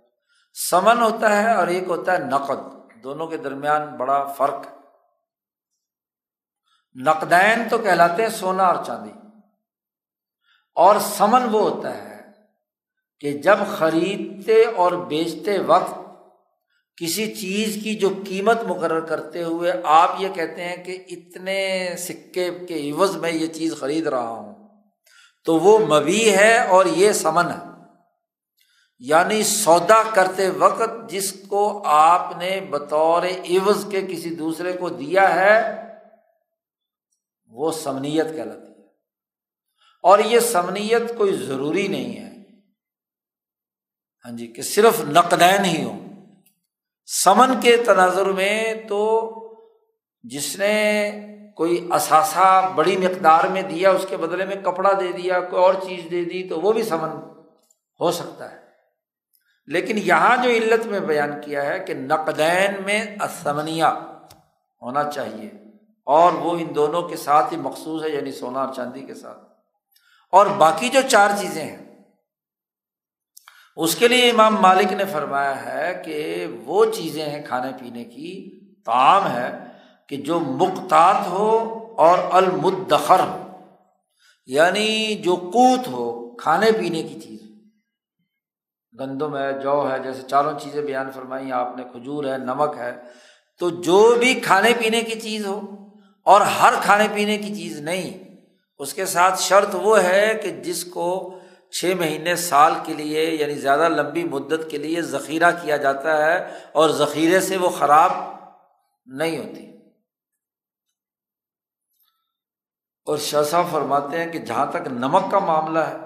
[0.55, 4.67] سمن ہوتا ہے اور ایک ہوتا ہے نقد۔ دونوں کے درمیان بڑا فرق
[6.95, 9.09] نقدین تو کہلاتے ہیں سونا اور چاندی۔
[10.75, 12.21] اور سمن وہ ہوتا ہے
[13.19, 15.93] کہ جب خریدتے اور بیچتے وقت
[16.97, 22.65] کسی چیز کی جو قیمت مقرر کرتے ہوئے آپ یہ کہتے ہیں کہ اتنے سکے
[22.67, 24.69] کے عوض میں یہ چیز خرید رہا ہوں،
[25.45, 27.74] تو وہ مبی ہے اور یہ سمن ہے۔
[28.99, 35.35] یعنی سودا کرتے وقت جس کو آپ نے بطور عوض کے کسی دوسرے کو دیا
[35.35, 35.81] ہے،
[37.47, 38.87] وہ سمنیت کہلاتی ہے۔
[40.03, 42.35] اور یہ سمنیت کوئی ضروری نہیں ہے۔
[44.25, 45.95] ہاں جی کہ صرف نقدین ہی ہو
[47.05, 49.31] سمن کے تناظر میں تو
[50.23, 51.11] جس نے
[51.55, 55.73] کوئی اثاثہ بڑی مقدار میں دیا، اس کے بدلے میں کپڑا دے دیا، کوئی اور
[55.73, 57.09] چیز دے دی، تو وہ بھی سمن
[57.99, 58.64] ہو سکتا ہے۔
[59.67, 63.93] لیکن یہاں جو علت میں بیان کیا ہے کہ نقدین میں اسمنیا
[64.81, 65.49] ہونا چاہیے
[66.05, 69.37] اور وہ ان دونوں کے ساتھ ہی مخصوص ہے یعنی سونا اور چاندی کے ساتھ۔
[70.31, 72.03] اور باقی جو چار چیزیں ہیں،
[73.75, 78.59] اس کے لیے امام مالک نے فرمایا ہے کہ وہ چیزیں ہیں کھانے پینے کی
[78.85, 79.59] تعام ہے
[80.09, 83.59] کہ جو مختات ہو اور المدخر ہو
[84.45, 87.54] یعنی جو قوت ہو کھانے پینے کی چیز۔
[88.99, 92.91] گندم ہے، جو ہے، جیسے چاروں چیزیں بیان فرمائی آپ نے کھجور ہے، نمک ہے،
[93.59, 95.61] تو جو بھی کھانے پینے کی چیز ہو
[96.23, 98.23] اور ہر کھانے پینے کی چیز نہیں،
[98.77, 101.39] اس کے ساتھ شرط وہ ہے کہ جس کو
[101.71, 106.51] چھ مہینے سال کے لیے یعنی زیادہ لمبی مدت کے لیے ذخیرہ کیا جاتا ہے
[106.71, 108.11] اور ذخیرے سے وہ خراب
[109.05, 109.71] نہیں ہوتی۔
[113.05, 116.04] اور شاہ فرماتے ہیں کہ جہاں تک نمک کا معاملہ ہے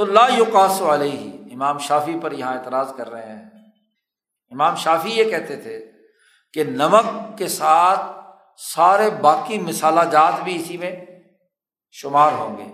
[0.00, 3.50] تو لا یوکاس والے ہی امام شافی پر یہاں اعتراض کر رہے ہیں۔
[4.50, 5.86] امام شافی یہ کہتے تھے
[6.52, 8.00] کہ نمک کے ساتھ
[8.74, 11.06] سارے باقی مثالہ جات بھی اسی میں
[11.90, 12.64] شمار ہوں گے۔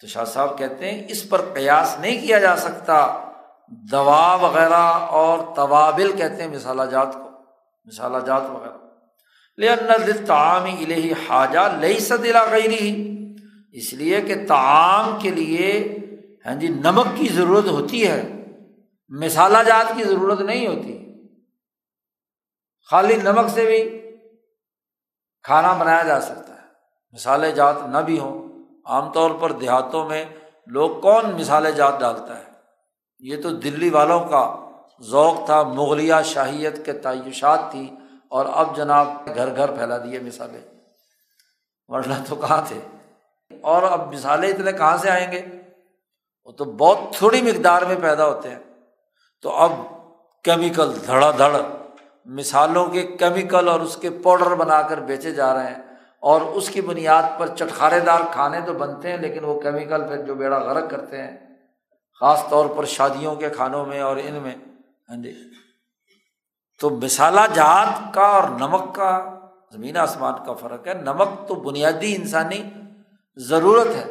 [0.00, 3.24] تو شاہ صاحب کہتے ہیں اس پر قیاس نہیں کیا جا سکتا۔
[3.68, 7.30] دوا وغیرہ اور طوابل کہتے ہیں مثالہ جات کو
[7.84, 8.76] مثالہ جات وغیرہ۔
[9.56, 13.16] لیکن تعام الہی حاجہ لئی سدلا گئی
[13.72, 15.98] اس لیے کہ تعام کے لیے
[16.46, 18.32] ہاں جی نمک کی ضرورت ہوتی ہے
[19.08, 20.98] مثالہ جات کی ضرورت نہیں ہوتی۔
[22.90, 24.02] خالی نمک سے بھی
[25.42, 26.66] کھانا بنایا جا سکتا ہے۔
[27.12, 28.48] مثالے جات نہ بھی ہوں۔
[28.84, 30.24] عام طور پر دیہاتوں میں
[30.66, 32.44] لوگ کون مثالے جات ڈالتا ہے؟
[33.18, 34.70] یہ تو دلی والوں کا
[35.00, 37.90] ذوق تھا، مغلیہ شاہیت کے تعیشات تھی
[38.28, 40.60] اور اب جناب گھر گھر پھیلا دیے مثالیں
[41.88, 42.80] ورنہ تو کہاں تھے؟
[43.60, 45.61] اور اب مثالیں اتنے کہاں سے آئیں گے؟
[46.44, 48.58] وہ تو بہت تھوڑی مقدار میں پیدا ہوتے ہیں۔
[49.42, 49.70] تو اب
[50.44, 51.56] کیمیکل دھڑا دھڑ
[52.24, 55.82] مثالوں کے کیمیکل اور اس کے پاؤڈر بنا کر بیچے جا رہے ہیں
[56.20, 60.24] اور اس کی بنیاد پر چٹخارے دار کھانے تو بنتے ہیں، لیکن وہ کیمیکل پھر
[60.24, 61.36] جو بیڑا غرق کرتے ہیں،
[62.20, 64.54] خاص طور پر شادیوں کے کھانوں میں اور ان میں۔
[65.08, 65.34] ہاں جی۔
[66.80, 69.38] تو مثالہ جات کا اور نمک کا،
[69.72, 72.62] زمین آسمان کا فرق ہے۔ نمک تو بنیادی انسانی
[73.36, 74.10] ضرورت ہے۔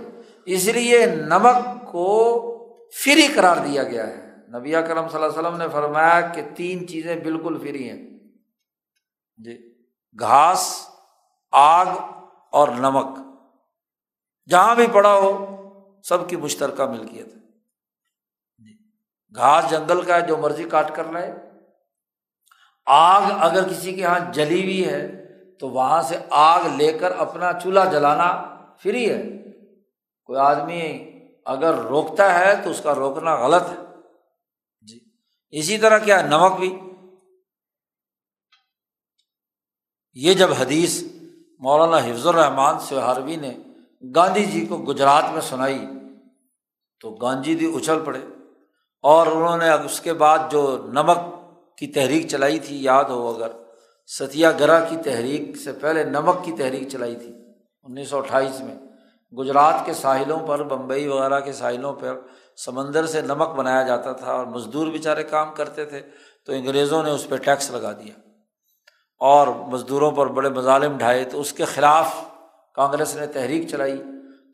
[0.55, 2.07] اس لیے نمک کو
[3.03, 6.87] فری قرار دیا گیا ہے۔ نبی کرم صلی اللہ علیہ وسلم نے فرمایا کہ تین
[6.87, 8.19] چیزیں بالکل فری ہیں۔
[9.37, 9.75] جی
[10.19, 10.87] گھاس،
[11.51, 11.85] آگ
[12.51, 13.17] اور نمک۔
[14.49, 15.55] جہاں بھی پڑا ہو،
[16.03, 17.33] سب کی مشترکہ ملکیت
[18.57, 18.77] جی
[19.35, 21.33] گھاس جنگل کا ہے، جو مرضی کاٹ کر لائے۔
[22.85, 25.25] آگ اگر کسی کے یہاں جلی ہوئی ہے،
[25.59, 28.43] تو وہاں سے آگ لے کر اپنا چولہا جلانا
[28.83, 29.41] فری ہے۔
[30.31, 31.11] کوئی آدمی
[31.45, 33.75] اگر روکتا ہے تو اس کا روکنا غلط ہے۔
[34.81, 34.99] جی۔
[35.49, 36.79] اسی طرح کیا نمک بھی۔
[40.13, 41.03] یہ جب حدیث
[41.59, 43.57] مولانا حفظ الرحمان سہاروی نے
[44.15, 45.85] گاندھی جی کو گجرات میں سنائی
[46.99, 48.19] تو گاندھی جی اچھل پڑے
[49.01, 51.17] اور انہوں نے اس کے بعد جو نمک
[51.77, 53.51] کی تحریک چلائی تھی، یاد ہو اگر
[54.07, 57.33] ستیا گرہ کی تحریک سے پہلے نمک کی تحریک چلائی تھی،
[57.83, 58.90] انیس سو اٹھائیس میں۔
[59.37, 62.19] گجرات کے ساحلوں پر، بمبئی وغیرہ کے ساحلوں پر
[62.57, 66.01] سمندر سے نمک بنایا جاتا تھا اور مزدور بیچارے کام کرتے تھے،
[66.45, 68.13] تو انگریزوں نے اس پہ ٹیکس لگا دیا۔
[69.19, 72.15] اور مزدوروں پر بڑے مظالم ڈھائے، تو اس کے خلاف
[72.75, 74.03] کانگریس نے تحریک چلائی۔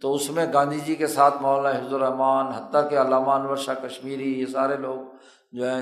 [0.01, 3.75] تو اس میں گاندھی جی کے ساتھ مولانا حفظ الرحمان حتیٰ کہ علامہ انور شاہ
[3.87, 4.99] کشمیری، یہ سارے لوگ
[5.51, 5.81] جو ہیں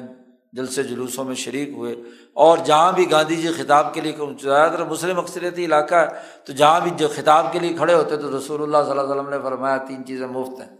[0.57, 1.95] دل سے جلوسوں میں شریک ہوئے۔
[2.33, 6.07] اور جہاں بھی گاندھی جی خطاب کے لیے زیادہ تر مسلم اکثریتی علاقہ ہے،
[6.45, 9.11] تو جہاں بھی جو خطاب کے لیے کھڑے ہوتے تو رسول اللہ صلی اللہ علیہ
[9.11, 10.77] وسلم نے فرمایا تین چیزیں مفت ہیں۔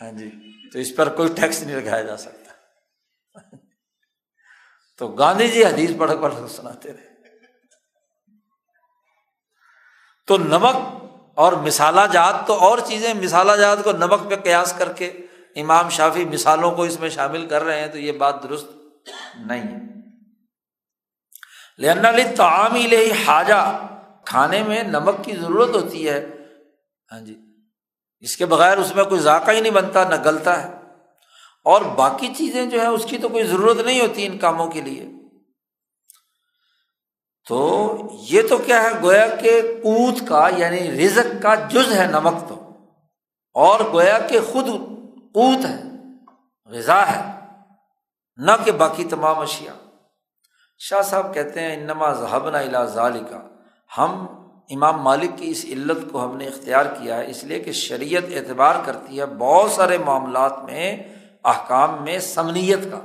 [0.00, 0.30] ہاں جی
[0.72, 2.52] تو اس پر کوئی ٹیکس نہیں لگایا جا سکتا۔
[4.98, 7.08] تو گاندھی جی حدیث پڑھ پڑھ سناتے رہے۔
[10.26, 11.04] تو نمک
[11.34, 15.12] اور مسالہ جات تو اور چیزیں مسالہ جات کو نمک پہ قیاس کر کے
[15.56, 18.66] امام شافی مثالوں کو اس میں شامل کر رہے ہیں تو یہ بات درست
[19.34, 19.88] نہیں ہے۔
[22.08, 23.86] علی تعام لے حاجہ
[24.24, 26.26] کھانے میں نمک کی ضرورت ہوتی ہے۔
[27.12, 27.38] ہاں جی۔
[28.20, 30.74] اس کے بغیر اس میں کوئی ذائقہ ہی نہیں بنتا، نہ گلتا ہے۔
[31.64, 34.80] اور باقی چیزیں جو ہے اس کی تو کوئی ضرورت نہیں ہوتی ان کاموں کے
[34.80, 35.06] لیے۔
[37.48, 37.96] تو
[38.28, 42.68] یہ تو کیا ہے، گویا کہ کوت کا یعنی رزق کا جز ہے نمک تو۔
[43.54, 44.97] اور گویا کہ خود
[45.34, 45.76] قوت ہے،
[46.70, 47.20] غذا ہے،
[48.38, 49.72] نہ کہ باقی تمام اشیا
[50.80, 53.40] شاہ صاحب کہتے ہیں، انما ذہب نہ ظالی کا
[53.90, 54.26] ہم،
[54.70, 58.24] امام مالک کی اس علت کو ہم نے اختیار کیا ہے، اس لیے کہ شریعت
[58.30, 60.96] اعتبار کرتی ہے بہت سارے معاملات میں،
[61.44, 63.00] احکام میں سمنیت کا،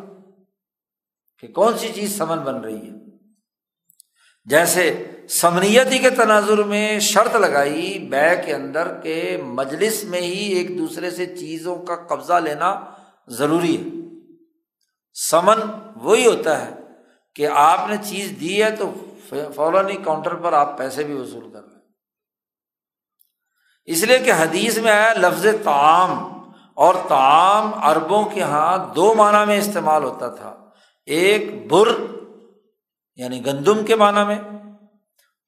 [1.37, 2.92] کہ کون سی چیز سمن بن رہی ہے۔
[4.45, 10.77] جیسے سمنیتی کے تناظر میں شرط لگائی بے کے اندر کے مجلس میں ہی ایک
[10.77, 12.79] دوسرے سے چیزوں کا قبضہ لینا
[13.27, 14.03] ضروری ہے۔
[15.13, 15.59] سمن
[15.95, 16.71] وہی ہوتا ہے
[17.35, 18.93] کہ آپ نے چیز دی ہے تو
[19.55, 21.81] فوراً ہی کاؤنٹر پر آپ پیسے بھی وصول کر لیں
[23.85, 26.41] اس لیے کہ حدیث میں آیا لفظ تعام
[26.73, 30.69] اور تعام اربوں کے یہاں دو معنی میں استعمال ہوتا تھا۔
[31.05, 31.87] ایک بر
[33.15, 34.39] یعنی گندم کے معنی میں،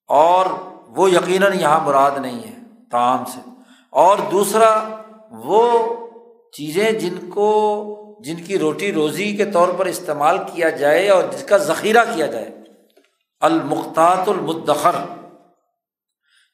[0.08, 0.46] اور
[0.88, 2.54] وہ یقیناً یہاں مراد نہیں ہے
[2.92, 3.50] تعام سے۔
[3.90, 5.02] اور دوسرا،
[5.32, 5.96] وہ
[6.58, 7.92] چیزیں جن کو،
[8.24, 12.26] جن کی روٹی روزی کے طور پر استعمال کیا جائے اور جس کا ذخیرہ کیا
[12.26, 12.56] جائے
[13.40, 14.96] المختاط المدخر۔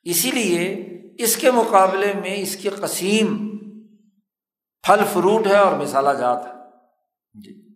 [0.04, 0.88] اسی لیے
[1.24, 3.58] اس کے مقابلے میں اس کی قسیم
[4.84, 6.52] پھل فروٹ ہے اور مثالہ جات ہے۔
[7.42, 7.76] جی۔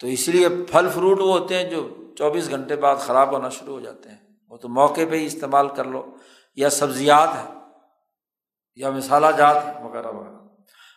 [0.00, 3.74] تو اس لیے پھل فروٹ وہ ہوتے ہیں جو چوبیس گھنٹے بعد خراب ہونا شروع
[3.74, 4.16] ہو جاتے ہیں۔
[4.48, 6.06] وہ تو موقع پہ ہی استعمال کر لو۔
[6.56, 7.58] یا سبزیات ہے
[8.74, 10.34] یا مثالہ جات ہے وغیرہ وغیرہ۔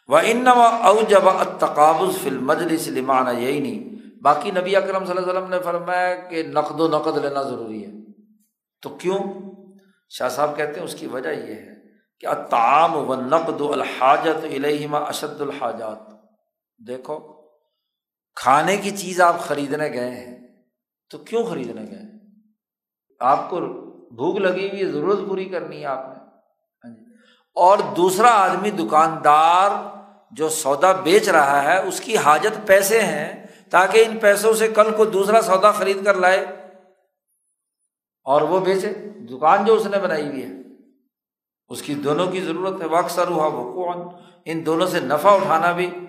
[0.08, 1.22] وہ ان او جب
[1.60, 6.16] تقابض فل مجلس لمانہ یہی نہیں باقی نبی اکرم صلی اللہ علیہ وسلم نے فرمایا
[6.16, 7.92] کہ نقد و نقد لینا ضروری ہے۔
[8.82, 9.20] تو کیوں؟
[10.10, 11.74] شاہ صاحب کہتے ہیں اس کی وجہ یہ ہے
[12.20, 15.98] کہ تعام و نقد الحاجت الہما اشد الحاجات۔
[16.88, 17.20] دیکھو،
[18.36, 20.45] کھانے کی چیز آپ خریدنے گئے ہیں
[21.10, 22.02] تو کیوں خریدنے گئے؟
[23.20, 23.60] آپ کو
[24.16, 27.02] بھوک لگی ہوئی ضرورت پوری کرنی ہے آپ نے۔ ہاں جی۔
[27.56, 29.70] اور دوسرا آدمی دکاندار
[30.32, 34.94] جو سودا بیچ رہا ہے، اس کی حاجت پیسے ہیں تاکہ ان پیسوں سے کل
[34.98, 36.46] کو دوسرا سودا خرید کر لائے۔
[38.24, 38.94] اور وہ بیچے۔
[39.30, 40.50] دکان جو اس نے بنائی ہوئی ہے،
[41.68, 44.08] اس کی دونوں کی ضرورت ہے۔ اکثر ہوا وہ کون
[44.46, 46.05] ان دونوں سے نفع اٹھانا بھی۔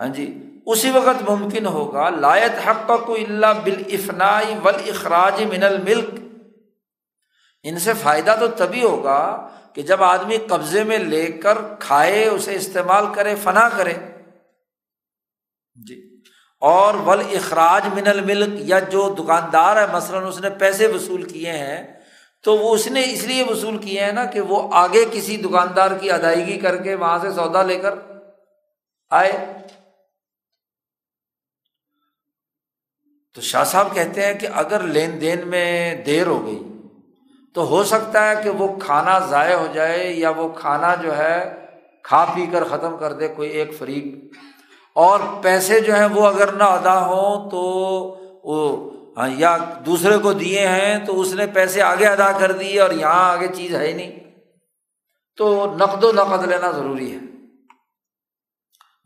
[0.00, 5.62] ہاں جی اسی وقت ممکن ہوگا، لایت حق کو اللہ بال افنائی ول اخراج من
[5.62, 6.10] الملک۔
[7.62, 12.54] ان سے فائدہ تو تبھی ہوگا کہ جب آدمی قبضے میں لے کر کھائے، اسے
[12.54, 13.92] استعمال کرے، فنا کرے۔
[15.86, 16.22] جی
[16.62, 21.52] اور ول اخراج من الملک یا جو دکاندار ہے، مثلاً اس نے پیسے وصول کیے
[21.52, 21.82] ہیں،
[22.44, 25.90] تو وہ اس نے اس لیے وصول کیے ہیں نا کہ وہ آگے کسی دکاندار
[26.00, 27.94] کی ادائیگی کر کے وہاں سے سودا لے کر
[29.10, 29.32] آئے۔
[33.34, 36.62] تو شاہ صاحب کہتے ہیں کہ اگر لین دین میں دیر ہو گئی
[37.54, 41.66] تو ہو سکتا ہے کہ وہ کھانا ضائع ہو جائے یا وہ کھانا جو ہے
[42.02, 44.34] کھا پی کر ختم کر دے کوئی ایک فریق۔
[44.94, 47.60] اور پیسے جو ہیں وہ اگر نہ ادا ہوں تو
[48.44, 48.90] وہ
[49.28, 49.56] یا
[49.86, 53.48] دوسرے کو دیے ہیں تو اس نے پیسے آگے ادا کر دیے اور یہاں آگے
[53.54, 54.20] چیز ہے ہی نہیں۔
[55.36, 57.18] تو نقد و نقد لینا ضروری ہے۔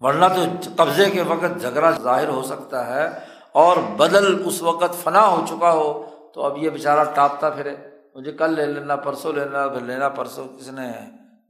[0.00, 0.44] ورنہ تو
[0.76, 5.72] قبضے کے وقت جھگڑا ظاہر ہو سکتا ہے۔ اور بدل اس وقت فنا ہو چکا
[5.72, 7.76] ہو، تو اب یہ بیچارہ ٹاپتا پھرے۔
[8.14, 10.92] مجھے کل لے لینا، پرسوں لینا، پھر لینا، پرسوں کس نے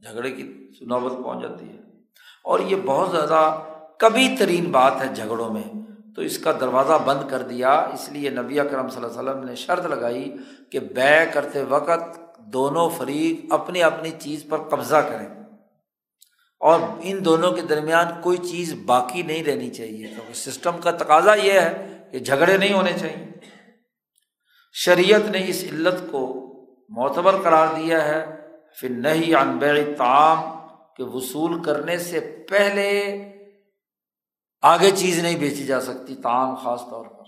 [0.01, 1.77] جھگڑے کی نوبت پہنچ جاتی ہے۔
[2.43, 3.59] اور یہ بہت زیادہ
[3.99, 5.63] کبھی ترین بات ہے جھگڑوں میں۔
[6.15, 9.43] تو اس کا دروازہ بند کر دیا۔ اس لیے نبی اکرم صلی اللہ علیہ وسلم
[9.43, 10.35] نے شرط لگائی
[10.71, 15.27] کہ بے کرتے وقت دونوں فریق اپنی اپنی چیز پر قبضہ کریں۔
[16.59, 21.33] اور ان دونوں کے درمیان کوئی چیز باقی نہیں رہنی چاہیے۔ کیونکہ سسٹم کا تقاضا
[21.33, 23.25] یہ ہے کہ جھگڑے نہیں ہونے چاہیے۔
[24.73, 26.43] شریعت نے اس علت کو
[26.89, 28.25] معتبر قرار دیا ہے۔
[28.79, 30.67] پھر نہیں انبیڑ تعام
[30.97, 33.17] کہ وصول کرنے سے پہلے
[34.61, 37.23] آگے چیز نہیں بیچی جا سکتی تعام خاص طور پر۔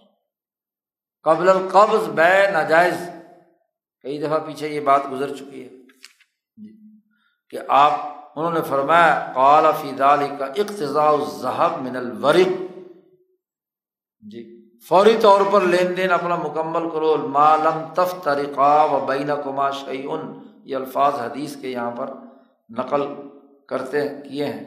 [1.24, 3.10] قبل القبض، بے ناجائز۔
[4.02, 5.70] کئی دفعہ پیچھے یہ بات گزر چکی ہے۔
[6.57, 6.99] جی۔
[7.49, 7.91] کہ آپ،
[8.36, 12.78] انہوں نے فرمایا، قال فی دال کا اقتضاء الظہب من الورق۔
[14.20, 14.55] جی۔
[14.90, 20.22] فوری طور پر لین دین اپنا مکمل کرو مالم تف طریقہ و بین کما شعین
[20.66, 22.12] یہ الفاظ حدیث کے یہاں پر
[22.78, 23.03] نقل
[23.70, 24.64] کرتے کیے ہیں۔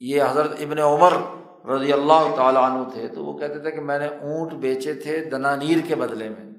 [0.00, 1.12] یہ حضرت ابن عمر
[1.68, 5.18] رضی اللہ تعالیٰ عنہ تھے، تو وہ کہتے تھے کہ میں نے اونٹ بیچے تھے
[5.24, 6.50] دنانیر کے بدلے میں۔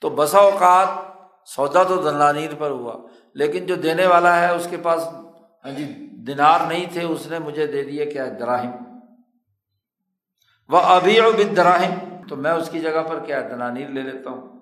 [0.00, 0.88] تو بسا اوقات
[1.46, 2.94] سودا تو دنانیر پر ہوا،
[3.34, 5.06] لیکن جو دینے والا ہے اس کے پاس
[5.64, 5.84] ہاں جی
[6.26, 8.70] دینار نہیں تھے، اس نے مجھے دے دیے کیا؟ دراہم
[10.68, 11.94] وہ ابھی اور بد دراہم
[12.28, 14.58] تو میں اس کی جگہ پر کیا دنانیر لے لیتا ہوں۔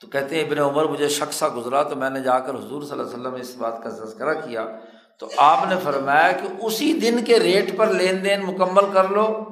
[0.00, 2.90] تو کہتے ہیں ابن عمر، مجھے شخصہ گزرا تو میں نے جا کر حضور صلی
[2.90, 4.66] اللہ علیہ وسلم اس بات کا تذکرہ کیا۔
[5.18, 9.46] تو آپ نے فرمایا کہ اسی دن کے ریٹ پر لین دین مکمل کر لو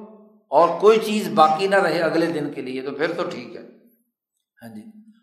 [0.48, 3.62] اور کوئی چیز باقی نہ رہے اگلے دن کے لیے، تو پھر تو ٹھیک ہے۔
[4.62, 4.82] ہاں جی۔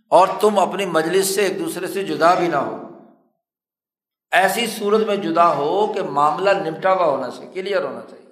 [0.09, 2.87] اور تم اپنی مجلس سے ایک دوسرے سے جدا بھی نہ ہو۔
[4.31, 8.24] ایسی صورت میں جدا ہو کہ معاملہ نمٹا ہوا ہونا چاہیے، کلیئر ہونا چاہیے۔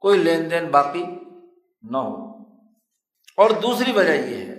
[0.00, 1.04] کوئی لین دین باقی
[1.82, 2.30] نہ ہو۔
[3.36, 4.54] اور دوسری وجہ یہ ہے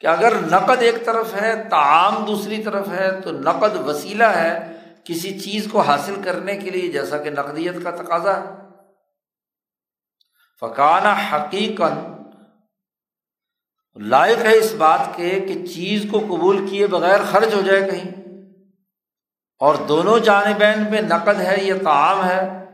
[0.00, 4.72] کہ اگر نقد ایک طرف ہے تعام دوسری طرف ہے، تو نقد وسیلہ ہے
[5.04, 8.44] کسی چیز کو حاصل کرنے کے لیے، جیسا کہ نقدیت کا تقاضا۔ ہے
[10.60, 12.18] فقانہ حقیقت
[13.96, 18.14] لائق ہے اس بات کے کہ چیز کو قبول کیے بغیر خرچ ہو جائے کہیں۔
[19.58, 22.64] اور دونوں جانبین میں نقد ہے یہ تعام ہے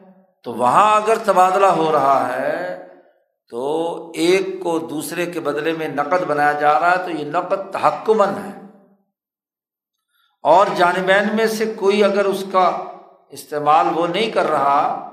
[0.44, 2.86] تو وہاں اگر تبادلہ ہو رہا ہے
[3.50, 7.72] تو ایک کو دوسرے کے بدلے میں نقد بنایا جا رہا ہے تو یہ نقد
[7.72, 8.60] تحکمن ہے۔
[10.42, 12.84] اور جانبین میں سے کوئی اگر اس کا
[13.28, 15.10] استعمال وہ نہیں کر رہا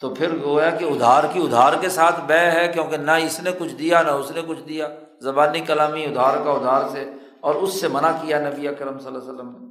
[0.00, 3.50] تو پھر گویا کہ ادھار کی ادھار کے ساتھ بے ہے کیونکہ نہ اس نے
[3.58, 4.88] کچھ دیا، نہ اس نے کچھ دیا۔
[5.20, 9.18] زبانی کلامی ادھار کا ادھار سے اور اس سے منع کیا نبی کرم صلی اللہ
[9.18, 9.66] علیہ وسلم نے۔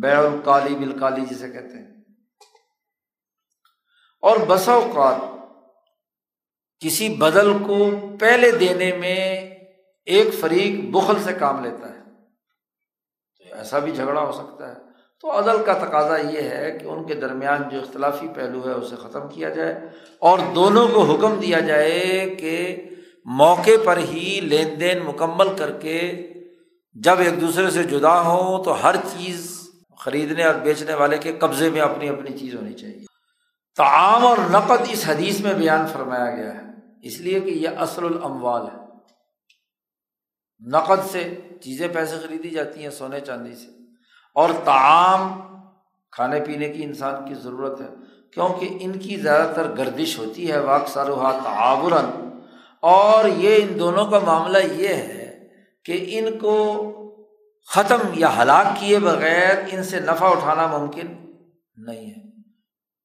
[0.00, 2.01] بے الکالی بالکالی جسے کہتے ہیں۔
[4.22, 5.16] اور بس اوقات
[6.80, 7.90] کسی بدل کو
[8.20, 9.50] پہلے دینے میں
[10.06, 11.98] ایک فریق بخل سے کام لیتا ہے۔
[13.38, 14.74] تو ایسا بھی جھگڑا ہو سکتا ہے۔
[15.20, 18.96] تو عدل کا تقاضا یہ ہے کہ ان کے درمیان جو اختلافی پہلو ہے اسے
[18.96, 19.74] ختم کیا جائے
[20.18, 22.76] اور دونوں کو حکم دیا جائے کہ
[23.24, 26.28] موقع پر ہی لین دین مکمل کر کے
[26.94, 29.68] جب ایک دوسرے سے جدا ہوں تو ہر چیز
[29.98, 33.11] خریدنے اور بیچنے والے کے قبضے میں اپنی اپنی چیز ہونی چاہیے۔
[33.76, 36.60] تعام اور نقد اس حدیث میں بیان فرمایا گیا ہے۔
[37.02, 38.82] اس لیے کہ یہ اصل الاموال ہے۔
[40.66, 43.66] نقد سے چیزیں پیسے خریدی جاتی ہیں سونے چاندی سے۔
[44.34, 45.40] اور تعام
[46.10, 47.88] کھانے پینے کی انسان کی ضرورت ہے۔
[48.32, 52.38] کیونکہ ان کی زیادہ تر گردش ہوتی ہے واق سروحا تعاورن۔
[52.80, 55.48] اور یہ ان دونوں کا معاملہ یہ ہے
[55.84, 56.88] کہ ان کو
[57.66, 61.06] ختم یا ہلاک کیے بغیر ان سے نفع اٹھانا ممکن
[61.76, 62.31] نہیں ہے۔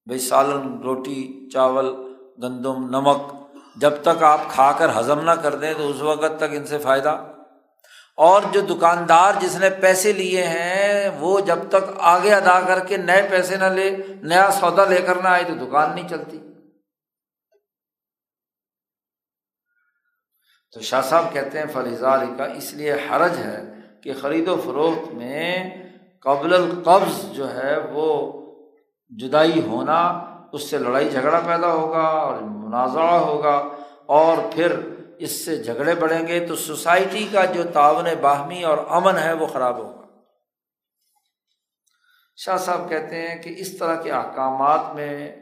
[0.07, 1.89] بھائی سالن، روٹی، چاول،
[2.43, 3.33] گندم، نمک،
[3.75, 6.77] جب تک آپ کھا کر ہضم نہ کر دیں تو اس وقت تک ان سے
[6.77, 7.33] فائدہ۔
[8.17, 12.97] اور جو دکاندار جس نے پیسے لیے ہیں، وہ جب تک آگے ادا کر کے
[12.97, 16.39] نئے پیسے نہ لے، نیا سودا لے کر نہ آئے تو دکان نہیں چلتی۔
[20.73, 23.63] تو شاہ صاحب کہتے ہیں فلیزہ کا اس لیے حرج ہے
[24.03, 25.69] کہ خرید و فروخت میں
[26.21, 28.36] قبل القبض جو ہے وہ
[29.09, 30.07] جدائی ہونا،
[30.51, 33.67] اس سے لڑائی جھگڑا پیدا ہوگا اور مناظرہ ہوگا
[34.05, 34.79] اور پھر
[35.19, 39.47] اس سے جھگڑے بڑھیں گے تو سوسائٹی کا جو تعاون باہمی اور امن ہے وہ
[39.47, 39.97] خراب ہوگا۔
[42.37, 45.35] شاہ صاحب کہتے ہیں کہ اس طرح کے احکامات میں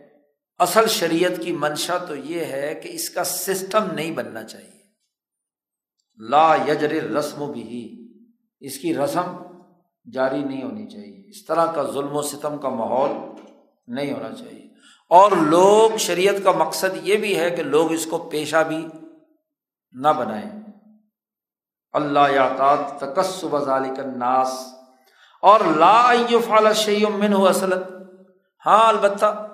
[0.59, 4.75] اصل شریعت کی منشا تو یہ ہے کہ اس کا سسٹم نہیں بننا چاہیے۔
[6.29, 8.07] لا یجر رسم بھی
[8.59, 9.37] اس کی رسم
[10.11, 13.11] جاری نہیں ہونی چاہیے۔ اس طرح کا ظلم و ستم کا ماحول
[13.87, 14.65] نہیں ہونا چاہیے۔
[15.09, 18.87] اور لوگ شریعت کا مقصد یہ بھی ہے کہ لوگ اس کو پیشہ بھی
[19.91, 20.51] نہ بنائیں۔
[21.93, 24.59] اللہ یا تکسب ذالک الناس۔
[25.41, 26.11] اور لا
[26.47, 27.73] فال شعیم من ہو اصل
[28.65, 29.47] ہاں البتہ،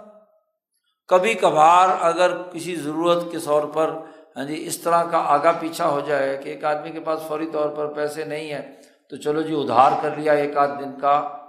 [1.08, 4.00] کبھی کبھار اگر کسی ضرورت کے طور پر
[4.38, 7.50] ہاں جی اس طرح کا آگا پیچھا ہو جائے کہ ایک آدمی کے پاس فوری
[7.54, 8.76] طور پر پیسے نہیں ہیں،
[9.10, 11.41] تو چلو جی ادھار کر لیا ایک آدھ دن کا۔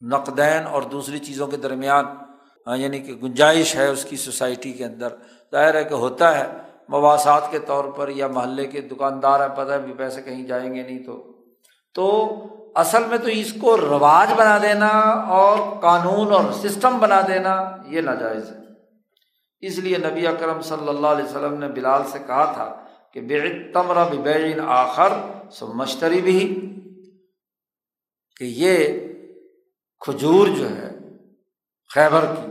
[0.00, 2.04] نقدین اور دوسری چیزوں کے درمیان
[2.66, 5.08] ہاں، یعنی کہ گنجائش ہے اس کی سوسائٹی کے اندر۔
[5.52, 6.46] ظاہر ہے کہ ہوتا ہے
[6.88, 10.74] مواصلات کے طور پر یا محلے کے دکاندار ہیں، پتہ ہے، بھی پیسے کہیں جائیں
[10.74, 11.38] گے نہیں تو۔
[11.94, 12.34] تو
[12.74, 14.88] اصل میں تو اس کو رواج بنا دینا
[15.28, 18.56] اور قانون اور سسٹم بنا دینا یہ ناجائز ہے۔
[19.60, 23.72] اس لیے نبی اکرم صلی اللہ علیہ وسلم نے بلال سے کہا تھا کہ بے
[23.72, 25.12] تمر بین آخر
[25.50, 26.70] سو مشتری بھی
[28.36, 29.07] کہ یہ
[30.00, 30.98] کھجور جو ہے،
[31.94, 32.50] خیبر کی،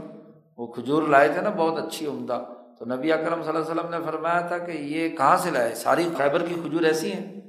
[0.57, 2.43] وہ کھجور لائے تھے نا بہت اچھی عمدہ۔
[2.79, 5.75] تو نبی اکرم صلی اللہ علیہ وسلم نے فرمایا تھا کہ یہ کہاں سے لائے؟
[5.75, 7.41] ساری خیبر کی کھجور ایسی ہیں۔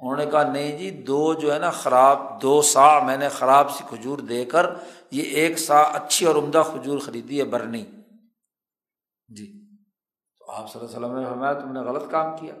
[0.00, 3.70] انہوں نے کہا، نہیں جی دو جو ہے نا خراب، دو سا میں نے خراب
[3.70, 4.66] سی کھجور دے کر
[5.10, 7.84] یہ ایک سا اچھی اور عمدہ کھجور خریدی ہے برنی۔
[9.28, 9.76] جی۔
[10.38, 12.54] تو آپ صلی اللہ علیہ وسلم نے فرمایا، تم نے غلط کام کیا۔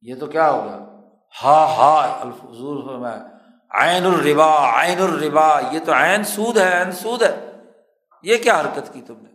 [0.00, 1.00] یہ تو کیا ہو گیا؟
[1.44, 3.37] ہا ہا الفضور فرمایا
[3.70, 7.44] عین الربا عین الربا، یہ تو عین سود ہے، عین سود ہے۔
[8.22, 9.28] یہ کیا حرکت کی تم نے؟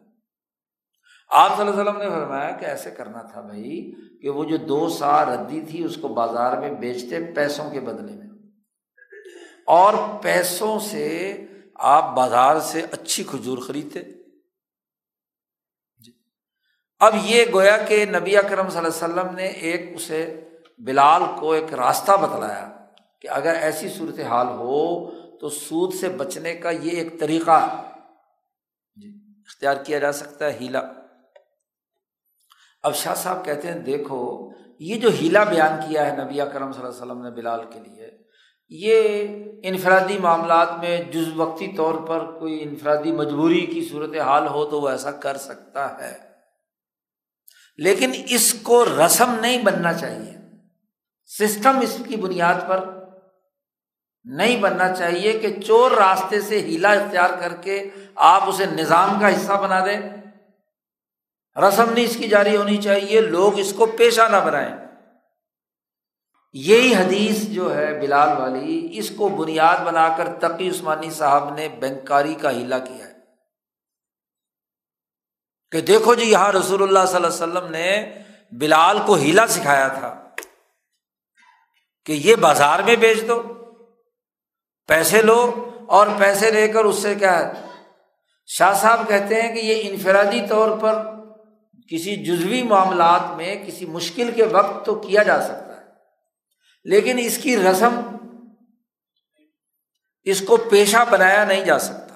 [1.29, 3.91] آپ صلی اللہ علیہ وسلم نے فرمایا کہ ایسے کرنا تھا بھائی
[4.21, 8.13] کہ وہ جو دو سا ردی تھی اس کو بازار میں بیچتے پیسوں کے بدلے
[8.13, 8.27] میں۔
[9.65, 11.37] اور پیسوں سے
[11.75, 13.99] آپ بازار سے اچھی کھجور خریدتے۔
[16.05, 16.11] جی۔
[16.99, 21.51] اب یہ گویا کہ نبی اکرم صلی اللہ علیہ وسلم نے ایک اسے بلال کو
[21.51, 22.82] ایک راستہ بتلایا۔
[23.23, 27.85] کہ اگر ایسی صورت حال ہو تو سود سے بچنے کا یہ ایک طریقہ
[28.95, 29.13] جی،
[29.47, 30.81] اختیار کیا جا سکتا ہے، ہیلا۔
[32.83, 36.81] اب شاہ صاحب کہتے ہیں، دیکھو، یہ جو ہیلا بیان کیا ہے نبی کرم صلی
[36.81, 38.17] اللہ علیہ وسلم نے بلال کے لیے،
[38.69, 39.27] یہ
[39.63, 44.81] انفرادی معاملات میں جز وقتی طور پر کوئی انفرادی مجبوری کی صورت حال ہو تو
[44.81, 46.17] وہ ایسا کر سکتا ہے۔
[47.77, 50.33] لیکن اس کو رسم نہیں بننا چاہیے۔
[51.25, 53.02] سسٹم اس کی بنیاد پر
[54.23, 59.33] نہیں بننا چاہیے کہ چور راستے سے ہیلا اختیار کر کے آپ اسے نظام کا
[59.33, 59.99] حصہ بنا دیں۔
[61.61, 64.75] رسم نہیں اس کی جاری ہونی چاہیے، لوگ اس کو پیشہ نہ بنائیں۔
[66.53, 71.69] یہی حدیث جو ہے بلال والی، اس کو بنیاد بنا کر تقی عثمانی صاحب نے
[71.69, 73.13] بینکاری کا ہیلا کیا ہے۔
[75.71, 78.19] کہ دیکھو جی یہاں رسول اللہ صلی اللہ علیہ وسلم نے
[78.51, 80.29] بلال کو ہیلا سکھایا تھا
[82.05, 83.62] کہ یہ بازار میں بیچ دو۔
[84.87, 87.51] پیسے لو اور پیسے لے کر اس سے کیا ہے؟
[88.45, 91.03] شاہ صاحب کہتے ہیں کہ یہ انفرادی طور پر
[91.89, 95.85] کسی جزوی معاملات میں کسی مشکل کے وقت تو کیا جا سکتا ہے،
[96.83, 97.99] لیکن اس کی رسم،
[100.23, 102.15] اس کو پیشہ بنایا نہیں جا سکتا۔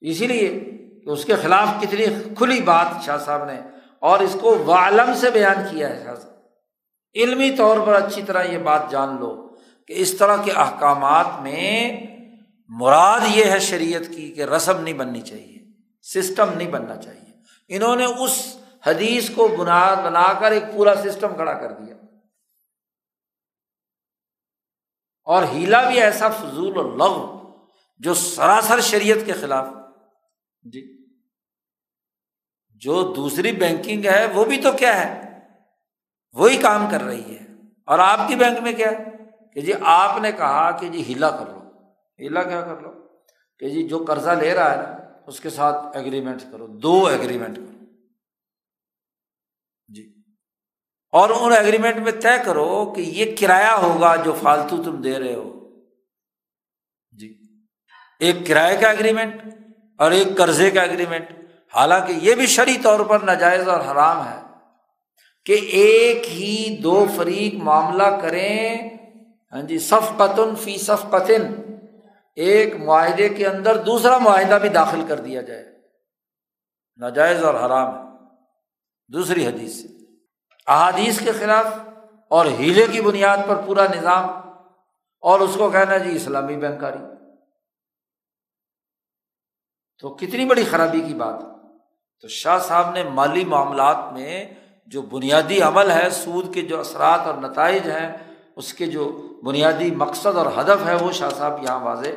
[0.00, 0.48] اسی لیے
[1.04, 2.06] کہ اس کے خلاف کتنی
[2.38, 3.60] کھلی بات شاہ صاحب نے
[3.98, 6.34] اور اس کو والم سے بیان کیا ہے شاہ صاحب۔
[7.14, 9.47] علمی طور پر اچھی طرح یہ بات جان لو۔
[9.88, 12.06] کہ اس طرح کے احکامات میں
[12.68, 15.58] مراد یہ ہے شریعت کی کہ رسم نہیں بننی چاہیے،
[16.02, 17.32] سسٹم نہیں بننا چاہیے۔
[17.68, 18.56] انہوں نے اس
[18.86, 21.94] حدیث کو بنیاد بنا کر ایک پورا سسٹم کھڑا کر دیا۔
[25.24, 27.42] اور ہیلا بھی ایسا فضول اور لغ
[27.98, 29.66] جو سراسر شریعت کے خلاف۔
[30.62, 31.06] جی۔
[32.74, 35.38] جو دوسری بینکنگ ہے، وہ بھی تو کیا ہے؟
[36.32, 37.46] وہی کام کر رہی ہے۔
[37.86, 39.17] اور آپ کی بینک میں کیا ہے؟
[39.54, 41.58] کہ جی آپ نے کہا کہ جی ہیلا کر لو۔
[42.18, 42.90] ہیلا کیا کر لو؟
[43.58, 47.56] کہ جی جو قرضہ لے رہا ہے نا، اس کے ساتھ ایگریمنٹ کرو، دو ایگریمنٹ
[47.56, 47.84] کرو۔
[49.94, 50.12] جی۔
[51.12, 55.34] اور ان ایگریمنٹ میں طے کرو کہ یہ کرایہ ہوگا جو فالتو تم دے رہے
[55.34, 55.58] ہو۔
[57.18, 57.38] جی۔
[58.20, 59.42] ایک کرائے کا ایگریمنٹ
[59.98, 61.30] اور ایک قرضے کا ایگریمنٹ
[61.74, 64.40] حالانکہ یہ بھی شرعی طور پر ناجائز اور حرام ہے
[65.44, 68.97] کہ ایک ہی دو فریق معاملہ کریں
[69.52, 70.22] ہاں جی صف
[70.58, 71.14] فی صف
[72.34, 75.64] ایک معاہدے کے اندر دوسرا معاہدہ بھی داخل کر دیا جائے۔
[76.96, 78.08] ناجائز اور حرام ہے۔
[79.08, 79.88] دوسری حدیث سے
[80.66, 81.66] احادیث کے خلاف
[82.28, 84.28] اور ہیلے کی بنیاد پر پورا نظام
[85.20, 86.98] اور اس کو کہنا جی اسلامی بینکاری
[89.98, 91.34] تو کتنی بڑی خرابی کی بات۔
[92.20, 94.54] تو شاہ صاحب نے مالی معاملات میں
[94.86, 98.27] جو بنیادی عمل ہے، سود کے جو اثرات اور نتائج ہیں
[98.58, 102.08] اس کے جو بنیادی مقصد اور ہدف ہے وہ شاہ صاحب یہاں واضح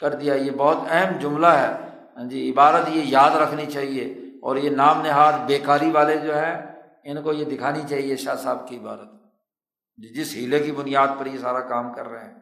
[0.00, 1.72] کر دیا۔ یہ بہت اہم جملہ ہے۔
[2.16, 4.04] ہاں جی عبارت یہ یاد رکھنی چاہیے
[4.42, 6.62] اور یہ نام نہاد بیکاری والے جو ہیں،
[7.04, 9.08] ان کو یہ دکھانی چاہیے شاہ صاحب کی عبارت۔
[9.96, 12.34] جی، جس ہیلے کی بنیاد پر یہ سارا کام کر رہے ہیں۔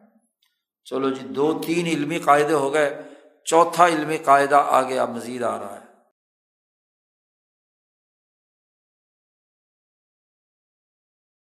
[0.85, 3.01] چلو جی دو تین علمی قاعدے ہو گئے،
[3.45, 5.82] چوتھا علمی قاعدہ آگے اب مزید آ رہا ہے۔